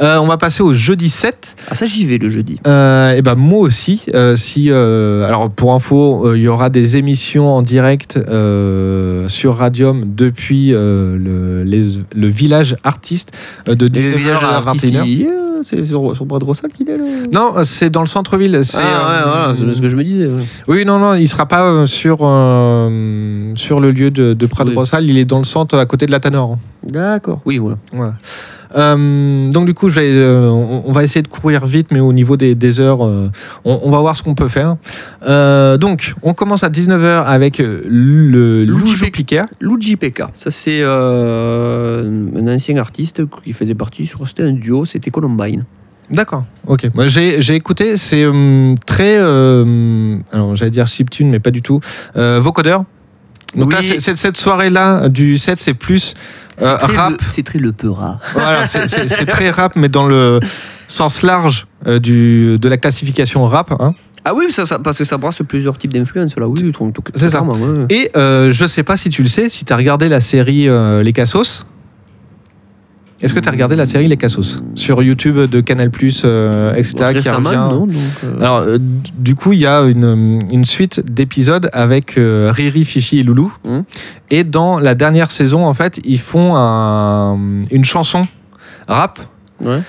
[0.00, 1.56] Euh, on va passer au jeudi 7.
[1.70, 2.60] Ah, ça, j'y vais le jeudi.
[2.66, 4.04] Euh, et ben moi aussi.
[4.14, 8.18] euh, si, euh, alors pour info, il y aura des émissions en direct
[9.28, 13.32] sur Radium depuis le, les- le village artiste
[13.66, 15.06] de Et le 19h village à artiste, 21h.
[15.06, 18.02] il est, euh, C'est sur, sur Bras de Rossal qu'il est là Non, c'est dans
[18.02, 18.60] le centre-ville.
[18.62, 20.26] c'est, Ah, ouais, voilà, c'est ce que je me disais.
[20.26, 20.36] ouais.
[20.68, 24.74] Oui, non, non, il sera pas sur, sur le lieu de, de Prades Oui.
[24.74, 26.58] Rossal, il est dans le centre à côté de la Tanor.
[26.84, 27.40] D'accord.
[27.46, 27.78] Oui, voilà.
[27.92, 28.14] Voilà.
[28.76, 32.00] Euh, donc du coup, je vais, euh, on, on va essayer de courir vite, mais
[32.00, 33.30] au niveau des, des heures, euh,
[33.64, 34.76] on, on va voir ce qu'on peut faire.
[35.78, 39.42] Donc, on commence à 19h avec le Luigi Piquer.
[39.60, 45.64] Luigi Pekka, ça c'est un ancien artiste qui faisait partie, c'était un duo, c'était Columbine.
[46.10, 46.88] D'accord, ok.
[46.94, 51.62] Moi, j'ai, j'ai écouté, c'est euh, très, euh, alors j'allais dire chiptune, mais pas du
[51.62, 51.80] tout,
[52.16, 52.84] euh, vocodeur.
[53.56, 53.74] Donc Oui.
[53.74, 53.82] là,
[54.16, 56.14] cette soirée-là du set, c'est plus
[56.62, 57.14] euh, rap.
[57.26, 58.18] C'est très le peura.
[58.34, 58.86] Voilà, c'est-
[59.26, 60.40] très rap, mais dans le
[60.88, 63.72] sens large euh, du, de la classification rap.
[63.78, 63.94] hein.
[64.24, 66.72] Ah oui, ça, ça- parce que ça brasse plusieurs types d'influences là, oui,
[67.14, 67.42] C'est ça.
[67.42, 67.86] ouais.
[67.90, 70.68] Et euh, je sais pas si tu le sais, si tu as regardé la série
[70.68, 71.64] euh, Les Cassos.
[73.22, 75.90] Est-ce que tu as regardé la série Les Cassos sur YouTube de Canal,
[76.24, 76.94] euh, etc.
[76.96, 77.92] Qui récemment, revient- non donc,
[78.24, 78.78] euh, Alors, euh,
[79.16, 83.52] du coup, il y a une, une suite d'épisodes avec euh, Riri, Fifi et Loulou.
[83.64, 83.84] Mhm.
[84.30, 87.38] Et dans la dernière saison, en fait, ils font un-
[87.70, 88.26] une chanson
[88.86, 89.18] rap.
[89.64, 89.80] ouais.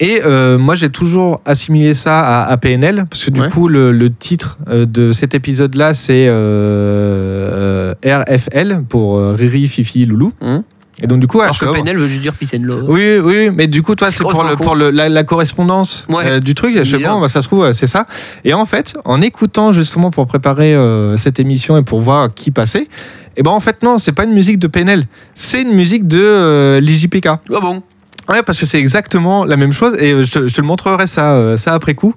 [0.00, 3.48] Et euh, moi, j'ai toujours assimilé ça à, à PNL, parce que du Ouais.
[3.48, 10.32] coup, le, le titre de cet épisode-là, c'est euh, RFL pour Riri, Fifi, Loulou.
[10.42, 10.62] Mhm.
[11.02, 12.84] Et donc, du coup, Alors que chaque- PNL veut juste dire peace and love.
[12.88, 16.24] oui, oui, mais du coup, toi, C'est pour, le, pour le- la, la correspondance Ouais.
[16.24, 16.76] euh, du truc.
[16.76, 18.06] Je sais pas, bah, ça se trouve, euh, c'est ça.
[18.44, 22.50] Et en fait, en écoutant justement pour préparer euh, cette émission et pour voir qui
[22.52, 22.88] passait,
[23.36, 26.20] et ben en fait, non, c'est pas une musique de PNL, c'est une musique de
[26.22, 27.26] euh, l'IJPK.
[27.26, 27.82] Ah bon?
[28.28, 30.66] Ouais, parce que c'est exactement la même chose et euh, je, te- je te le
[30.66, 32.14] montrerai ça, euh, ça après coup.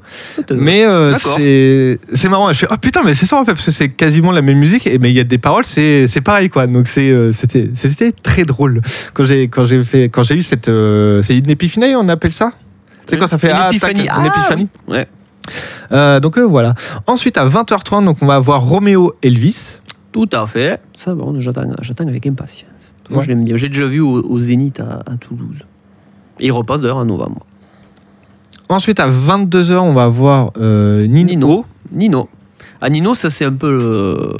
[0.51, 2.47] Mais euh, c'est c'est marrant.
[2.53, 4.57] Je fais oh putain mais c'est ça en fait parce que c'est quasiment la même
[4.57, 6.65] musique et mais il y a des paroles c'est c'est pareil quoi.
[6.67, 8.81] Donc c'est c'était c'était très drôle
[9.13, 12.31] quand j'ai quand j'ai fait quand j'ai eu cette euh, c'est une épiphanie on appelle
[12.33, 12.51] ça?
[13.05, 14.01] C'est quand ça fait Une ah, épiphanie.
[14.03, 14.69] une Ah, épiphanie?
[14.87, 15.07] Ouais.
[15.91, 16.73] Euh, donc voilà.
[17.05, 19.77] Ensuite à 20h30 donc on va avoir Roméo Elvis.
[20.13, 20.79] Tout à fait.
[20.93, 22.71] Ça, bon, j'attends, j'attends avec impatience.
[23.09, 23.23] Moi, Ouais.
[23.25, 23.55] je l'aime bien.
[23.55, 25.59] J'ai déjà vu au, au Zénith à, à Toulouse.
[26.39, 27.45] Et il repasse d'ailleurs en novembre.
[28.69, 31.29] Ensuite à 22h on va avoir euh, Nino.
[31.29, 31.65] Nino.
[31.91, 32.29] Nino.
[32.81, 33.71] Ah, Nino, ça c'est un peu.
[33.71, 34.37] le-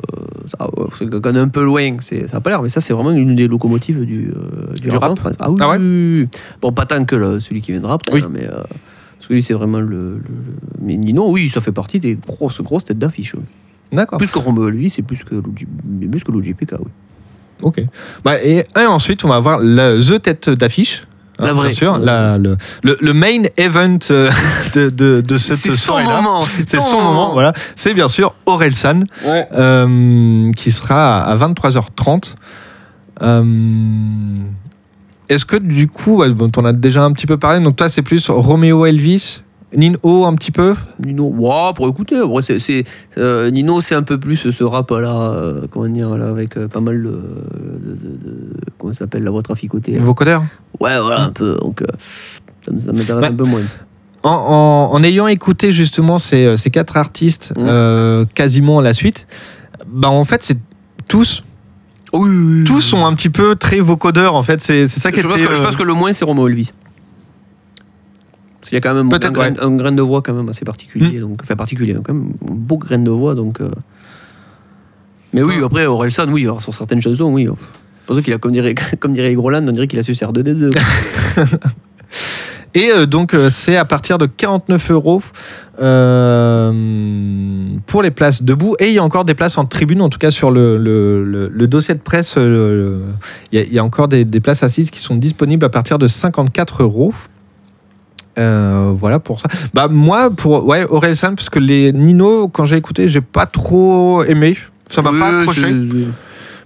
[0.48, 0.70] ça,
[1.10, 1.96] quand même un peu loin.
[2.02, 4.90] C'est, ça n'a pas l'air, mais ça c'est vraiment une des locomotives du, euh, du,
[4.90, 5.36] Du rap, en France.
[5.40, 6.40] Ah oui, Ah ouais oui, oui, oui.
[6.62, 8.22] Bon, pas tant que le- celui qui viendra après, Oui.
[8.24, 8.44] hein, mais.
[8.46, 8.62] euh,
[9.18, 10.22] parce que lui, c'est vraiment le,
[10.82, 13.34] Mais Nino, oui, ça fait partie des grosses, grosses têtes d'affiche.
[13.34, 13.42] oui.
[13.92, 14.18] D'accord.
[14.20, 15.66] Plus que Romeo lui, c'est plus que Luigi,
[16.12, 16.92] plus que Luigi PK, oui.
[17.64, 17.82] Ok.
[18.24, 21.08] Bah, et, et ensuite, on va avoir la, The Tête d'affiche.
[21.40, 21.68] La vraie.
[21.70, 24.30] Bien sûr, la- le, le, le main event euh,
[24.76, 26.22] de, de, de cette c'est son soirée-là.
[26.22, 26.42] moment.
[26.44, 27.54] C'est son moment, voilà.
[27.76, 29.48] C'est bien sûr Aurel San, Ouais.
[29.54, 32.34] euh, qui sera à 23h30.
[33.22, 33.44] Euh,
[35.30, 38.30] Est-ce que du coup, on a déjà un petit peu parlé, donc toi c'est plus
[38.30, 39.42] Roméo Elvis,
[39.76, 40.76] Nino un petit peu
[41.06, 41.30] Nino,
[41.76, 42.16] pour écouter.
[42.42, 42.86] C'est, c'est-
[43.18, 46.80] euh, Nino, c'est un peu plus ce rap-là, euh, comment dire, là, avec euh, pas
[46.80, 47.10] mal de.
[47.10, 49.94] de- de- de- comment ça s'appelle, la voix traficotée.
[49.98, 50.04] là.
[50.04, 50.44] vocodeur
[50.80, 51.58] Ouais, voilà, un peu.
[51.62, 51.84] Donc,
[52.78, 53.62] ça, m'intéresse Bah, un peu moins.
[54.24, 57.66] en, en- en ayant écouté justement ces, ces quatre artistes Mm.
[57.68, 59.28] euh, quasiment à la suite,
[59.86, 60.58] bah en fait c'est
[61.08, 61.44] tous
[62.14, 62.64] Oui, oui, oui.
[62.66, 65.38] tous sont un petit peu très vocodeurs en fait c'est c'est ça qui je, pense
[65.38, 66.72] que, je pense que le moins, c'est Romo Elvis.
[68.68, 69.64] Parce qu'il y a quand même un, grain, ouais.
[69.64, 71.20] un grain de voix quand même assez particulier.
[71.20, 73.34] Donc, enfin, particulier, quand même un beau grain de voix.
[73.34, 73.70] Donc, euh.
[75.32, 77.48] Mais oui, après, Orelsan, oui, alors, sur certaines chansons, oui.
[78.06, 80.34] Pour ça qu'il a, comme dirait, comme dirait Groland, on dirait qu'il a su faire
[80.34, 80.70] 2 d 2
[82.74, 85.22] et euh, donc euh, c'est à partir de 49 euros
[85.80, 86.72] euh,
[87.86, 90.20] pour les places debout et il y a encore des places en tribune en tout
[90.20, 94.26] cas sur le, le- le- le dossier de presse il y, y a encore des,
[94.26, 97.14] des places assises qui sont disponibles à partir de 54 euros
[98.38, 99.48] Euh, voilà pour ça.
[99.74, 104.24] Bah moi pour ouais Orelsan parce que les Nino quand j'ai écouté j'ai pas trop
[104.24, 104.56] aimé.
[104.88, 105.74] Ça m'a pas accroché.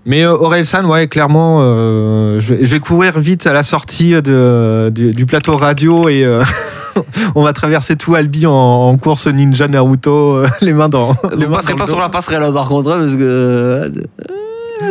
[0.05, 4.13] Mais euh, Orelsan ouais clairement euh, je, vais, je vais courir vite à la sortie
[4.21, 6.43] de, du, du plateau radio et euh,
[7.35, 11.15] on va traverser tout Albi en, en course ninja Naruto les mains dans.
[11.31, 13.91] les Vous mains passerez dans pas sur la passerelle hein, par contre, hein, parce que.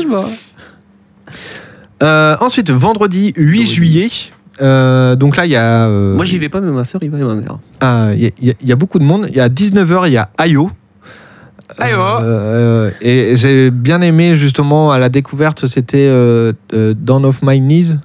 [0.01, 0.25] je vois.
[2.41, 3.75] Ensuite vendredi 8 Vendredi.
[3.75, 4.09] juillet.
[4.61, 5.87] Euh, donc là il y a.
[5.87, 7.59] euh, Moi j'y vais pas, mais ma soeur y va et ma mère.
[7.81, 9.27] Ah, Il y, a- il y a- il y a beaucoup de monde.
[9.31, 10.71] Il y a 19h, il y a Ayo.
[11.79, 11.99] Ayo.
[12.01, 17.61] Euh, et j'ai bien aimé justement à la découverte, c'était euh, euh, Dawn of My
[17.61, 17.99] Knees.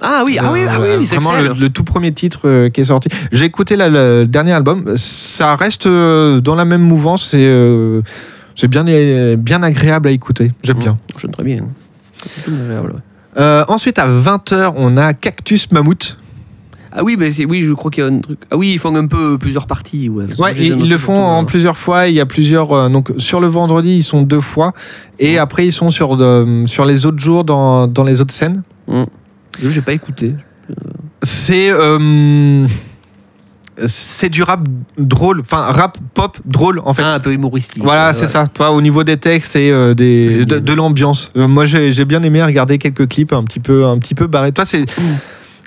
[0.00, 1.60] Ah oui, ah oui, ah oui, Euh, oui, c'est vraiment le, excellent.
[1.60, 3.08] le tout premier titre euh, qui est sorti.
[3.30, 4.92] J'ai écouté la- le dernier album.
[4.96, 7.28] Ça reste euh, dans la même mouvance.
[7.30, 8.02] C'est euh,
[8.54, 8.84] c'est bien,
[9.36, 10.52] bien agréable à écouter.
[10.62, 10.98] J'aime bien.
[11.16, 11.58] Je très bien.
[12.16, 12.92] C'est tout agréable.
[12.94, 13.00] ouais.
[13.38, 16.18] Euh, ensuite, à 20h, on a Cactus Mammouth.
[16.94, 18.38] Ah oui, mais c'est oui, je crois qu'il y a un truc.
[18.50, 20.10] Ah oui, ils font un peu plusieurs parties.
[20.10, 20.26] Ouais,
[20.58, 22.06] ils, le font en plusieurs fois.
[22.08, 22.72] Il y a plusieurs.
[22.72, 24.74] euh, donc sur le vendredi, ils sont deux fois,
[25.18, 28.62] et après ils sont sur de- sur les autres jours dans, dans les autres scènes.
[28.88, 30.34] Je j'ai pas écouté.
[31.22, 32.66] C'est euh,
[33.86, 34.60] c'est du rap
[34.98, 37.02] drôle, enfin rap pop drôle en fait.
[37.04, 37.82] Ah, un peu humoristique.
[37.82, 38.26] Voilà, Ouais, c'est ouais.
[38.26, 38.46] ça.
[38.52, 41.32] Toi, au niveau des textes et euh, des, de, l'ambiance.
[41.36, 44.52] Euh, moi, j'ai bien aimé regarder quelques clips un petit peu, un petit peu barrés.
[44.52, 44.84] Toi, c'est,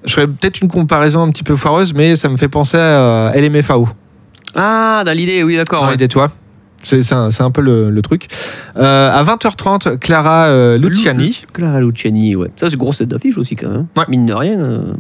[0.06, 3.32] je ferais peut-être une comparaison un petit peu foireuse, mais ça me fait penser à
[3.36, 3.88] LMFAO.
[4.56, 5.88] Ah, dans l'idée, oui, d'accord.
[5.88, 5.98] Ouais.
[5.98, 6.32] des toits.
[6.84, 8.28] C'est un, un peu le, le truc.
[8.78, 11.42] Euh, à 20h30, Clara euh, Luciani.
[11.52, 12.52] Clara Luciani, ouais.
[12.56, 13.88] Ça, c'est grosse tête d'affiche aussi, quand même.
[13.98, 14.04] Ouais.
[14.08, 14.60] Mine de rien.
[14.60, 14.94] euh.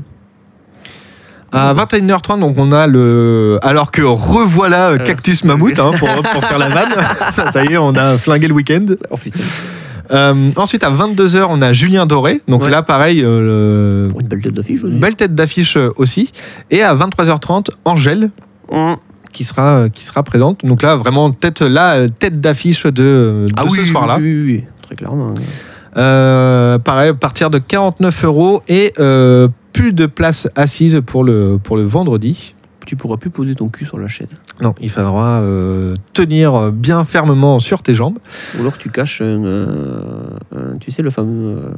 [1.56, 3.60] À 21h30, donc on a le.
[3.61, 6.90] Alors que revoilà euh, Cactus Mammouth hein, pour, pour faire la vanne.
[7.53, 8.86] Ça y est, on a flingué le week-end.
[9.10, 9.40] Oh putain.
[10.11, 12.41] Euh, ensuite, à 22h, on a Julien Doré.
[12.48, 12.69] Donc Ouais.
[12.69, 14.95] là, pareil, euh, Pour une belle tête d'affiche aussi.
[14.98, 16.32] belle tête d'affiche euh, aussi.
[16.69, 18.30] Et à 23h30, Angèle.
[18.72, 18.98] Hum.
[19.34, 20.64] Qui sera, euh, qui sera présente.
[20.64, 24.18] Donc là, vraiment, tête, là, euh, tête d'affiche de, de Ah ce oui, soir-là.
[24.19, 25.34] oui, oui, oui, très clairement.
[25.98, 31.60] Euh, pareil, à partir de 49 euros et euh, plus de place assise pour le,
[31.61, 32.56] pour le vendredi.
[32.85, 34.38] Tu pourras plus poser ton cul sur la chaise.
[34.61, 38.19] Non, il faudra euh, tenir bien fermement sur tes jambes.
[38.57, 40.06] Ou alors tu caches un, euh,
[40.56, 41.69] un- tu sais, le fameux, euh,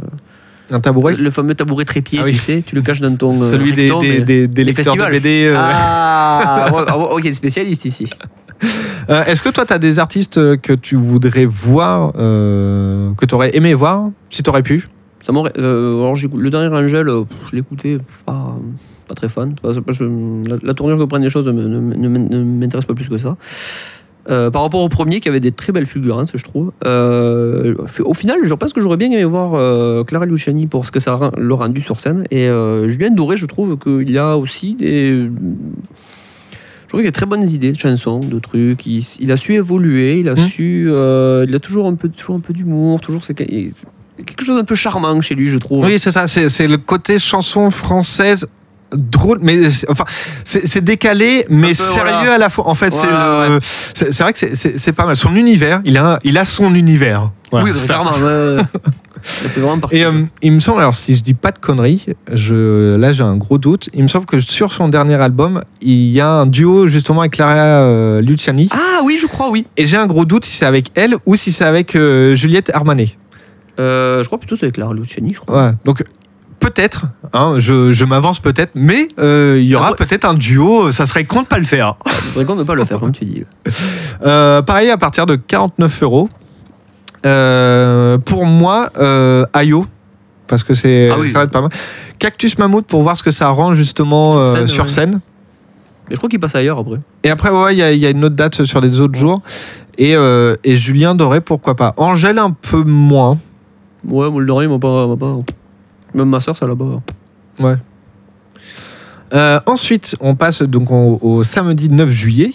[0.70, 1.16] Un tabouret.
[1.16, 2.34] le fameux tabouret trépied, Ah oui.
[2.34, 4.74] tu sais, tu le caches dans ton Celui des, rectum des, et- des- des les
[4.74, 5.12] lecteurs de festivals.
[5.14, 5.54] BD.
[5.56, 8.10] Ah, ouais, ah, ouais, ok, spécialiste ici.
[9.10, 13.34] Euh, Est-ce que toi, tu as des artistes que tu voudrais voir, euh, que tu
[13.34, 14.90] aurais aimé voir, si tu aurais pu?
[15.28, 18.58] Ça euh, alors le dernier Angel, euh, je l'écoutais, pas,
[19.10, 19.56] pas très fan.
[19.62, 20.06] Pas- pas- je-
[20.50, 23.18] la, la tournure que prennent les choses ne, ne- ne- ne m'intéresse pas plus que
[23.18, 23.36] ça.
[24.30, 26.72] Euh, par rapport au premier, qui avait des très belles fulgurances, je trouve.
[26.86, 27.76] Euh,
[28.06, 31.00] au final, je pense que j'aurais bien aimé voir euh, Clara Luciani pour ce que
[31.02, 32.24] ça a le rendu sur scène.
[32.32, 32.48] Et
[32.88, 35.30] Julien Doré, je trouve qu'il a aussi des.
[36.84, 38.86] Je trouve qu'il a très bonnes idées de chansons, de trucs.
[38.86, 40.38] Il, il a su évoluer, il a Mm.
[40.38, 40.90] su.
[40.90, 43.22] il a toujours un peu, toujours un peu d'humour, toujours.
[44.26, 45.86] Quelque chose d'un peu charmant chez lui, je trouve.
[45.86, 46.28] Oui, c'est ça.
[46.28, 48.48] C'est c'est le côté chanson française
[48.92, 50.06] drôle, mais c'est- enfin,
[50.46, 52.34] c'est c'est décalé, mais peu, sérieux voilà.
[52.34, 52.68] à la fois.
[52.70, 53.60] En fait, c'est Voilà, le- ouais.
[53.94, 55.16] c'est c'est vrai que c'est- c'est c'est pas mal.
[55.18, 57.32] Son univers, il a, il a son univers.
[57.52, 58.12] Voilà, oui, clairement.
[59.24, 59.98] ça fait vraiment partie.
[59.98, 60.12] Et euh,
[60.42, 63.58] il me semble, alors si je dis pas de conneries, je, là j'ai un gros
[63.58, 63.90] doute.
[63.94, 67.34] Il me semble que sur son dernier album, il y a un duo justement avec
[67.34, 68.70] Clara euh, Luciani.
[68.72, 69.66] Ah oui, je crois, oui.
[69.76, 72.72] Et j'ai un gros doute si c'est avec elle ou si c'est avec euh, Juliette
[72.74, 73.18] Armanet.
[73.80, 75.68] Euh, je crois plutôt que c'est avec Clara Luciani, je crois.
[75.68, 75.72] Ouais.
[75.86, 76.04] Donc
[76.60, 80.92] peut-être, hein, je, je m'avance peut-être, mais euh, il y Ça aura peut-être un duo.
[80.92, 81.96] Ça serait con de pas le faire.
[82.24, 83.44] Ce serait con de ne pas le faire, comme tu dis.
[84.26, 86.28] Euh, pareil à partir de 49 euros.
[87.26, 89.86] Euh, pour moi, euh, Ayo,
[90.48, 91.30] parce que c'est Ah oui.
[91.30, 91.70] ça va être pas mal.
[92.20, 94.90] Cactus Mammouth pour voir ce que ça rend justement Sur euh, scène, sur ouais.
[94.90, 95.20] scène.
[96.10, 97.00] Mais je crois qu'il passe ailleurs après.
[97.24, 99.20] Et après, ouais, il y, a- il y a une autre date sur les autres
[99.20, 99.42] jours.
[99.98, 101.94] Et, euh, et Julien Doré, pourquoi pas.
[101.98, 103.38] Angèle, un peu moins.
[104.08, 105.38] Ouais, moi, le dernier, m'a pas, pas.
[106.14, 107.02] Même ma soeur, ça là-bas.
[109.34, 112.52] Euh, ensuite, on passe donc au, au samedi 9 juillet.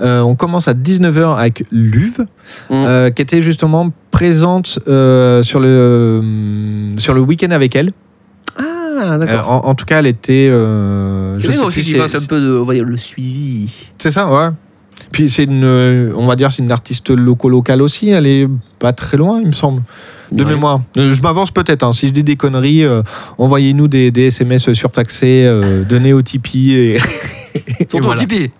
[0.00, 2.26] Euh, on commence à 19h avec Luve,
[2.68, 2.72] Mm.
[2.74, 6.22] euh, qui était justement présente sur le,
[6.98, 7.92] sur le week-end avec elle.
[8.58, 9.50] Ah, d'accord.
[9.50, 10.48] en, en tout cas, elle était.
[10.48, 13.72] je sais aussi plus, qu'il c'est- fasse un peu de, dire, le suivi.
[13.98, 14.48] C'est ça, ouais.
[15.16, 15.64] Puis c'est une,
[16.14, 18.10] on va dire, c'est une artiste loco-locale aussi.
[18.10, 18.46] Elle est
[18.78, 19.80] pas très loin, il me semble,
[20.30, 20.50] de Ouais.
[20.50, 20.82] mémoire.
[20.98, 21.84] Euh, je m'avance peut-être.
[21.84, 21.94] hein.
[21.94, 23.00] Si je dis des conneries, euh,
[23.38, 26.74] envoyez-nous des, des SMS surtaxés, euh, donnez au Tipeee.
[26.74, 26.98] Et...
[27.92, 28.08] voilà.
[28.08, 28.50] au Tipeee.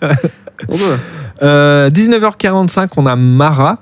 [0.68, 0.96] On peut.
[1.42, 3.78] Euh, 19h45, on a Mara.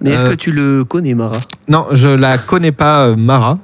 [0.00, 1.36] Mais est-ce Euh, que tu le connais, Mara?
[1.68, 3.58] Non, je la connais pas, Mara.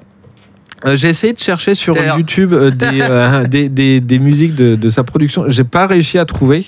[0.84, 2.18] Euh, J'ai essayé de chercher sur Terre.
[2.18, 5.44] YouTube euh, des, euh, des, des, des musiques de, de sa production.
[5.48, 6.66] J'ai pas réussi à trouver.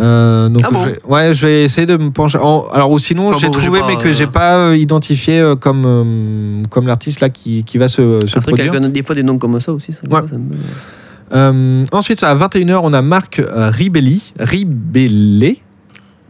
[0.00, 2.38] Euh, donc Ah bon je vais, ouais, je vais essayer de me pencher.
[2.38, 4.76] en- alors ou sinon Enfin j'ai bon, trouvé pas, mais que euh, j'ai pas euh,
[4.76, 8.80] identifié euh, comme comme l'artiste là qui, qui va se, se produire.
[8.90, 10.20] des fois des noms comme ça aussi, ça, Ouais.
[10.26, 15.60] ça me- ensuite à 21h on a Marc Ribelli, Ribellé.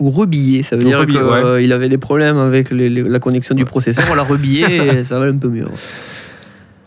[0.00, 3.54] Ou rebillé, ça veut Ou dire qu'il avait des problèmes avec les- les- la connexion
[3.54, 4.04] du processeur.
[4.10, 5.66] On l'a rebillé et ça va un peu mieux.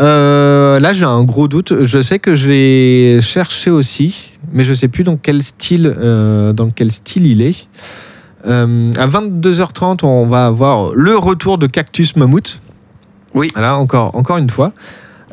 [0.02, 1.84] Euh, là j'ai un gros doute.
[1.84, 6.54] Je sais que je l'ai cherché aussi, mais je sais plus dans quel style euh,
[6.54, 7.68] dans quel style il est.
[8.46, 12.62] Euh, à 22h30 on va avoir le retour de Cactus Mammouth.
[13.34, 13.50] Oui.
[13.54, 14.72] Voilà encore encore une fois.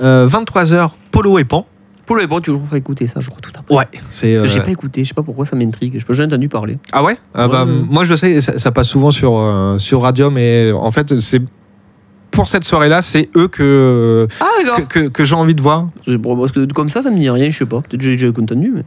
[0.03, 1.67] Euh, 23h Polo et Pan.
[2.07, 3.75] Pour le bon, tu feras écouter ça, je crois, tout après.
[3.75, 3.87] Ouais.
[3.93, 5.99] Parce que j'ai euh, pas écouté, je sais pas pourquoi ça m'intrigue.
[6.07, 6.79] Je j'ai entendu parler.
[6.93, 7.65] Ah ouais, Ah bah.
[7.65, 11.41] Moi je sais, ça, ça passe souvent sur, euh, sur Radium et en fait c'est
[12.35, 14.89] pour cette soirée-là, c'est eux que, Ah, que, d'accord.
[14.89, 15.87] que- que j'ai envie de voir.
[16.23, 17.81] Parce que comme ça, ça me dit rien, je sais pas.
[17.81, 18.83] Peut-être que j'ai déjà entendu, mais.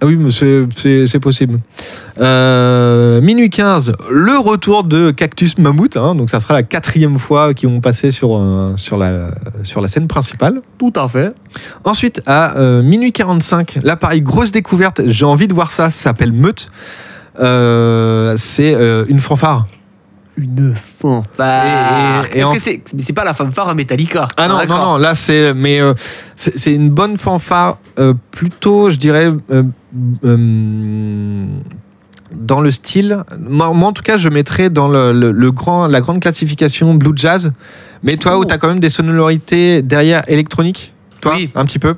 [0.00, 1.58] Ah oui, mais c'est- possible.
[2.20, 5.96] Euh, minuit 15, le retour de Cactus Mammouth.
[5.96, 9.32] hein, donc ça sera la quatrième fois qu'ils vont passer sur, euh, sur, la,
[9.64, 10.60] sur la scène principale.
[10.78, 11.32] Tout à fait.
[11.82, 15.00] Ensuite, à euh, minuit 45, là pareil, grosse découverte.
[15.06, 15.90] J'ai envie de voir ça.
[15.90, 16.70] Ça s'appelle Meute.
[18.36, 18.72] C'est
[19.08, 19.66] une fanfare.
[20.40, 22.24] Une fanfare.
[22.26, 24.54] Et- et- et Est-ce en- que c'est c'est pas la fanfare à Metallica Ah non,
[24.54, 24.86] non, d'accord.
[24.92, 25.52] non, là c'est.
[25.52, 25.94] Mais euh,
[26.36, 29.32] c'est c'est une bonne fanfare, euh, plutôt, je dirais.
[29.50, 29.62] euh,
[30.24, 31.46] euh,
[32.32, 35.86] dans le style, moi, moi, en tout cas je mettrais dans le, le- le grand,
[35.86, 37.52] la grande classification blue jazz,
[38.02, 38.40] mais toi Oh.
[38.40, 41.50] où tu as quand même des sonorités derrière électroniques, toi Oui.
[41.54, 41.96] un petit peu?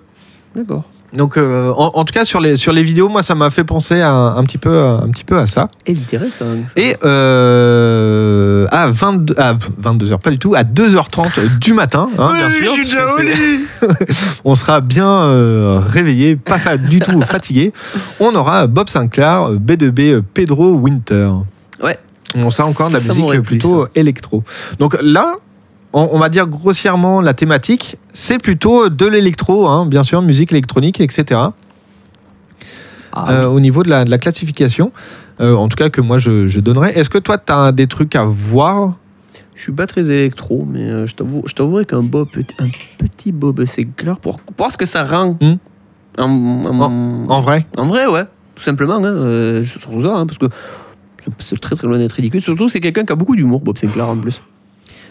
[0.55, 0.85] D'accord.
[1.12, 3.65] Donc euh, en, en tout cas sur les, sur les vidéos, moi ça m'a fait
[3.65, 5.69] penser à, un, petit peu, un petit peu à ça.
[5.89, 6.45] Intéressant.
[6.69, 6.73] ça.
[6.81, 12.51] Et euh, à 22, à 22h, pas du tout, à 2h30 du matin, hein, bien
[12.51, 12.73] sûr.
[12.77, 17.73] que c'est- on sera bien euh, réveillé, pas fa- du tout fatigué.
[18.20, 21.31] On aura Bob Sinclair, B2B, euh, Pedro Winter.
[21.82, 21.97] Ouais.
[22.37, 24.45] On sera encore de la musique plutôt électro.
[24.78, 25.35] Donc là,
[25.93, 30.53] on, on va dire grossièrement la thématique, c'est plutôt de l'électro, hein, bien sûr, musique
[30.53, 31.41] électronique, etc.
[33.12, 34.93] Ah, Euh, au niveau de la, de la classification.
[35.41, 36.97] Euh, en tout cas, que moi je, je donnerais.
[36.99, 38.95] Est-ce que toi, tu as des trucs à voir?
[39.55, 42.29] Je suis pas très électro, mais euh, je t'avoue- je t'avouerai qu'un Bob,
[42.61, 42.69] un
[42.99, 45.37] petit Bob Sinclair, pour, pour voir ce que ça rend.
[45.41, 45.57] Hmm.
[46.19, 48.97] En, en- en vrai en vrai, ouais, tout simplement.
[48.97, 50.47] Hein, euh, surtout ça, hein, parce que
[51.19, 52.41] c'est- c'est très très loin d'être ridicule.
[52.43, 54.41] Surtout, c'est quelqu'un qui a beaucoup d'humour, Bob Sinclair en plus.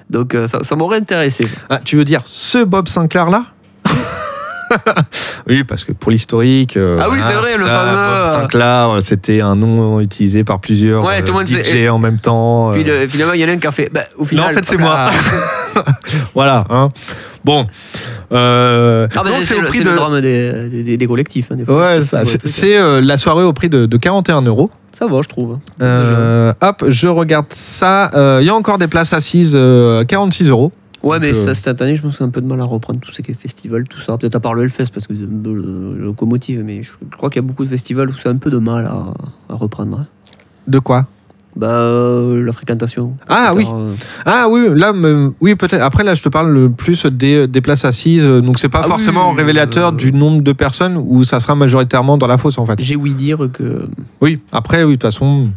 [0.10, 1.46] Donc euh, ça, m'aurait intéressé.
[1.70, 3.46] Ah, Tu veux dire ce Bob Sinclair là
[5.48, 6.78] Oui, parce que pour l'historique.
[6.78, 10.60] euh, Ah oui, c'est vrai, le fameux, Bob euh, Sinclair, c'était un nom utilisé par
[10.60, 12.72] plusieurs Ouais, tout le monde euh, sait- DJ en même temps.
[12.74, 13.90] Puis le- finalement, il y en a un qui a fait.
[13.92, 15.10] bah, au final, en fait, c'est ah,
[16.36, 16.66] Voilà.
[16.70, 16.90] Hein.
[17.44, 17.66] Bon.
[18.32, 19.90] Euh, Ah, bah, c'est le, prix de.
[19.90, 21.48] le drame des, des- des- des collectifs.
[21.52, 22.00] hein, des fois, Ouais,
[22.44, 24.70] c'est euh, la soirée au prix de, de 41 euros.
[24.92, 25.58] Ça va, je trouve.
[25.82, 28.12] Euh, hop, je regarde ça.
[28.42, 30.72] Il y a encore des places assises, euh, 46 euros.
[31.02, 32.60] Ouais, mais Donc, euh, ça, cette année, je pense que c'est un peu de mal
[32.60, 34.18] à reprendre tout ce qui est festival, tout ça.
[34.18, 36.92] Peut-être à part le Hellfest, parce que c'est un peu le, le locomotive, mais je,
[37.12, 39.14] je crois qu'il y a beaucoup de festivals où c'est un peu de mal à,
[39.50, 40.00] à reprendre.
[40.00, 40.08] hein.
[40.68, 41.08] De quoi?
[41.56, 43.16] Bah, euh, la fréquentation.
[43.28, 43.94] Ah, etc., euh.
[44.26, 44.94] Ah oui, là,
[45.42, 45.82] oui, peut-être.
[45.82, 48.24] Après, là, je te parle le plus des, des places assises.
[48.24, 51.40] euh, Donc, c'est pas Ah forcément oui, révélateur euh, du nombre de personnes où ça
[51.40, 52.80] sera majoritairement dans la fosse, en fait.
[52.82, 53.88] J'ai ouï dire que.
[54.22, 55.50] Oui, après, oui, de toute façon,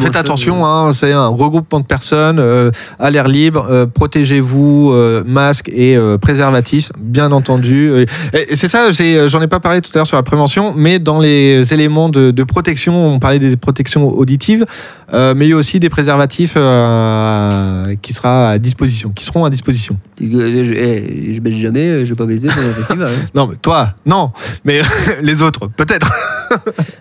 [0.00, 3.66] Faites attention, hein, c'est un regroupement de personnes euh, à l'air libre.
[3.70, 8.06] euh, Protégez-vous, euh, masque et euh, préservatif, bien entendu.
[8.52, 11.72] C'est ça, j'en ai, pas parlé tout à l'heure sur la prévention, mais dans les
[11.72, 14.66] éléments de, de protection, on parlait des protections auditives,
[15.12, 19.96] mais il y a aussi des préservatifs qui, sera à disposition, qui seront à disposition.
[20.20, 20.26] Je,
[20.64, 23.06] je, eh, je baise jamais, je vais pas baiser pendant le festival.
[23.08, 23.26] hein.
[23.34, 24.32] Non, mais toi, non,
[24.64, 24.80] mais
[25.22, 26.10] les autres, peut-être.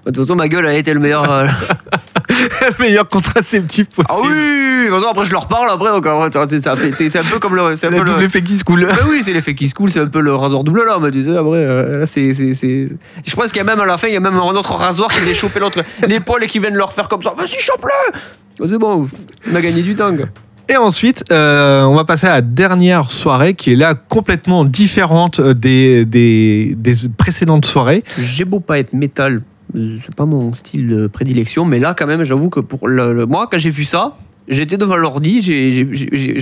[0.06, 1.48] De toute façon, ma gueule a été le meilleur.
[2.44, 4.08] euh, meilleur contraceptif possible.
[4.10, 4.50] Ah oui
[5.10, 5.90] après, je leur parle après.
[5.90, 6.68] donc, en vrai, c'est
[7.18, 7.76] un peu comme le.
[7.76, 8.86] c'est un peu le- double effet qui se coule.
[8.86, 11.22] Bah oui, c'est l'effet qui se coule, c'est un peu le rasoir double lame, tu
[11.24, 14.14] sais, après, euh, là, c'est, Je pense qu'il y a même à la fin, il
[14.14, 16.78] y a même un autre rasoir qui vient choper l'autre l'épaule et qui vient de
[16.78, 17.34] leur faire comme ça.
[17.36, 18.20] Vas-y, chope-le
[18.60, 19.08] Oh, C'est bon,
[19.52, 20.12] on a gagné du temps.
[20.70, 25.42] Et ensuite, euh, on va passer à la dernière soirée qui est là complètement différente
[25.42, 28.04] des, des, des précédentes soirées.
[28.18, 29.40] J'ai beau pas être métal, euh,
[29.74, 33.26] c'est pas mon style de prédilection, mais là, quand même, j'avoue que pour le, le-
[33.26, 34.16] moi, quand j'ai vu ça,
[34.48, 35.84] j'étais devant l'ordi, je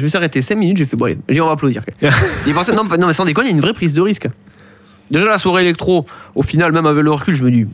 [0.04, 1.84] me suis arrêté 5 minutes, j'ai fait, bon, allez, on va applaudir.
[2.02, 4.28] Et parce non, non, mais sans déconner, il y a une vraie prise de risque.
[5.10, 6.06] Déjà, la soirée électro,
[6.36, 7.66] au final, même avec le recul, je me dis,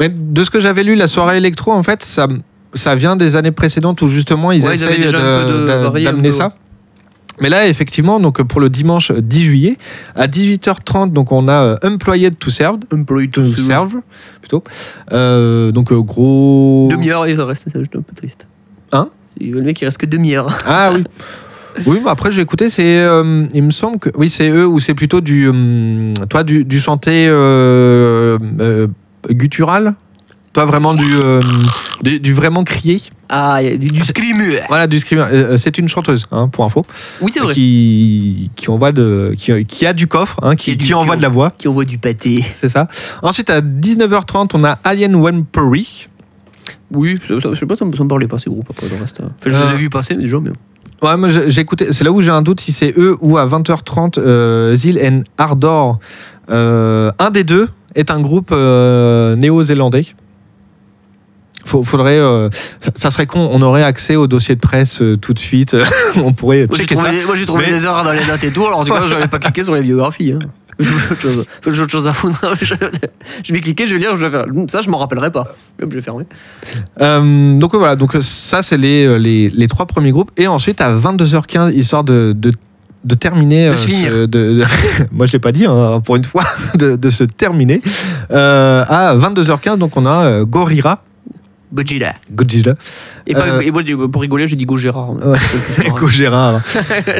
[0.00, 2.26] Mais de ce que j'avais lu, la soirée électro, en fait, ça,
[2.74, 4.76] ça vient des années précédentes où justement ils Ouais,
[6.04, 6.56] d'amener ça.
[7.40, 9.76] Mais là, effectivement, donc pour le dimanche 10 juillet,
[10.14, 12.78] à 18h30, donc on a euh, Employed to Serve.
[12.92, 13.96] Employee To serve,
[14.40, 14.62] plutôt.
[15.12, 16.88] Euh, donc euh, gros.
[16.90, 18.46] Demi-heure et ça reste, c'est un peu triste.
[18.92, 19.08] Hein?
[19.28, 20.56] C'est le mec, il reste que demi-heure.
[20.66, 21.04] Ah oui.
[21.86, 24.78] Oui, mais après j'ai écouté, c'est, euh, il me semble que oui, c'est eux ou
[24.78, 25.50] c'est plutôt du,
[26.28, 27.28] toi du, du chanté
[29.30, 29.94] guttural,
[30.52, 31.40] toi vraiment du, euh,
[32.02, 33.00] du, du vraiment crié.
[33.28, 34.60] Ah, du, du screamer.
[34.68, 35.24] Voilà, du screamer.
[35.32, 36.84] Euh, c'est une chanteuse, hein, pour info,
[37.22, 37.54] Oui, c'est vrai.
[37.54, 40.94] qui qui envoie de, qui, qui a du coffre, hein, qui, Qui a du- qui
[40.94, 42.44] envoie de la voix, Qui envoie du pâté.
[42.60, 42.88] c'est ça.
[43.22, 46.08] Ensuite à 19h30, on a Alien Wempery.
[46.94, 49.20] Oui, je sais pas, ça me, ça me parlait pas ces groupes après le reste.
[49.20, 49.72] Enfin, je les Euh.
[49.72, 50.50] ai vus passer, mais déjà, mais.
[51.02, 51.86] Ouais, moi j'ai j'ai écouté.
[51.90, 55.22] C'est là où j'ai un doute si c'est eux ou à 20h30, euh, Zil and
[55.38, 55.98] Ardor.
[56.50, 60.06] Euh, un des deux est un groupe euh, néo-zélandais.
[61.64, 62.48] Faut- faudrait, euh,
[62.98, 63.48] ça- serait con.
[63.52, 65.76] On aurait accès au dossier de presse euh, tout de suite.
[66.16, 66.94] on pourrait Moi, j'ai ça.
[67.02, 68.92] trouvé, moi, j'ai trouvé Mais- des erreurs dans les dates et tout, alors en tout
[68.92, 70.32] cas, je n'avais pas cliqué sur les biographies.
[70.32, 70.38] Hein.
[70.80, 72.40] J'ai autre chose, j'ai autre chose à foutre.
[73.44, 74.46] Je, vais cliquer, je vais lire, je vais faire.
[74.68, 75.44] Ça, je m'en rappellerai pas.
[75.78, 76.24] Je vais fermer.
[77.00, 77.94] Euh, donc voilà.
[77.94, 80.30] Donc ça c'est les, euh, les les trois premiers groupes.
[80.36, 82.52] Et ensuite à 22h15, histoire de, de
[83.04, 84.64] de terminer De de-
[85.12, 86.44] moi je l'ai pas dit hein, pour une fois
[86.76, 87.80] de, de se terminer
[88.30, 91.00] Euh, à 22h15 donc on a euh, Gorilla
[93.26, 93.60] Et, pas- Euh.
[93.60, 95.12] et moi, pour rigoler, je dis Go Gérard.
[95.12, 95.38] Ouais.
[95.86, 96.60] Echo Gérard.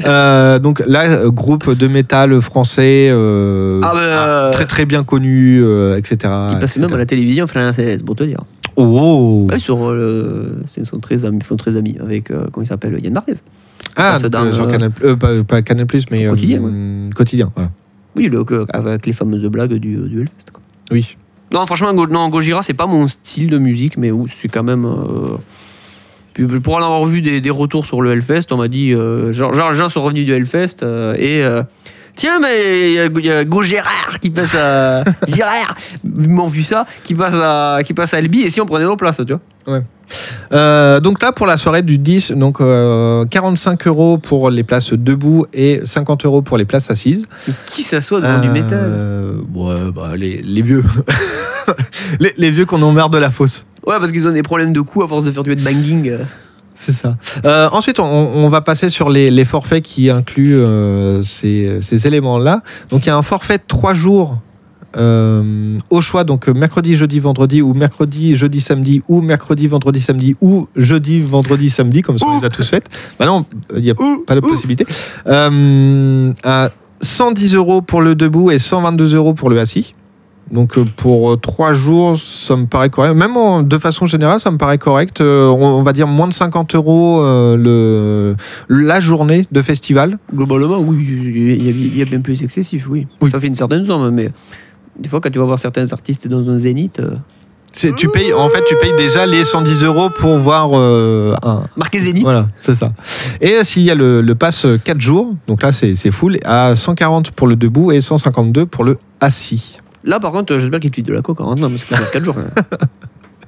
[0.04, 5.04] Euh, donc là, euh, groupe de métal français, euh, Ah, bah, euh, très très bien
[5.04, 5.62] connu,
[5.96, 6.32] etc.
[6.52, 8.40] Il passait même à la télévision, enfin, c'est beau te dire.
[8.76, 12.66] Oh Ouais, sur euh, le- ils sont très amis, sont très amis avec comment il
[12.66, 13.34] s'appelle Yann Marquez.
[13.96, 16.62] Ah, dans, sur Canal, pas, pas Canal Plus, mais Quotidien,
[17.14, 17.50] quotidien.
[17.54, 17.70] Voilà.
[18.16, 20.50] Oui, le, le- avec les fameuses blagues du, du Hellfest.
[20.52, 20.60] quoi.
[20.90, 21.16] Oui.
[21.52, 24.84] Non, franchement, Go, non, Gojira, c'est pas mon style de musique, mais c'est quand même.
[24.86, 25.36] euh,
[26.34, 28.94] puis, pour en avoir vu des, des retours sur le Hellfest, on m'a dit.
[28.94, 31.44] Euh, genre, genre, les gens sont revenus du Hellfest euh, et.
[32.14, 35.02] Tiens, mais il y a- il y a Go Gérard qui passe à.
[35.28, 35.74] Gérard
[36.04, 38.84] Ils m'ont vu ça, qui passe à, qui passe à Albi, et si on prenait
[38.84, 39.32] nos places, tu
[39.66, 39.80] vois
[40.52, 44.92] Euh, donc là, pour la soirée du 10, donc euh, 45 euros pour les places
[44.92, 47.22] debout et 50 euros pour les places assises.
[47.66, 48.78] Qui s'assoit devant du métal?
[48.82, 50.84] Euh, ouais, bah, les, les vieux.
[52.20, 53.64] les, les vieux qu'on emmerde de la fosse.
[53.86, 56.08] Ouais, parce qu'ils ont des problèmes de cou à force de faire du headbanging.
[56.10, 56.18] euh.
[56.74, 57.16] C'est ça.
[57.44, 62.06] Euh, ensuite, on, on va passer sur les, les forfaits qui incluent euh, ces, ces
[62.08, 62.62] éléments-là.
[62.90, 64.40] Donc, il y a un forfait de 3 jours
[64.96, 70.00] euh, au choix, donc euh, mercredi, jeudi, vendredi, ou mercredi, jeudi, samedi, ou mercredi, vendredi,
[70.00, 72.88] samedi, ou jeudi, vendredi, samedi, comme ça on les a tous faites.
[73.18, 73.44] Bah non,
[73.76, 73.94] il n'y a
[74.26, 74.86] pas de possibilité.
[75.26, 76.70] Euh, à
[77.00, 79.94] 110 euros pour le debout et 122 euros pour le assis.
[80.50, 83.14] Donc euh, pour 3 jours, ça me paraît correct.
[83.14, 85.20] Même en- de façon générale, ça me paraît correct.
[85.20, 88.36] Euh, on, on va dire moins de 50 euros euh, le,
[88.68, 90.18] la journée de festival.
[90.34, 93.06] Globalement, oui, il y, a, il y a bien plus excessif, oui.
[93.22, 93.30] Oui.
[93.30, 94.30] Ça fait une certaine somme, mais
[94.98, 97.16] des fois, quand tu vas voir certains artistes dans un zénith, euh,
[97.72, 101.64] C'est, tu payes, en fait, tu payes déjà les 110 euros pour voir euh, un.
[101.76, 102.22] marqué zénith.
[102.22, 102.92] Voilà, c'est ça.
[103.40, 106.38] Et euh, s'il y a le, le pass 4 jours, donc là c'est, c'est full,
[106.44, 109.78] à 140 pour le debout et 152 pour le assis.
[110.04, 111.96] Là, par contre, j'espère qu'ils te filent de la coke en rentrant, parce que ça
[111.96, 112.36] fait 4 jours.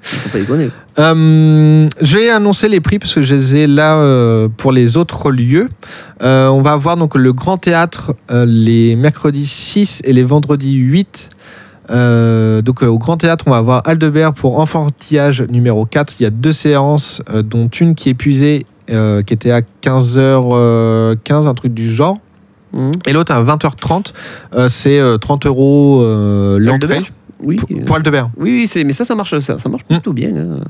[0.04, 0.70] Faut pas déconner.
[0.98, 4.96] Euh, je vais annoncer les prix parce que je les ai là euh, pour les
[4.96, 5.68] autres lieux.
[6.22, 10.74] Euh, on va avoir donc le Grand Théâtre euh, les mercredis 6 et les vendredis
[10.74, 11.30] 8.
[11.90, 16.16] Euh, donc euh, au Grand Théâtre, on va avoir Aldebert pour Enfantillage numéro 4.
[16.20, 21.54] Il y a deux séances, dont une qui est épuisée, qui était à 15h15, un
[21.54, 22.18] truc du genre.
[22.74, 22.90] Hum.
[23.06, 24.12] Et l'autre à 20h30.
[24.54, 26.04] Euh, c'est euh, 30 euros
[26.58, 27.02] l'entrée.
[27.44, 28.30] Oui, Pour, euh, pour Aldebert.
[28.36, 30.34] oui, oui, c'est- mais ça, ça marche, ça, ça marche plutôt bien.
[30.36, 30.60] hein.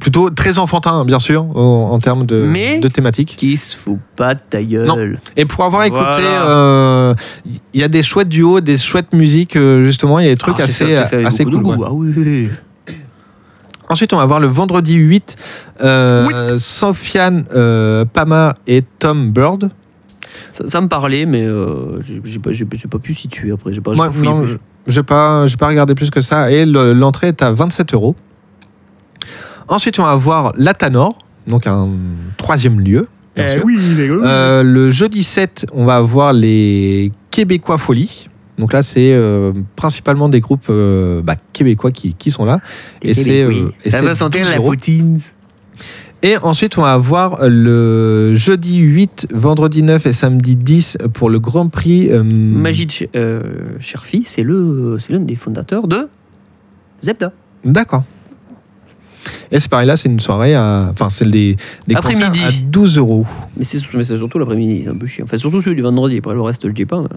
[0.00, 3.34] Plutôt très enfantin, bien sûr, en, en termes de, Mais- de thématique.
[3.36, 5.20] Qui se fout pas de ta gueule.
[5.36, 7.14] Et pour avoir écouté, euh,
[7.72, 10.36] il y a des chouettes duos, des chouettes musiques, euh, justement, il y a des
[10.38, 11.64] trucs Ah, assez, avec assez de cool.
[11.66, 11.76] ouais.
[11.86, 12.22] Ah oui, oui,
[12.88, 12.94] oui.
[13.88, 15.36] Ensuite, on va voir le vendredi 8,
[15.82, 19.70] euh, Sofiane euh, Pama et Tom Bird.
[20.50, 22.50] Ça, ça me parlait, mais euh, j'ai pas,
[22.90, 23.74] pas pu situer après.
[23.74, 24.46] J'ai pas, Moi, pas fouillé non,
[24.90, 26.50] n'ai pas, j'ai pas regardé plus que ça.
[26.50, 28.16] Et le- l'entrée est à 27 euros.
[29.68, 31.88] Ensuite, on va voir l'Atanor, donc un
[32.36, 33.08] troisième lieu.
[33.36, 33.64] bien sûr.
[34.24, 38.28] Euh, le jeudi 7, on va avoir les Québécois Folie.
[38.58, 42.58] Donc là, c'est euh, principalement des groupes euh, bah, québécois qui, qui sont là.
[43.00, 43.60] Et c'est, Oui.
[43.62, 45.18] euh, et Ça c'est va sentir 12 la poutine.
[46.24, 51.40] Et ensuite, on va avoir le jeudi 8, vendredi 9 et samedi 10 pour le
[51.40, 52.10] Grand Prix.
[52.10, 53.42] euh, Magid Ch- euh,
[53.80, 56.08] Cherfi, c'est l'un des fondateurs de
[57.02, 57.32] Zebda.
[57.64, 58.04] D'accord.
[59.50, 60.88] Et c'est pareil là, c'est une soirée à.
[60.92, 61.56] Enfin, c'est des,
[61.88, 63.26] des concerts à 12 euros.
[63.56, 63.78] Mais c'est
[64.16, 65.24] surtout l'après-midi, c'est un peu chiant.
[65.24, 67.00] Enfin, surtout celui du vendredi, après le reste, je le dis pas.
[67.02, 67.08] mais-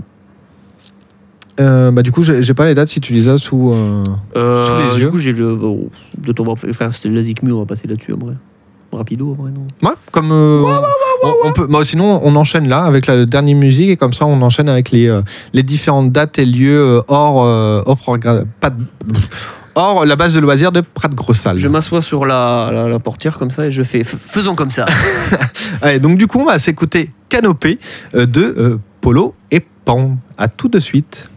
[1.61, 3.71] Euh, bah, du coup, j'ai pas les dates si tu les as sous.
[3.71, 4.03] euh,
[4.35, 5.11] Sous les du yeux.
[5.11, 5.57] coup, j'ai le.
[6.17, 8.33] de ton enfin, c'était le Zikmu, on va passer là-dessus, en vrai.
[8.95, 9.67] Rapido, vrai, non?
[9.87, 10.31] Ouais, comme.
[10.31, 10.63] euh,
[11.23, 14.25] on, on peut, bah, sinon, on enchaîne là avec la dernière musique et comme ça,
[14.25, 15.21] on enchaîne avec les, euh,
[15.53, 18.83] les différentes dates et lieux euh, hors, euh, hors, programme- pas de-
[19.75, 21.57] hors la base de loisirs de Prat Grossal.
[21.57, 24.01] Je m'assois sur la, la, la portière comme ça et je fais.
[24.01, 24.85] f- Faisons comme ça.
[25.81, 27.79] Allez, donc du coup, on va s'écouter Canopée
[28.15, 30.17] euh, de euh, Polo et Pan.
[30.37, 31.29] À tout de suite.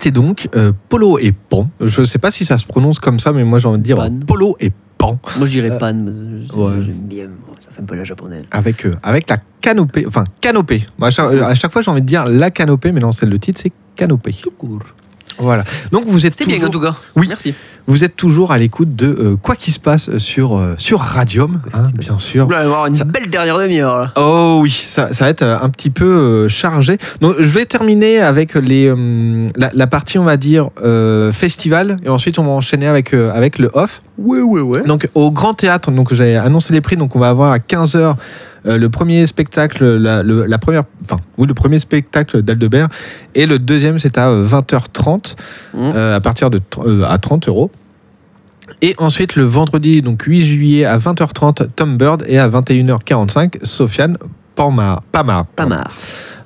[0.00, 1.68] C'était donc euh, Polo et Pan.
[1.78, 3.96] Je sais pas si ça se prononce comme ça, mais moi j'ai envie de dire
[3.96, 4.10] Pan.
[4.26, 5.18] Polo et Pan.
[5.36, 5.78] Moi, je dirais pan.
[5.78, 6.86] parce que ouais.
[6.86, 7.26] J'aime bien.
[7.58, 8.44] Ça fait un peu la japonaise.
[8.50, 10.06] Avec, euh, avec la canopée.
[10.06, 10.86] Enfin, canopée.
[11.02, 13.38] À, chaque, à chaque fois j'ai envie de dire la canopée, mais non, c'est le
[13.38, 14.34] titre, c'est canopée.
[14.42, 14.80] Tout court.
[15.40, 15.64] Voilà.
[15.92, 16.94] Donc vous êtes C'était bien, en toujours, tout cas.
[17.16, 17.26] Oui.
[17.28, 17.54] Merci.
[17.86, 21.60] vous êtes toujours à l'écoute de euh, quoi qui se passe sur, euh, sur Radium,
[21.74, 22.44] hein, bien sûr.
[22.44, 24.12] On va avoir une Ça- belle dernière demi-heure.
[24.16, 26.98] Oh oui, ça, ça va être euh, un petit peu euh, chargé.
[27.20, 28.94] Donc je vais terminer avec les,
[29.56, 30.70] la, la partie, on va dire,
[31.32, 34.02] festival, et ensuite on va enchaîner avec, avec le off.
[34.18, 34.82] Ouais, ouais, ouais.
[34.82, 37.58] Donc au Grand Théâtre, donc j'ai annoncé les prix, donc on va avoir à
[38.64, 42.88] 15h le premier spectacle, la, le, la première, enfin, oui, le premier spectacle d'Aldebert,
[43.34, 45.36] et le deuxième c'est à euh, 20h30,
[45.74, 45.92] Mhm.
[45.94, 47.70] euh, à partir de euh, à 30 euros.
[48.82, 54.16] Et ensuite le vendredi, donc 8 juillet à 20h30, Tom Bird, et à 21h45, Sofiane
[54.54, 55.02] Pamar.
[55.12, 55.46] Pamar.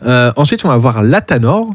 [0.07, 1.75] Euh, ensuite, on va voir Latanor.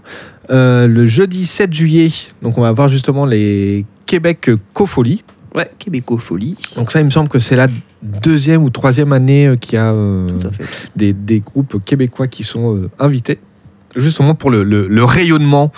[0.51, 2.09] Euh, le jeudi 7 juillet,
[2.41, 5.23] donc on va voir justement les Québec Cofolie.
[5.59, 6.55] Ouais, Québécofolie.
[6.77, 7.67] Donc ça, il me semble que c'est la
[8.01, 10.29] deuxième ou troisième année euh, qu'il y a euh,
[10.95, 13.39] des, des groupes québécois qui sont euh, invités,
[13.95, 15.71] justement pour le, le- le rayonnement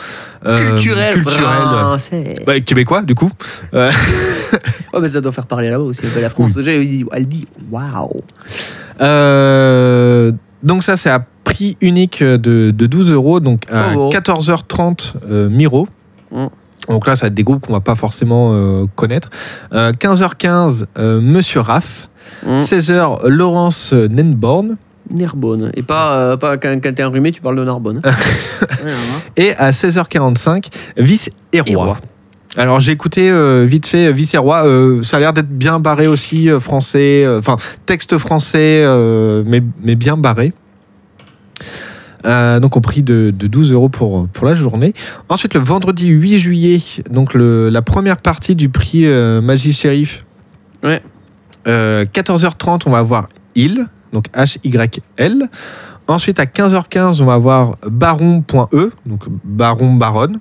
[0.45, 3.31] euh, culturel, culturel, ouais, québécois du coup.
[3.73, 6.01] Ouais, mais ça doit faire parler là-bas aussi.
[6.19, 8.21] La France, déjà, elle dit, waouh.
[10.63, 14.15] donc ça, c'est à prix unique de, de 12 euros, donc à Oh, oh.
[14.15, 15.87] 14h30 euh, Miro.
[16.31, 16.45] Mm.
[16.91, 19.29] Donc là, ça va être des groupes qu'on va pas forcément euh, connaître.
[19.73, 22.07] Euh, 15h15, euh, Monsieur Raff.
[22.45, 22.55] Mmh.
[22.55, 24.77] 16h, Laurence Nenborn.
[25.13, 25.71] Narbonne.
[25.75, 28.01] Et pas, euh, pas quand, quand t'es enrhumé, tu parles de Narbonne.
[28.83, 29.21] Ouais, hein.
[29.35, 31.97] Et à 16h45, Vice et Et Roi.
[32.57, 34.65] Alors j'ai écouté euh, vite fait euh, Vice et Roi.
[34.65, 37.23] Euh, ça a l'air d'être bien barré aussi, euh, français.
[37.25, 40.53] euh, Enfin, texte français, euh, mais, mais bien barré.
[42.25, 44.93] Euh, donc au prix de, de 12 euros pour, pour la journée.
[45.29, 46.79] Ensuite, le vendredi 8 juillet,
[47.09, 50.25] donc le- la première partie du prix euh, Magie Shérif.
[50.83, 51.01] Ouais.
[51.67, 55.49] Euh, 14h30, on va avoir Il, donc H-Y-L.
[56.07, 60.39] Ensuite, à 15h15, on va avoir baron.e, donc baron baronne.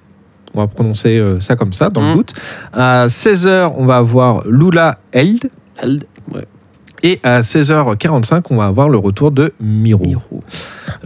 [0.54, 2.16] On va prononcer euh, ça comme ça, dans le Mhm.
[2.16, 2.34] doute.
[2.72, 5.48] À 16h, on va avoir Lula Eld.
[5.78, 6.04] Ald.
[7.02, 10.04] Et à 16h45, on va avoir le retour de Miro.
[10.04, 10.42] Miro.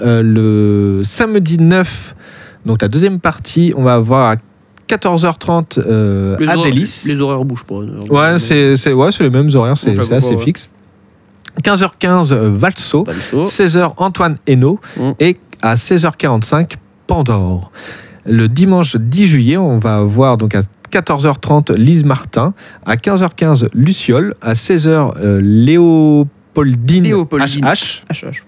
[0.03, 2.15] Euh, le samedi 9,
[2.66, 4.37] donc la deuxième partie, on va avoir à
[4.89, 7.07] 14h30 euh, Les, à horaires- Délice.
[7.07, 7.77] les horaires bougent pas.
[7.77, 10.43] Ouais, c'est c'est- ouais, c'est les mêmes horaires, c'est c'est assez ouais.
[10.43, 10.69] fixe.
[11.62, 13.05] 15h15, euh, Valso.
[13.05, 13.43] Valso.
[13.45, 14.81] 16h, Antoine Hainaut.
[14.97, 15.11] Mm.
[15.21, 16.73] Et à 16h45,
[17.07, 17.71] Pandore.
[18.27, 20.62] Le dimanche 10 juillet, on va avoir donc à
[20.99, 22.55] 14h30 Lise Martin,
[22.87, 27.65] à 15h15 Luciole, à 16h euh, Léopoldine, Léopoldine.
[27.65, 28.45] HH, HH.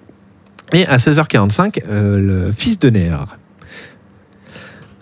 [0.72, 3.26] et à 16h45 euh, le fils de Nerf.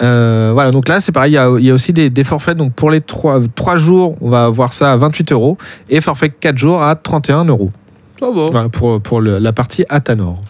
[0.03, 2.25] Euh, voilà, donc là c'est pareil, il y a, il y a aussi des, des
[2.25, 2.57] forfaits.
[2.57, 3.41] Donc pour les 3,
[3.77, 5.57] jours, on va avoir ça à 28 euros
[5.89, 7.71] et forfait 4 jours à 31 euros.
[8.19, 8.47] Ça va.
[8.51, 10.41] Voilà, pour, pour le- la partie Atanor.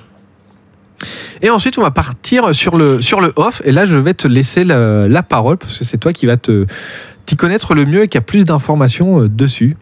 [1.44, 3.60] Et ensuite, on va partir sur le, sur le off.
[3.66, 6.38] Et là, je vais te laisser la, la parole parce que c'est toi qui vas
[6.38, 6.64] te
[7.26, 9.76] t'y connaître le mieux et qui a plus d'informations euh, dessus.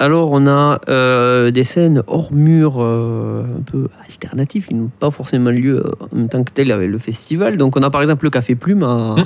[0.00, 5.12] Alors, on a euh, des scènes hors mur euh, un peu alternatives qui n'ont pas
[5.12, 7.56] forcément lieu en même temps que tel avec le festival.
[7.56, 9.24] Donc, on a par exemple le Café Plume à, Mmh.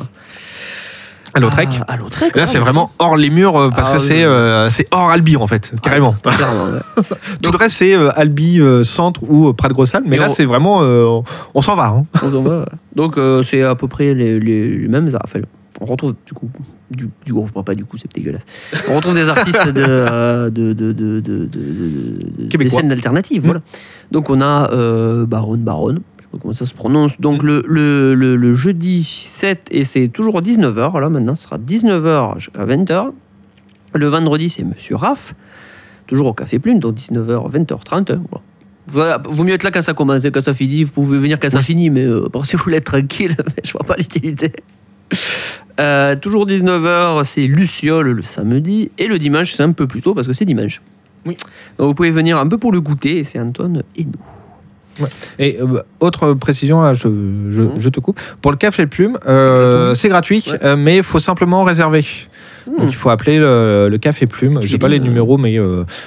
[1.35, 1.69] À Lautrec.
[1.87, 2.35] À, à Lautrec.
[2.37, 5.37] Là, c'est vraiment hors les murs euh, parce Ah, que oui, c'est euh, hors Albi
[5.37, 6.15] en fait, carrément.
[6.27, 7.03] Ah, ouais.
[7.43, 10.03] Tout le reste, c'est euh, Albi euh, centre ou euh, Prat Grossal.
[10.07, 10.83] Mais là, on- c'est vraiment.
[10.83, 11.25] euh, on-
[11.55, 11.87] on s'en va.
[11.89, 12.07] hein.
[12.23, 12.65] On s'en va, ouais.
[12.95, 15.09] Donc, euh, c'est à peu près les, les- les mêmes.
[15.23, 15.41] Enfin,
[15.81, 16.51] on retrouve du coup.
[16.91, 18.43] Du, du coup, pas du coup, c'est dégueulasse.
[18.91, 22.91] On retrouve des artistes de, euh, de, de, de, de, de- de- de- des scènes
[22.91, 23.43] alternatives.
[23.45, 23.61] Voilà.
[24.11, 25.57] Donc, on a euh, Baron
[26.41, 27.21] Comment ça se prononce.
[27.21, 31.01] Donc, le, le, le, le jeudi 7, et c'est toujours 19h.
[31.01, 33.11] Là, maintenant, ce sera 19h à 20h.
[33.95, 35.35] Le vendredi, c'est Monsieur Raff.
[36.07, 38.13] Toujours au Café Plume, donc 19h, 20h30.
[38.13, 38.45] hein, voilà.
[38.87, 40.85] Voilà, vaut mieux être là quand ça commence et quand ça finit.
[40.85, 43.73] Vous pouvez venir quand ça finit, mais euh, si vous voulez être tranquille, mais je
[43.73, 44.53] vois pas l'utilité.
[45.79, 48.91] Euh, toujours 19h, c'est Luciole le samedi.
[48.99, 50.81] Et le dimanche, c'est un peu plus tôt parce que c'est dimanche.
[51.27, 51.37] Oui.
[51.79, 54.13] Donc vous pouvez venir un peu pour le goûter et c'est Antoine et nous.
[55.39, 57.09] Et euh, autre précision, là, je,
[57.51, 57.73] je, Mhm.
[57.79, 58.21] je te coupe.
[58.43, 60.59] Pour le café plume, euh, c'est gratuit, Ouais.
[60.65, 62.05] euh, mais il faut simplement réserver.
[62.67, 64.61] Donc il faut appeler le, le café plume.
[64.63, 65.03] J'ai pas les euh.
[65.03, 65.57] numéros, mais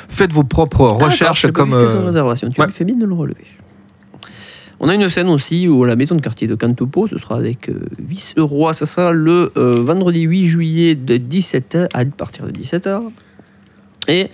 [0.10, 1.72] faites vos propres Ah, recherches comme.
[1.72, 2.50] sans réservation.
[2.50, 2.68] Tu ouais.
[2.68, 3.46] me fais bien de le relever.
[4.80, 7.36] On a une scène aussi où à la maison de quartier de Cantopo, ce sera
[7.36, 12.52] avec euh, Vice-Roi, ça sera le euh, vendredi 8 juillet de 17h à partir de
[12.52, 13.02] 17h.
[14.10, 14.30] Et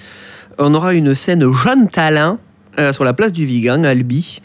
[0.57, 2.39] on aura une scène Jeanne Talin
[2.79, 4.39] euh, sur la place du Vigan à Albi.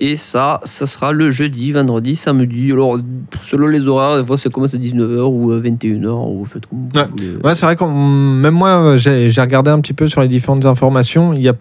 [0.00, 2.70] Et ça, ça sera le jeudi, vendredi, samedi.
[2.70, 2.98] Alors,
[3.46, 6.06] selon les horaires, des fois, ça commence à 19h ou à 21h.
[6.30, 7.04] Ou faites comme Ouais.
[7.10, 7.34] voulez.
[7.42, 10.64] Ouais, c'est vrai que même moi, euh, j'ai regardé un petit peu sur les différentes
[10.66, 11.32] informations.
[11.32, 11.54] Il n'y a,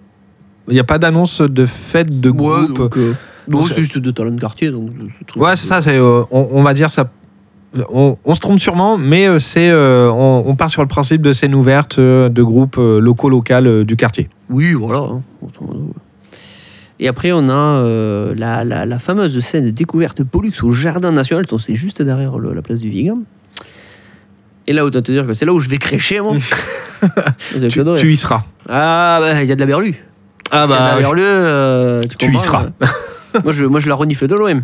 [0.69, 2.35] y a pas d'annonce de fête de Ouais,
[2.67, 2.77] groupe.
[2.77, 3.13] donc, euh,
[3.47, 4.69] Donc, c'est juste de talent de quartier.
[4.69, 4.91] Donc,
[5.35, 5.81] Ouais, c'est ça.
[5.81, 7.09] c'est, euh, on, on va dire ça.
[7.91, 11.21] On, on se trompe sûrement, mais euh, c'est euh, on, on part sur le principe
[11.23, 14.29] de scène ouverte euh, de groupes euh, locaux locales euh, du quartier.
[14.49, 14.99] Oui, voilà.
[14.99, 15.21] hein.
[16.99, 20.71] Et après, on a euh, la, la- la fameuse scène de découverte de Pollux au
[20.71, 21.45] Jardin National.
[21.59, 23.19] C'est juste derrière le- la place du Vigan.
[24.65, 26.33] Et là, autant te dire que c'est là où je vais crécher, moi.
[27.51, 28.41] Tu, tu y seras.
[28.67, 30.03] Ah, bah, il y a de la berlue.
[30.49, 31.01] Ah S'il y a de la oui.
[31.03, 32.63] berlue, euh, tu, Tu y seras.
[32.65, 32.87] euh.
[33.43, 34.61] moi, je, moi, je la renifle de loin.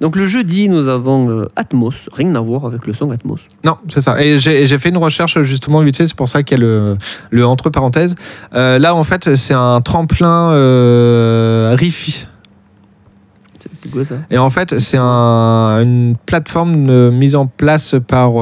[0.00, 2.08] Donc, le jeudi, nous avons euh, Atmos.
[2.12, 3.40] Rien à voir avec le son Atmos.
[3.64, 4.20] Non, c'est ça.
[4.22, 6.96] Et j'ai fait une recherche justement vite fait, c'est pour ça qu'il y a le,
[7.30, 8.14] le entre parenthèses.
[8.54, 12.26] Euh, là, en fait, c'est un tremplin euh, Rifi.
[13.74, 14.14] C'est quoi ça?
[14.30, 18.32] Et en fait, c'est un- une plateforme euh, mise en place par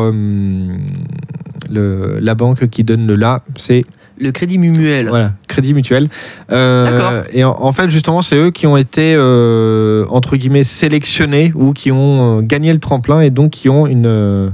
[1.71, 3.41] le- la banque qui donne le là.
[3.57, 3.85] C'est
[4.21, 5.09] Le crédit Mumuel.
[5.09, 6.09] voilà, Crédit Mutuel.
[6.51, 7.13] Euh, D'accord.
[7.33, 11.73] Et en, en fait, justement, c'est eux qui ont été euh, entre guillemets sélectionnés ou
[11.73, 14.51] qui ont euh, gagné le tremplin et donc qui ont une euh,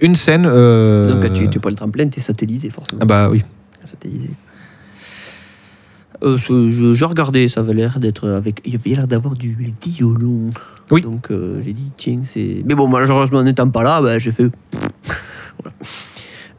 [0.00, 0.44] une scène.
[0.46, 3.00] euh, Donc, tu n'es pas le tremplin, tu es satellisé, forcément.
[3.02, 3.42] ah bah oui.
[3.84, 4.30] satellisé.
[6.22, 8.60] Euh, je regardais, ça avait l'air d'être avec.
[8.64, 10.50] Il avait l'air d'avoir du violon.
[10.90, 11.00] Oui.
[11.02, 12.62] Donc euh, j'ai dit, tiens, c'est.
[12.64, 14.50] Mais bon, malheureusement, n'étant pas là, bah, j'ai fait.
[15.62, 15.74] Voilà.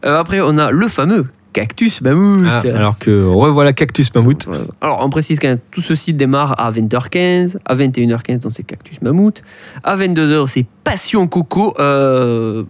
[0.05, 1.25] Euh, après, on a le fameux
[1.57, 2.45] cactus mammouth.
[2.47, 4.47] Ah, alors que revoilà Cactus Mammouth.
[4.79, 9.41] Alors, on précise que tout ceci démarre à 20h15, à 21h15, donc c'est Cactus Mammouth.
[9.84, 11.73] À 22h, c'est Passion Coco.
[11.79, 12.63] Euh...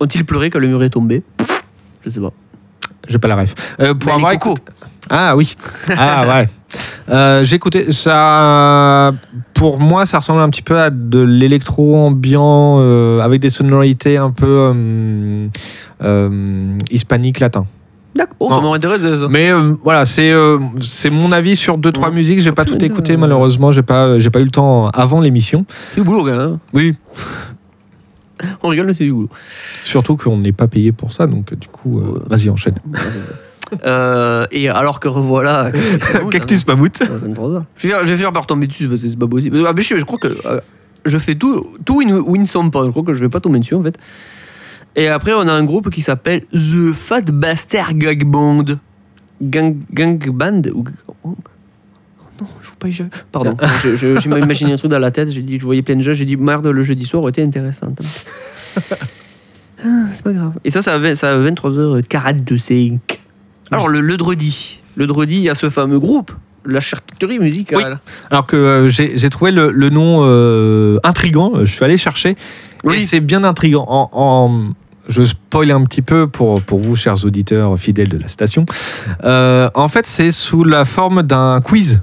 [0.00, 1.22] Ont-ils pleuré quand le mur est tombé?
[2.02, 2.32] Je sais pas.
[3.08, 3.54] J'ai pas la ref.
[3.80, 4.62] Euh, pour avoir écouté-
[5.08, 5.56] Ah oui.
[5.96, 6.48] Ah ouais.
[7.08, 9.12] Euh, J'ai écouté ça.
[9.54, 14.16] Pour moi, ça ressemble un petit peu à de l'électro ambiant euh, avec des sonorités
[14.16, 14.72] un peu
[16.90, 17.66] hispanique latin.
[18.14, 18.36] D'accord.
[18.40, 18.50] Oh,
[18.98, 19.26] ça.
[19.28, 19.50] Mais
[19.84, 20.32] voilà, c'est
[20.80, 22.14] c'est mon avis sur deux trois Ouais.
[22.14, 22.40] musiques.
[22.40, 23.70] J'ai pas tout écouté malheureusement.
[23.72, 25.64] J'ai pas j'ai pas eu le temps avant l'émission.
[25.94, 26.58] C'est du boulot, hein.
[26.72, 26.94] Oui.
[28.62, 29.28] On rigole, mais c'est du boulot.
[29.84, 32.74] Surtout qu'on n'est pas payé pour ça, donc du coup, euh, vas-y enchaîne.
[32.92, 33.32] Ouais, c'est ça.
[33.84, 35.70] Euh, et alors que revoilà.
[36.30, 37.02] Cactus Mammouth.
[37.02, 37.64] hein, 23 heures.
[37.76, 39.58] Je vais, je vais faire par tomber dessus parce que c'est pas possible.
[39.66, 40.60] Ah, mais je, je crois que euh,
[41.04, 42.84] je fais tout, tout où ils ne- sont pas.
[42.86, 43.96] Je crois que je vais pas tomber dessus en fait.
[44.96, 48.64] Et après, on a un groupe qui s'appelle The Fat Bastard Gang Band.
[49.40, 50.84] Gang, gang Band ou-.
[52.40, 52.90] Non, je vois pas.
[52.90, 53.02] je-
[53.32, 55.30] Pardon, je, je, j'ai imaginé un truc dans la tête.
[55.30, 56.12] J'ai dit, je voyais plein de jeux.
[56.14, 57.94] J'ai dit, merde, le jeudi soir aurait été intéressant.
[59.82, 60.52] Ah, c'est pas grave.
[60.64, 62.98] Et ça, ça va 23h45.
[63.70, 64.80] Alors, le, le dredi.
[64.96, 66.32] Le dredi, il y a ce fameux groupe,
[66.66, 67.98] la charcuterie musicale.
[68.30, 72.36] Alors que euh, j'ai j'ai trouvé le, le nom euh, intrigant, je suis allé chercher,
[72.84, 72.96] Oui.
[72.96, 73.86] et c'est bien intrigant.
[73.88, 74.70] En, en-
[75.08, 78.66] je spoil un petit peu pour, pour vous, chers auditeurs fidèles de la station.
[79.24, 82.00] Euh, en fait, c'est sous la forme d'un quiz.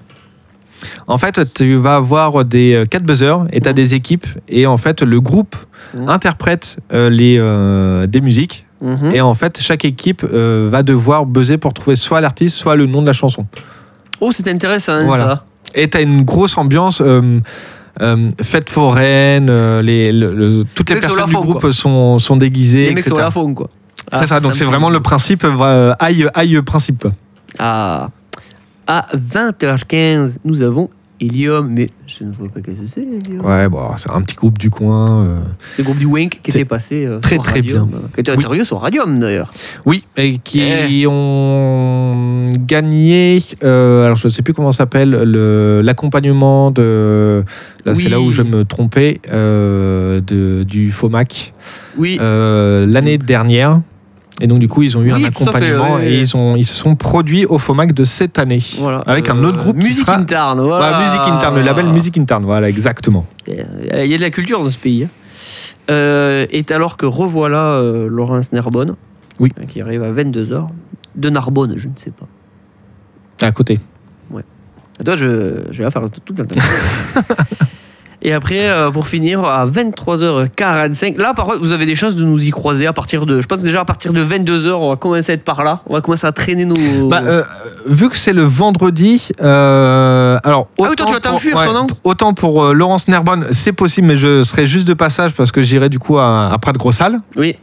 [1.07, 3.75] En fait, tu vas avoir des euh, quatre buzzers et tu as Mhm.
[3.75, 5.55] des équipes, et en fait, le groupe
[5.95, 6.09] Mhm.
[6.09, 9.11] interprète euh, les, euh, des musiques, Mhm.
[9.13, 12.85] et en fait, chaque équipe euh, va devoir buzzer pour trouver soit l'artiste, soit le
[12.85, 13.45] nom de la chanson.
[14.19, 15.25] Oh, c'est intéressant Voilà.
[15.25, 15.45] ça.
[15.75, 17.39] Et t'as une grosse ambiance euh,
[18.43, 22.89] fête foraine, euh, les, le- le- toutes les personnes du fond, groupe sont, sont déguisées,
[22.89, 23.11] Les mecs etc.
[23.15, 23.69] sont à la faune, quoi.
[24.13, 25.43] C'est Ah, ça, donc c'est me vraiment le principe,
[25.99, 27.01] aïe, aïe principe.
[27.01, 27.11] Quoi.
[27.59, 28.09] Ah.
[28.87, 30.89] À 20h15, nous avons
[31.19, 33.01] Helium, mais je ne vois pas que c'est.
[33.43, 35.23] Ouais, bon, c'est un petit groupe du coin.
[35.25, 35.39] euh.
[35.79, 37.97] Le groupe du Wink qui était passé euh, très, très Radium, bien.
[37.97, 38.37] euh, Qui était Oui.
[38.37, 39.51] interviewé sur Radium d'ailleurs.
[39.85, 41.07] Oui, et qui Eh.
[41.07, 47.43] ont gagné, euh, alors je ne sais plus comment ça s'appelle, le- l'accompagnement de.
[47.83, 51.51] Là, c'est là où je me tromper, euh, de, du FOMAC
[51.97, 52.17] Oui.
[52.19, 53.81] l'année dernière.
[54.39, 56.19] Et donc, du coup, ils ont eu Oui, un fait, accompagnement ouais, et ouais.
[56.19, 58.61] ils, ont, ils se sont produits au FOMAC de cette année.
[58.77, 58.99] voilà.
[59.07, 60.89] Avec un Euh, autre groupe qui Musique sera- interne, voilà.
[60.89, 63.25] Voilà, musique interne, le label Musique interne, voilà, exactement.
[63.47, 65.05] Il y a de la culture dans ce pays.
[65.05, 65.09] hein.
[65.89, 68.95] Euh, et alors que revoilà euh, Laurence Narbonne,
[69.39, 69.51] Oui.
[69.59, 70.67] euh, qui arrive à 22h,
[71.15, 72.27] de Narbonne, je ne sais pas.
[73.45, 73.79] À côté.
[74.99, 76.55] Et Toi, je, je vais la faire tout, tout le temps.
[78.27, 82.25] Et après, euh, pour finir, à 23h45, là, par contre, vous avez des chances de
[82.25, 83.39] nous y croiser à partir de.
[83.39, 85.79] Je pense déjà à partir de 22h, on va commencer à être par là.
[85.85, 87.07] On va commencer à traîner nos.
[87.07, 87.43] Bah, euh,
[87.85, 90.67] vu que c'est le vendredi, euh, alors.
[90.77, 94.17] Ah oui, toi, tu vas t'enfuir, non Autant pour euh, Laurence Nerbonne, c'est possible, mais
[94.17, 96.91] je serai juste de passage parce que j'irai du coup à, à Prat de Gros
[96.91, 97.19] Salle.
[97.37, 97.55] Oui.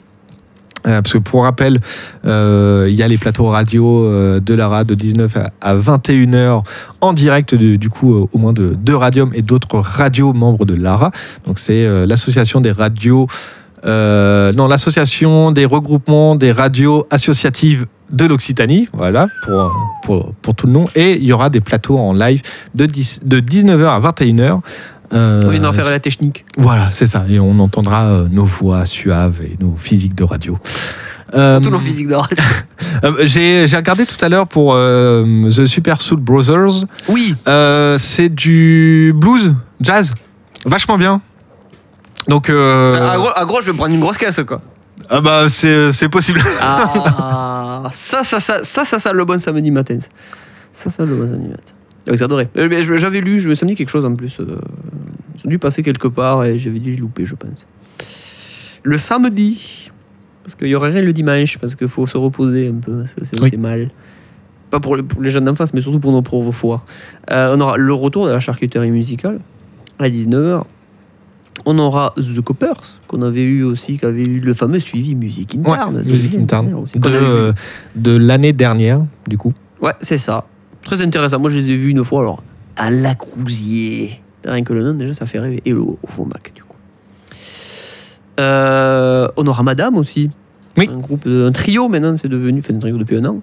[0.87, 1.81] Euh, parce que pour rappel,
[2.27, 6.63] euh, il y a les plateaux radio euh, de Lara de 19 à, à 21h
[7.01, 10.75] en direct de- du coup au moins de deux radiums et d'autres radios membres de
[10.75, 11.11] Lara.
[11.47, 13.27] Donc c'est l'association des radios,
[13.85, 19.73] non l'association des regroupements des radios associatives de l'Occitanie, voilà pour,
[20.05, 20.87] pour, pour tout le nom.
[20.95, 22.43] Et il y aura des plateaux en live
[22.75, 24.61] de, 10 de 19h à 21h.
[25.13, 26.45] Euh, Oui, d'en faire la technique.
[26.57, 27.25] voilà, c'est ça.
[27.29, 30.59] Et on entendra euh, nos voix suaves et nos physiques de radio.
[31.35, 32.37] Euh, Surtout nos physiques de radio.
[33.05, 36.85] euh, J'ai j'ai regardé tout à l'heure pour The Super Soul Brothers.
[37.09, 37.35] Oui,
[37.99, 40.15] c'est du blues, jazz.
[40.65, 41.21] Vachement bien.
[42.29, 44.63] Donc, à, gros, à gros, je vais prendre une grosse caisse, quoi.
[45.11, 46.41] ah bah c'est c'est possible.
[46.63, 49.99] Ah, ça, ça, ça, ça, ça, ça, le bon samedi matin.
[50.73, 51.73] Ça, ça, le bon samedi matin.
[52.07, 52.49] Donc, j'ai adoré.
[52.59, 54.39] Euh, J'avais lu, je me suis dit quelque chose en plus.
[54.41, 54.59] euh,
[55.37, 57.67] Ils ont dû passer quelque part et j'avais dû les louper, je pense.
[58.83, 59.91] Le samedi,
[60.43, 63.15] parce qu'il y aurait rien le dimanche, parce qu'il faut se reposer un peu, parce
[63.15, 63.57] que c'est Oui.
[63.57, 63.91] mal.
[64.71, 66.85] Pas pour, les- pour les jeunes d'en face, mais surtout pour nos pauvres foires.
[67.31, 69.39] Euh, on aura le retour de la charcuterie musicale
[69.99, 70.65] à 19h.
[71.67, 75.27] On aura The Coppers, qu'on avait eu aussi, qui avait eu le fameux suivi Ouais,
[75.27, 75.47] aussi,
[76.99, 77.25] de, qu'on avait vu.
[77.25, 77.53] euh,
[77.95, 79.55] de l'année dernière, du coup.
[79.81, 80.47] Ouais, c'est ça.
[80.85, 81.39] Très intéressant.
[81.39, 82.43] Moi, je les ai vus une fois, alors,
[82.77, 84.21] à La Crousier.
[84.45, 85.63] Rien que le nom, déjà, ça fait rêver.
[85.65, 86.77] Et au, au Vomac, du coup.
[88.41, 90.31] Euh, on aura Madame aussi.
[90.77, 90.89] Oui.
[90.93, 93.41] Un groupe, un trio maintenant, c'est devenu, enfin, un trio depuis un an.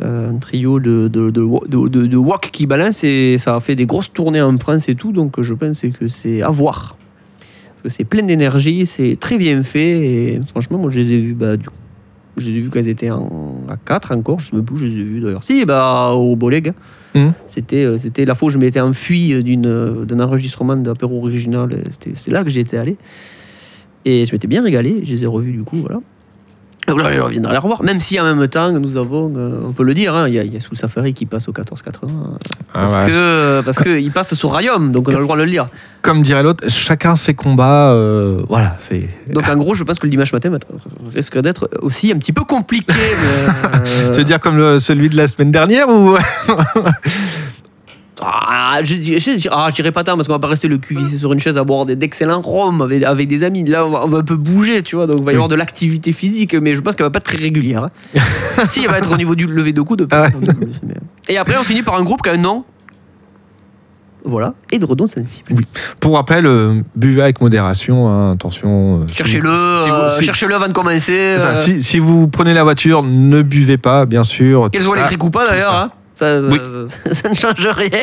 [0.00, 3.60] Euh, un trio de, de, de, de, de- de wok qui balance et ça a
[3.60, 6.96] fait des grosses tournées en France et tout, donc je pense que c'est à voir.
[7.70, 11.20] Parce que c'est plein d'énergie, c'est très bien fait et franchement, moi je les ai
[11.20, 11.74] vus, bah, du coup,
[12.36, 14.76] je les ai vus quand ils étaient en, à 4 encore, je sais même plus
[14.76, 15.42] où je les ai vus d'ailleurs.
[15.42, 16.72] Si, bah, au Boleg.
[17.46, 21.84] C'était, euh, c'était la fois où je m'étais enfui d'une, euh, d'un enregistrement d'apéro original,
[21.90, 22.96] c'était, c'est là que j'étais allé.
[24.04, 26.00] Et je m'étais bien régalé, je les ai revus du coup, voilà.
[26.86, 29.72] Donc là, je reviendrai les revoir, même si en même temps, nous avons, euh, on
[29.72, 31.52] peut le dire, hein, il y, a- il y a Soul Safari qui passe au
[31.52, 32.12] 1480.
[32.12, 32.36] euh,
[32.72, 33.10] Parce Ah ouais.
[33.10, 35.66] que parce que il passe sur Rayum, donc on a le droit de le lire.
[36.02, 37.92] Comme dirait l'autre, chacun ses combats.
[37.92, 39.08] euh, voilà, c'est.
[39.32, 40.50] Donc en gros, je pense que le dimanche matin
[41.14, 42.92] risque d'être aussi un petit peu compliqué.
[42.92, 43.70] mais,
[44.02, 46.16] euh, Tu veux dire comme le- celui de la semaine dernière ou
[48.26, 50.78] Ah, je, je, je- ah, je dirais pas tant parce qu'on va pas rester le
[50.78, 53.64] cul vissé sur une chaise à boire d'excellents rhum avec, avec des amis.
[53.64, 55.06] Là, on va, on va un peu bouger, tu vois.
[55.06, 57.24] Donc, il va y avoir de l'activité physique, mais je pense qu'elle va pas être
[57.24, 57.84] très régulière.
[57.84, 58.20] hein.
[58.68, 60.06] si, elle va être au niveau du lever de coude.
[60.10, 60.94] Ah ouais.
[61.28, 62.64] Et après, on finit par un groupe qui a un nom.
[64.26, 65.52] Voilà, édredon sensible.
[66.00, 69.02] Pour rappel, euh, buvez avec modération, hein, attention.
[69.02, 71.36] euh, Cherchez-le, si euh, si- cherchez-le avant de commencer.
[71.38, 74.70] ça, si, si vous prenez la voiture, ne buvez pas, bien sûr.
[74.72, 76.40] Soient ça, électriques ou pas d'ailleurs, ça.
[76.40, 77.14] ça, ça- Oui.
[77.14, 78.02] ça ne change rien.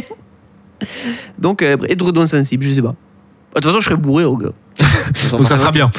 [1.40, 2.90] Donc, euh, édredon sensible, je sais pas.
[3.56, 4.54] De toute façon, je serai bourré au gars.
[5.32, 5.92] Donc ça sera bien.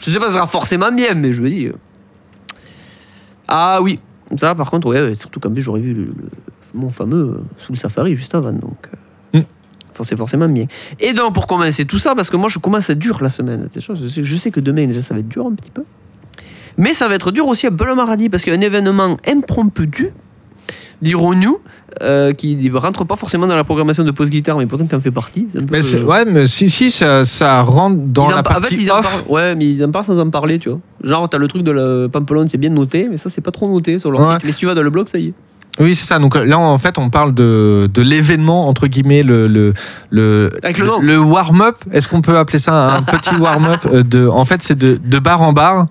[0.00, 1.72] Je sais pas ça sera forcément bien, mais je veux dire.
[3.48, 3.98] Ah oui,
[4.36, 6.14] ça par contre, ouais, surtout qu'en plus j'aurais vu le, le-
[6.74, 8.88] mon fameux euh, sous le safari juste avant, donc.
[9.34, 10.02] euh, Mm.
[10.04, 10.66] c'est forcément bien.
[11.00, 13.30] Et donc pour commencer tout ça, parce que moi je commence à être dur la
[13.30, 13.68] semaine.
[13.72, 15.82] déjà, Je sais, que demain déjà ça va être dur un petit peu.
[16.76, 19.16] Mais ça va être dur aussi à Bel Maradi parce qu'il y a un événement
[19.26, 20.10] impromptu,
[21.02, 21.58] dirons-nous,
[22.02, 24.94] euh, qui ne rentre pas forcément dans la programmation de pause guitare, mais pourtant qui
[24.94, 25.46] en fait partie.
[25.50, 28.58] C'est un peu, Mais euh, ouais, mais si, si, ça, ça rentre dans la par-
[28.58, 29.22] en partie fait, ils en off.
[29.24, 30.80] parlent- ouais, mais ils en parlent sans en parler, tu vois.
[31.02, 33.68] Genre, t'as le truc de la Pampelonne, c'est bien noté, mais ça, c'est pas trop
[33.72, 34.34] noté sur leur Ouais.
[34.34, 34.44] site.
[34.44, 35.32] Mais si tu vas dans le blog, ça y est.
[35.80, 36.18] Oui, c'est ça.
[36.18, 39.74] Donc euh, là, en fait, on parle de, de l'événement, entre guillemets, le, le,
[40.10, 40.50] le,
[41.00, 41.76] le warm-up.
[41.92, 45.18] Est-ce qu'on peut appeler ça un petit warm-up euh, de, En fait, c'est de, de
[45.18, 45.86] bar en bar.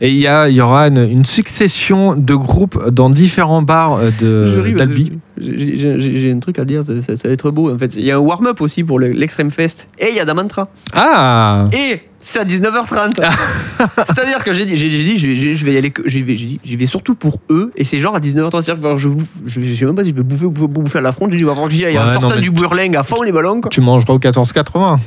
[0.00, 4.10] Et il y, a, y aura une, une succession de groupes dans différents bars euh,
[4.20, 5.18] de- d'Albi.
[5.40, 7.72] J'ai- un truc à dire, ça, ça- ça va être beau.
[7.72, 9.88] En fait, il y a un warm-up aussi pour le- l'Extreme Fest.
[9.98, 10.68] Et il y a Damantra.
[10.94, 13.20] Ah Et c'est à 19h30.
[14.06, 15.16] C'est-à-dire que j'ai dit, j'ai j'ai dit,
[15.56, 17.70] je vais, y aller, que- j'y vais, j'ai dit, j'y vais surtout pour eux.
[17.76, 18.62] Et c'est genre à 19h30.
[18.62, 20.98] C'est-à-dire que je, bouffe- je, je sais même pas si je vais bouffer ou bouffer,
[20.98, 21.30] à la fronde.
[21.32, 23.60] J'ai dit, va falloir que j'y aille en sortant du Burling à fond les ballons.
[23.60, 23.70] quoi.
[23.70, 24.98] Tu mangeras au 14,80.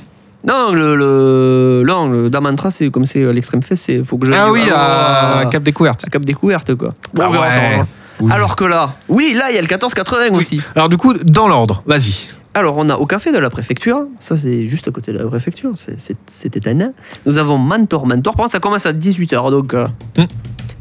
[0.47, 4.31] Non, le, le, non, le Damantra, c'est comme c'est l'Extreme Fest, c'est faut que je.
[4.31, 6.03] Ah oui, à Cap Découverte.
[6.05, 6.93] à Cap Découverte, quoi.
[7.19, 7.37] Ah ouais.
[8.21, 8.31] Oui.
[8.31, 10.61] Alors que là, oui, là, il y a le 1480 aussi.
[10.75, 12.27] Alors, du coup, dans l'ordre, vas-y.
[12.53, 15.25] Alors, on a au café de la préfecture, ça c'est juste à côté de la
[15.27, 16.91] préfecture, c'est- étonnant.
[17.25, 18.05] Nous avons Mentor.
[18.05, 19.87] Mentor, par contre, ça commence à 18h, donc euh,
[20.17, 20.25] Hmm.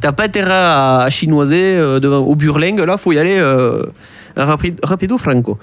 [0.01, 3.85] t'as pas intérêt à chinoiser euh, devant, au Burling, là, faut y aller euh,
[4.37, 5.59] rapide, rapido franco.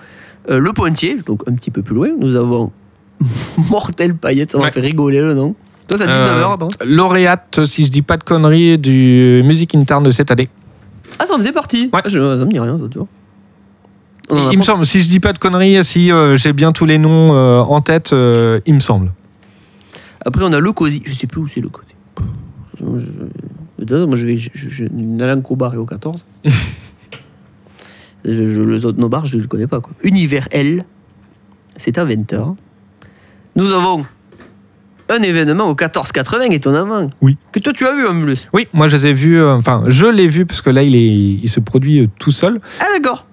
[0.50, 2.72] Euh, le Pointier, donc un petit peu plus loin, nous avons
[3.70, 4.72] Mortel Paillette, ça m'a Ouais.
[4.72, 5.56] fait rigoler le nom.
[5.90, 6.68] Ça, c'est à 19h, Euh, pardon.
[6.86, 10.50] lauréate, si je dis pas de conneries, du Musique Interne de cette année.
[11.20, 12.00] Ah, ça en faisait partie Ouais.
[12.04, 13.08] Ah, je- Ça me dit rien, ça, tu vois.
[14.30, 16.86] On il me semble, si je dis pas de conneries, si euh, j'ai bien tous
[16.86, 19.12] les noms euh, en tête, euh, il me semble.
[20.26, 21.02] Après, on a le Cozy.
[21.06, 21.96] Je sais plus où c'est le Cozy.
[22.80, 24.84] Je- moi, je vais je, je,
[25.56, 26.26] bar et au 14.
[28.26, 29.80] je, je, les autres nos bars, je ne les connais pas.
[29.80, 29.94] Quoi.
[30.04, 30.84] Univers L,
[31.78, 32.56] c'est à 20h.
[33.56, 34.06] Nous avons
[35.10, 37.10] un événement au 1480, étonnamment.
[37.22, 37.38] Oui.
[37.54, 38.50] Que toi, tu as vu en plus.
[38.52, 41.08] Oui, moi je les ai vus, enfin je l'ai vu parce que là il, est,
[41.08, 42.60] il se produit tout seul.
[42.82, 43.27] Ah, d'accord.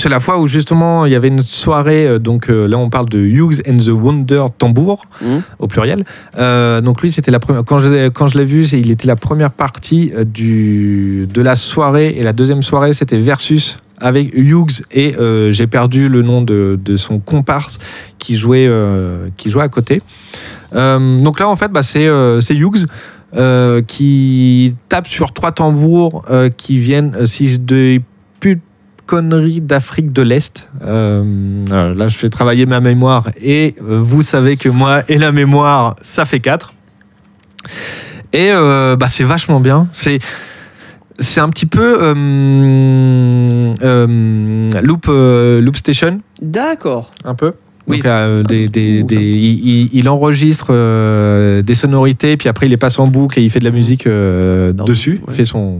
[0.00, 2.88] C'est la fois où justement il y avait une soirée, euh, donc euh, là on
[2.88, 5.42] parle de Hughes and the Wonder Tambour Mhm.
[5.58, 6.04] au pluriel.
[6.38, 9.08] Euh, donc lui c'était la première, quand je, l'ai- quand je l'ai vu, il était
[9.08, 14.82] la première partie du, de la soirée et la deuxième soirée c'était Versus avec Hughes
[14.92, 17.80] et euh, j'ai perdu le nom de, de son comparse
[18.20, 18.70] qui jouait,
[19.36, 20.00] qui jouait à côté.
[20.72, 22.06] Donc là en fait bah, c'est
[22.54, 22.86] Hughes.
[23.88, 26.24] qui tape sur trois tambours
[26.56, 27.56] qui viennent, si je
[29.08, 30.68] conneries d'Afrique de l'Est.
[30.84, 35.16] Euh, alors là, je fais travailler ma mémoire et euh, vous savez que moi et
[35.18, 36.74] la mémoire, ça fait 4.
[38.34, 39.88] Et euh, bah, c'est vachement bien.
[39.92, 40.18] C'est
[41.18, 47.10] c'est un petit peu euh, euh, loop, euh, loop Station, D'accord.
[47.24, 47.54] un peu.
[47.88, 47.96] Oui.
[47.96, 52.98] Donc, euh, des, des- des- il, enregistre euh, des sonorités, puis après il les passe
[52.98, 55.28] en boucle et il fait de la musique euh, dessus, ouais.
[55.28, 55.78] il fait son,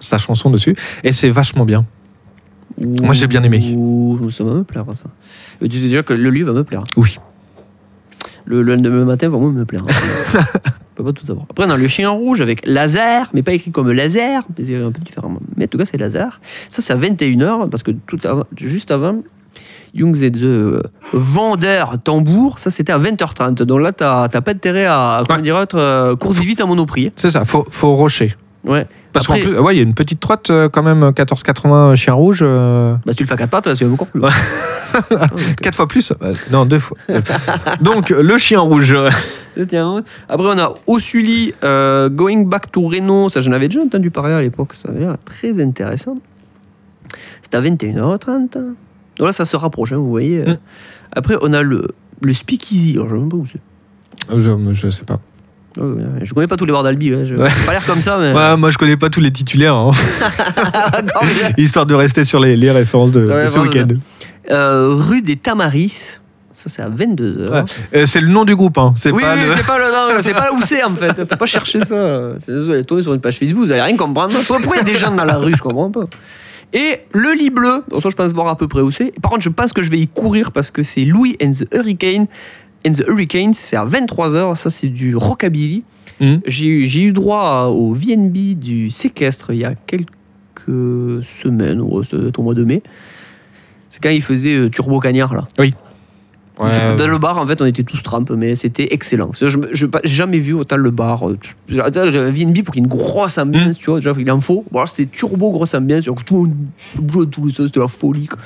[0.00, 0.74] sa chanson dessus,
[1.04, 1.84] et c'est vachement bien.
[2.80, 3.74] Moi, j'ai bien aimé.
[3.76, 5.06] Ouh, ça va me plaire, ça.
[5.62, 6.84] Et tu sais déjà que le livre va me plaire.
[6.96, 7.18] Oui.
[8.44, 9.82] Le, le lendemain matin va me plaire.
[10.98, 11.46] On peut pas tout savoir.
[11.50, 14.90] Après, on a le chien rouge avec laser, mais pas écrit comme laser, c'est un
[14.90, 15.40] peu différemment.
[15.56, 16.40] Mais en tout cas, c'est laser.
[16.70, 19.18] Ça, c'est à 21h, parce que tout avant- juste avant,
[19.92, 20.82] Youngs et the euh,
[21.12, 23.62] vendeur tambour, ça c'était à 20h30.
[23.64, 25.42] Donc là, t'as pas intérêt à, comment Ouais.
[25.42, 27.12] dire, être euh, vite à Monoprix.
[27.16, 28.34] C'est ça, faut, faut rocher.
[28.64, 28.86] Ouais.
[29.16, 32.12] Parce qu'en plus, ouais, il y a une petite trotte euh, quand même, 14,80 chien
[32.12, 34.20] rouge, euh, Bah, si tu le fais à quatre pattes, c'est encore plus.
[34.20, 34.28] Ouais.
[34.92, 36.12] Ah, donc, quatre fois plus.
[36.22, 36.96] Euh, Non, deux fois.
[37.80, 38.94] Donc, le chien rouge.
[39.68, 43.28] Tiens, Après, on a Osuli, euh, Going Back to Reno.
[43.28, 44.74] Ça, j'en avais déjà entendu parler à l'époque.
[44.74, 46.18] Ça avait l'air très intéressant.
[47.42, 48.52] C'était à 21h30.
[48.52, 50.42] Donc là, ça se rapproche, hein, vous voyez.
[50.42, 50.58] Mm.
[51.12, 51.88] Après, on a le,
[52.20, 52.94] le Speakeasy.
[52.96, 53.60] Alors, je ne sais pas où c'est.
[54.38, 55.20] Je, je sais pas.
[55.76, 57.12] Ouais, Je connais pas tous les bars d'Albi.
[57.12, 57.24] hein.
[57.24, 57.48] Je Ouais.
[57.66, 58.32] pas l'air comme ça, mais.
[58.32, 59.90] Ouais, moi, je connais pas tous les titulaires, hein,
[61.58, 63.88] histoire de rester sur les, les références de, de ce week-end.
[64.50, 66.18] Euh, rue des Tamaris.
[66.52, 67.50] Ça, c'est à 22h.
[67.50, 67.64] Ouais.
[67.94, 68.94] Euh, c'est le nom du groupe, hein.
[68.96, 70.22] c'est Oui, pas oui, le...
[70.22, 71.28] c'est pas le où c'est en fait.
[71.28, 72.30] Faut pas chercher ça.
[72.38, 74.34] C'est- Vous allez tomber sur une page Facebook, vous allez rien comprendre.
[74.46, 76.04] Pourquoi il y a des gens dans la rue, je comprends pas.
[76.72, 79.12] Et le lit bleu, bon, ça je pense voir à peu près où c'est.
[79.20, 81.66] Par contre, je pense que je vais y courir parce que c'est Louis and the
[81.74, 82.26] Hurricane.
[82.84, 85.82] And the Hurricanes, c'est à 23h, ça c'est du rockabilly.
[86.20, 86.40] Mhm.
[86.46, 86.66] J'ai
[87.02, 92.54] eu- droit au VNB du séquestre il y a quelques semaines, ou être au mois
[92.54, 92.82] de mai.
[93.90, 95.44] C'est quand il faisait euh, Turbo Cagnard là.
[96.58, 96.96] Ouais.
[96.96, 99.30] Dans le bar, en fait, on était tous trempes, mais c'était excellent.
[99.38, 101.28] Je j'ai jamais vu autant le bar.
[101.28, 101.38] euh,
[101.68, 103.98] J'avais un VNB pour qu'il y ait une grosse ambiance, tu vois.
[103.98, 104.64] Déjà, il en faut.
[104.70, 106.04] Bon, c'était turbo grosse ambiance.
[106.24, 106.54] Tout le monde
[106.96, 108.26] dans tous les c'était la folie.
[108.26, 108.38] quoi.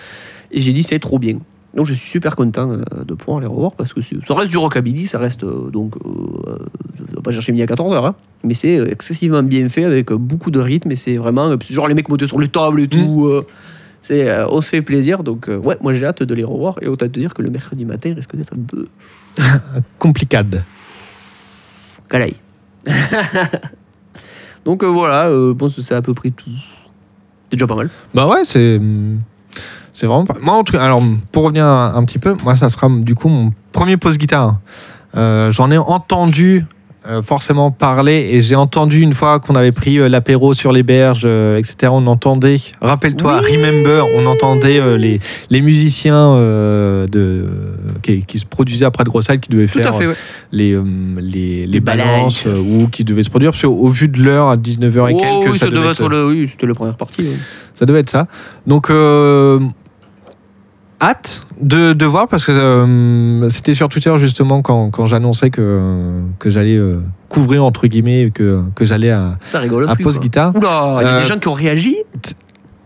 [0.51, 1.39] Et j'ai dit, c'est trop bien.
[1.75, 4.57] Donc, je suis super content euh, de pouvoir les revoir parce que ça reste du
[4.59, 5.95] rockabilly, ça reste euh, donc.
[6.05, 6.57] euh,
[6.99, 10.11] je vais pas chercher midi à 14h, hein, mais c'est euh, excessivement bien fait avec
[10.11, 11.49] euh, beaucoup de rythme et c'est vraiment.
[11.49, 13.27] euh, Genre, les mecs montés sur les tables et tout.
[13.27, 13.47] euh,
[14.03, 16.77] c'est, euh, on se fait plaisir, donc euh, ouais, moi j'ai hâte de les revoir
[16.83, 18.87] et autant te dire que le mercredi matin risque d'être un peu
[19.99, 20.65] Complicade.
[22.09, 22.35] calaille.
[24.65, 26.51] donc euh, voilà, euh, je pense que c'est à peu près tout.
[27.51, 27.91] C'est déjà pas mal.
[28.15, 28.81] Bah ouais, c'est
[30.01, 30.37] c'est vraiment pas.
[30.41, 33.15] Moi, en tout cas, alors pour revenir un, un petit peu, moi, ça sera du
[33.15, 34.59] coup mon premier pose guitare.
[35.17, 36.65] Euh, J'en ai entendu
[37.07, 40.83] euh, forcément parler et j'ai entendu une fois qu'on avait pris euh, l'apéro sur les
[40.83, 41.91] berges, etc.
[41.93, 43.57] On entendait, rappelle-toi, Oui.
[43.57, 45.19] Remember, on entendait les,
[45.51, 47.47] les musiciens de,
[48.03, 50.15] qui, qui se produisaient après de Grossalles qui devaient Tout faire à fait, ouais.
[50.53, 50.79] les,
[51.19, 53.51] les, les balances ou qui devaient se produire.
[53.51, 55.91] Parce qu'au au vu de l'heure, à 19h et Oh, quelques, oui, ça, ça devait
[55.91, 57.23] être le, oui, c'était la première partie.
[57.23, 57.37] ouais.
[57.75, 58.27] ça devait être ça.
[58.67, 58.91] Donc,
[61.01, 65.81] hâte de, de voir parce que euh, c'était sur Twitter justement quand, quand j'annonçais que,
[66.39, 70.05] que j'allais euh, couvrir entre guillemets, que, que j'allais à, Ça rigole à plus.
[70.05, 70.23] pause quoi.
[70.23, 70.55] guitare.
[70.57, 71.97] Oula, il y a Euh, des gens qui ont réagi.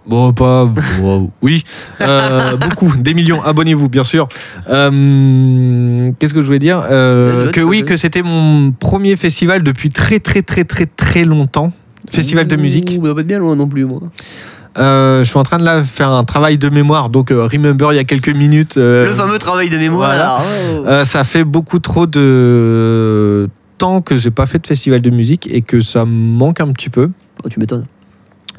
[0.07, 0.71] Bon, pas.
[1.01, 1.65] wow, oui,
[2.03, 3.43] euh, beaucoup, des millions.
[3.43, 4.29] Abonnez-vous, bien sûr.
[4.69, 6.85] Euh, Qu'est-ce que je voulais dire?
[6.91, 11.73] Euh, Que oui, que c'était mon premier festival depuis très, très, très, très, très longtemps.
[12.11, 12.97] Festival de musique.
[12.99, 14.01] Ouh, bah, pas bien loin non plus, moi.
[14.79, 17.89] Euh, je suis en train de là faire un travail de mémoire, donc euh, remember
[17.93, 18.77] il y a quelques minutes.
[18.77, 20.15] euh, le fameux travail de mémoire.
[20.15, 21.01] voilà.
[21.03, 21.05] oh.
[21.05, 23.49] ça fait beaucoup trop de
[23.79, 26.73] temps que j'ai pas fait de festival de musique et que ça me manque un
[26.73, 27.11] petit peu.
[27.45, 27.87] Oh, tu m'étonnes.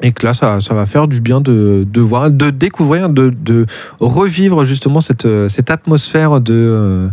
[0.02, 3.30] Et que là, ça, ça va faire du bien de, de voir, de découvrir, de,
[3.30, 3.64] de
[3.98, 7.08] revivre justement cette, cette atmosphère de,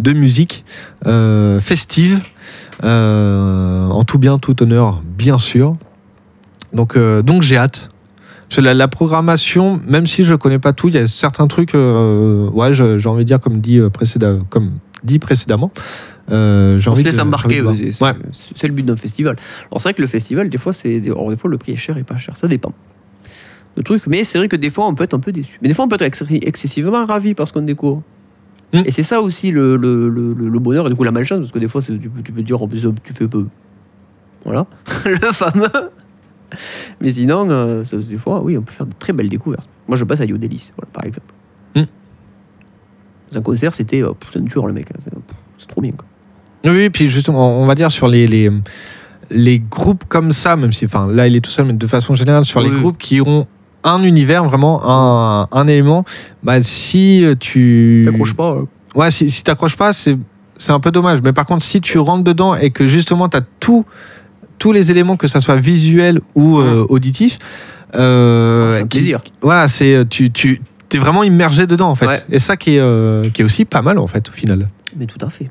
[0.00, 0.64] de musique
[1.06, 2.20] euh, festive.
[2.82, 5.74] Euh, en tout bien, tout honneur, bien sûr.
[6.72, 7.88] Donc, euh, donc j'ai hâte.
[8.48, 11.06] Parce que la, la programmation, même si je ne connais pas tout, il y a
[11.06, 14.72] certains trucs, euh, ouais, j'ai envie de dire, comme dit, euh, précéda- comme
[15.02, 15.70] dit précédemment.
[16.30, 18.12] euh, On envie se laisse de- embarquer, ouais,
[18.54, 19.36] c'est le but d'un festival.
[19.70, 21.96] Alors c'est vrai que le festival, des fois, c'est des fois le prix est cher
[21.98, 22.72] et pas cher, ça dépend.
[23.76, 25.58] Le truc, mais c'est vrai que des fois on peut être un peu déçu.
[25.60, 28.02] Mais des fois on peut être ex- excessivement ravi parce qu'on découvre.
[28.72, 28.82] Mm.
[28.86, 31.40] Et c'est ça aussi le, le, le, le- le bonheur et du coup la malchance
[31.40, 33.46] parce que des fois tu, peux- tu peux dire en plus tu fais peu.
[34.44, 34.66] Voilà,
[35.04, 35.68] le fameux.
[37.00, 39.68] Mais sinon, euh, ça, des fois, oui, on peut faire de très belles découvertes.
[39.88, 41.32] Moi je passe à Yodelis, voilà, par exemple.
[41.74, 41.82] Mm.
[43.32, 45.20] Dans un concert, c'était euh, pff, c'est un tueur le mec, hein.
[45.58, 45.92] c'est trop bien.
[45.92, 46.06] Quoi.
[46.72, 48.50] Oui, puis justement, on va dire sur les, les,
[49.30, 52.14] les groupes comme ça, même si enfin, là il est tout seul, mais de façon
[52.14, 52.80] générale, sur les Oui.
[52.80, 53.46] groupes qui ont
[53.82, 56.04] un univers, vraiment un, un élément,
[56.42, 58.00] bah, si tu.
[58.04, 58.56] T'accroches pas.
[58.60, 58.66] hein.
[58.94, 60.16] Ouais, si, si t'accroches pas, c'est
[60.56, 61.20] c'est un peu dommage.
[61.22, 63.84] Mais par contre, si tu rentres dedans et que justement tu as tout,
[64.58, 67.38] tous les éléments, que ça soit visuel ou euh, auditif,
[67.94, 69.20] euh, C'est un qui- plaisir.
[69.40, 70.60] voilà, c'est tu, tu
[70.92, 72.06] es vraiment immergé dedans en fait.
[72.06, 72.22] Ouais.
[72.30, 74.68] Et ça qui est, euh, qui est aussi pas mal en fait au final.
[74.96, 75.50] Mais tout à fait.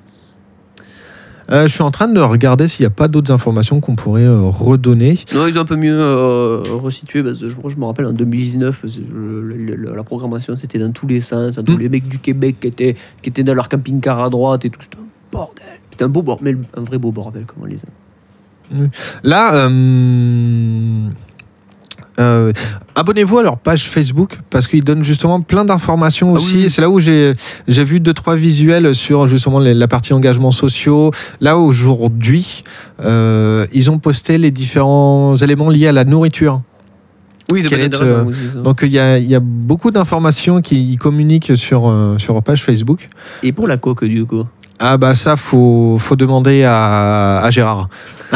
[1.52, 4.24] Euh, je suis en train de regarder s'il n'y a pas d'autres informations qu'on pourrait
[4.24, 5.20] euh, redonner.
[5.36, 7.22] Non, ils ont un peu mieux euh, resitué.
[7.22, 10.80] Parce que je, je me rappelle en 2019, c'est le- le- le- la programmation c'était
[10.80, 11.60] dans tous les sens.
[11.66, 11.80] Tous Mm.
[11.80, 14.80] les mecs du Québec qui étaient, qui étaient dans leur camping-car à droite et tout.
[14.82, 15.64] C'était un bordel.
[15.92, 17.92] C'était un beau bordel, un vrai beau bordel, comme on les aime.
[19.24, 21.08] Là, euh,
[22.20, 22.54] euh,
[22.96, 26.58] abonnez-vous à leur page Facebook parce qu'ils donnent justement plein d'informations Ah aussi.
[26.64, 26.70] oui.
[26.70, 27.34] C'est là où j'ai
[27.68, 31.12] vu deux trois visuels sur justement les- la partie engagements sociaux.
[31.42, 32.64] Là aujourd'hui,
[33.04, 36.62] euh, ils ont posté les différents éléments liés à la nourriture.
[37.52, 38.26] Oui, est, euh.
[38.64, 42.64] Donc il y a, il y a beaucoup d'informations qui communiquent sur sur leur page
[42.64, 43.10] Facebook.
[43.44, 44.44] Et pour la coque, du coup?
[44.86, 47.88] Ah bah ça faut faut demander à, à Gérard.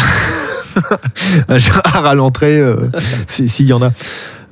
[1.48, 2.90] à Gérard à l'entrée euh,
[3.28, 3.92] si- s'il y en a.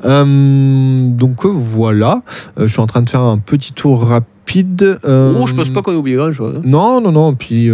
[0.03, 2.21] Euh, donc euh, voilà,
[2.59, 4.99] Euh, je suis en train de faire un petit tour rapide.
[5.03, 6.57] Oh, je pense pas qu'on ait oublié grand-chose.
[6.57, 6.61] hein.
[6.65, 7.69] Non non non, puis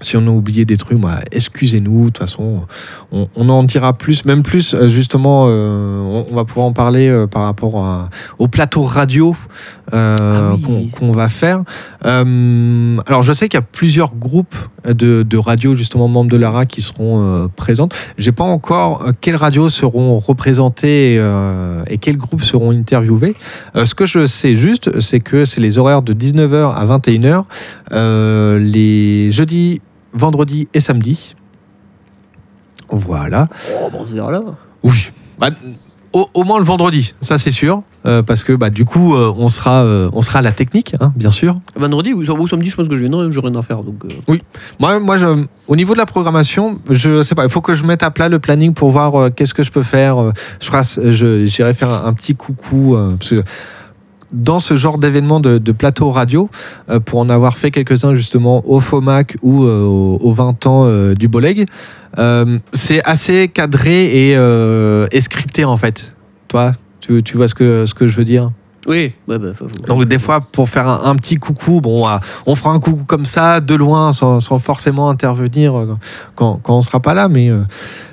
[0.00, 2.00] si on a oublié des trucs, bah, excusez-nous.
[2.00, 2.64] De toute façon,
[3.10, 4.76] on, on en dira plus, même plus.
[4.88, 9.34] Justement, euh, on, on va pouvoir en parler euh, par rapport à- au plateau radio
[9.92, 10.90] Ah oui.
[10.90, 11.62] qu'on va faire.
[12.04, 14.56] Euh, alors, je sais qu'il y a plusieurs groupes
[14.86, 17.94] de, de radios justement membres de l'ARA qui seront euh, présentes.
[18.18, 23.34] J'ai pas encore euh, quelles radios seront représentées euh, et quels groupes seront interviewés.
[23.76, 27.44] Euh, ce que je sais juste, c'est que c'est les horaires de 19h à 21h
[27.92, 29.80] euh, les jeudis,
[30.12, 31.34] vendredis et samedis.
[32.90, 33.48] Voilà.
[33.70, 34.42] Oh, bon, on se verra là.
[34.82, 35.10] Oui.
[35.38, 35.50] Bah,
[36.14, 37.82] au, au moins le vendredi, ça c'est sûr.
[38.06, 40.94] euh, parce que bah, du coup, euh, on, sera, euh, on sera à la technique,
[41.00, 41.58] hein, bien sûr.
[41.76, 43.82] Vendredi ou, ou samedi, je pense que je j'ai rien à faire.
[43.82, 43.96] Donc,
[44.28, 44.36] euh,
[44.80, 47.84] Moi, moi je- au niveau de la programmation, je sais pas, il faut que je
[47.84, 50.32] mette à plat le planning pour voir qu'est-ce que je peux faire.
[50.60, 52.96] Je J'irai faire un, un petit coucou.
[53.18, 53.42] parce que
[54.34, 56.50] dans ce genre d'événement de, de plateau radio,
[56.90, 60.84] euh, pour en avoir fait quelques-uns justement au FOMAC ou euh, au- aux 20 ans
[60.86, 61.66] euh, du Boleg,
[62.18, 64.32] euh, c'est assez cadré et,
[65.12, 66.14] et scripté en fait.
[66.48, 68.50] Toi, tu, tu vois ce que, ce que je veux dire?
[68.86, 72.06] Oui, ouais, bah, faut- donc des fois, pour faire un, un petit coucou, bon,
[72.44, 75.72] on fera un coucou comme ça, de loin, sans, sans forcément intervenir
[76.34, 77.50] quand, quand on sera pas là, mais,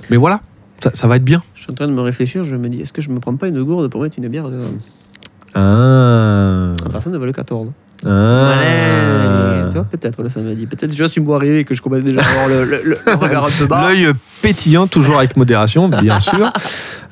[0.10, 0.39] mais voilà,
[0.81, 1.43] ça, ça va être bien.
[1.56, 3.35] Je suis en train de me réfléchir, je me dis, est-ce que je me prends
[3.35, 4.69] pas une gourde pour mettre une bière dedans
[5.53, 7.67] Ah, Personne ne veut le 14.
[8.05, 8.51] ah.
[8.51, 10.65] Allez, tu vois, peut-être le samedi.
[10.65, 13.45] Peut-être juste une arriver et que je commence déjà à avoir le, le- le- regard
[13.45, 13.81] un peu bas.
[13.89, 14.11] L'œil
[14.41, 16.51] pétillant, toujours avec modération, bien sûr.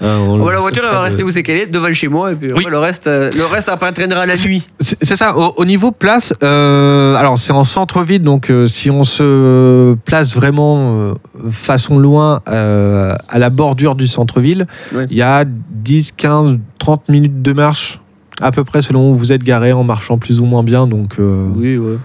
[0.02, 2.32] Euh, on- la voiture elle va de- rester où c'est qu'elle est, devant chez moi,
[2.32, 2.60] et puis Oui.
[2.60, 4.68] après, le reste, euh, le reste après traînera la nuit.
[4.80, 9.04] C'est ça, au, au niveau place, euh, alors c'est en centre-ville, donc euh, si on
[9.04, 11.14] se place vraiment euh,
[11.52, 15.06] façon loin euh, à la bordure du centre-ville, il Ouais.
[15.12, 18.00] y a 10, 15, 30 minutes de marche
[18.42, 20.88] à peu près selon où vous êtes garé en marchant plus ou moins bien.
[20.88, 21.98] Donc, euh, Oui, ouais.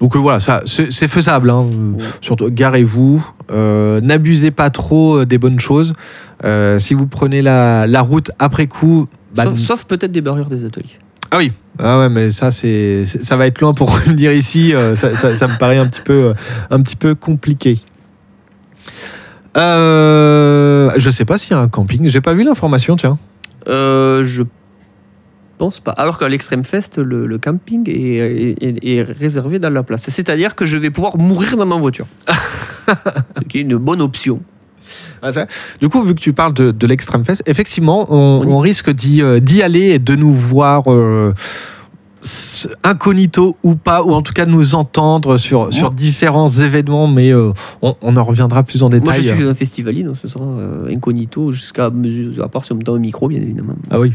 [0.00, 1.50] donc euh, voilà, ça c'est faisable.
[1.50, 1.66] hein.
[1.72, 2.04] Euh, Ouais.
[2.20, 5.94] Surtout, garez-vous, euh, n'abusez pas trop des bonnes choses.
[6.44, 10.48] Euh, si vous prenez la, la route après coup, bah, sauf sauf peut-être des barrières
[10.48, 10.98] des ateliers.
[11.30, 11.52] ah oui.
[11.80, 14.72] Ah ouais, mais ça, c'est, ça va être loin pour venir ici.
[14.96, 16.32] ça, ça- ça me paraît un petit peu,
[16.70, 17.78] un petit peu compliqué.
[19.54, 22.08] Je sais pas s'il y a un camping.
[22.08, 23.18] J'ai pas vu l'information, tiens.
[23.66, 24.42] Je
[25.58, 25.90] pense pas.
[25.92, 30.08] Alors qu'à l'Extrême Fest, le, le camping est, est- est réservé dans la place.
[30.08, 32.06] C'est-à-dire que je vais pouvoir mourir dans ma voiture.
[32.88, 34.40] Ce qui est une bonne option.
[35.20, 35.30] Ah,
[35.80, 38.58] Du coup, vu que tu parles de, de l'Extrême Fest, effectivement, on, On y- on
[38.60, 40.84] risque d'y, euh, d'y aller et de nous voir.
[40.92, 41.34] euh,
[42.82, 47.52] incognito ou pas, ou en tout cas nous entendre sur, sur différents événements, mais euh,
[47.80, 49.22] on, on en reviendra plus en Moi, détail.
[49.22, 52.76] je suis un festivaliste, donc ce sera euh, incognito jusqu'à mesure, à part si on
[52.76, 53.74] me tend un micro, bien évidemment.
[53.90, 54.14] Ah oui.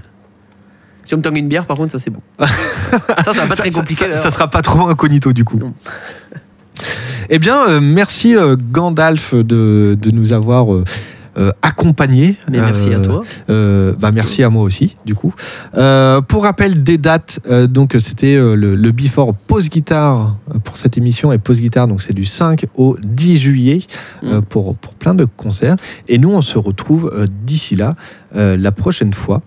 [1.04, 2.22] Si on me tend une bière, par contre, ça c'est bon.
[2.40, 4.06] ça, ça va pas ça, très compliqué.
[4.06, 5.58] ça- ça sera pas trop incognito du coup.
[5.58, 5.74] Non.
[7.30, 10.84] Eh bien, euh, merci euh, Gandalf de, de nous avoir euh,
[11.38, 12.38] euh, accompagnés.
[12.50, 13.22] Mais merci à toi.
[13.48, 15.34] Bah merci à moi aussi, du coup.
[15.74, 17.40] Pour rappel des dates,
[17.70, 22.14] donc c'était le, le Before Pause Guitare pour cette émission et Pause Guitare, donc c'est
[22.14, 23.80] du 5 au 10 juillet
[24.22, 24.40] Mm.
[24.42, 25.76] pour, pour plein de concerts.
[26.08, 27.12] Et nous, on se retrouve
[27.46, 27.96] d'ici là,
[28.36, 29.42] la prochaine fois.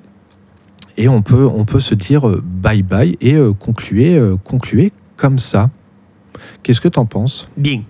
[0.98, 4.92] Et on peut, on peut se dire euh, bye bye et euh, concluer, euh, concluer
[5.16, 5.70] comme ça.
[6.62, 7.48] Qu'est-ce que t'en penses?
[7.56, 7.82] Bien.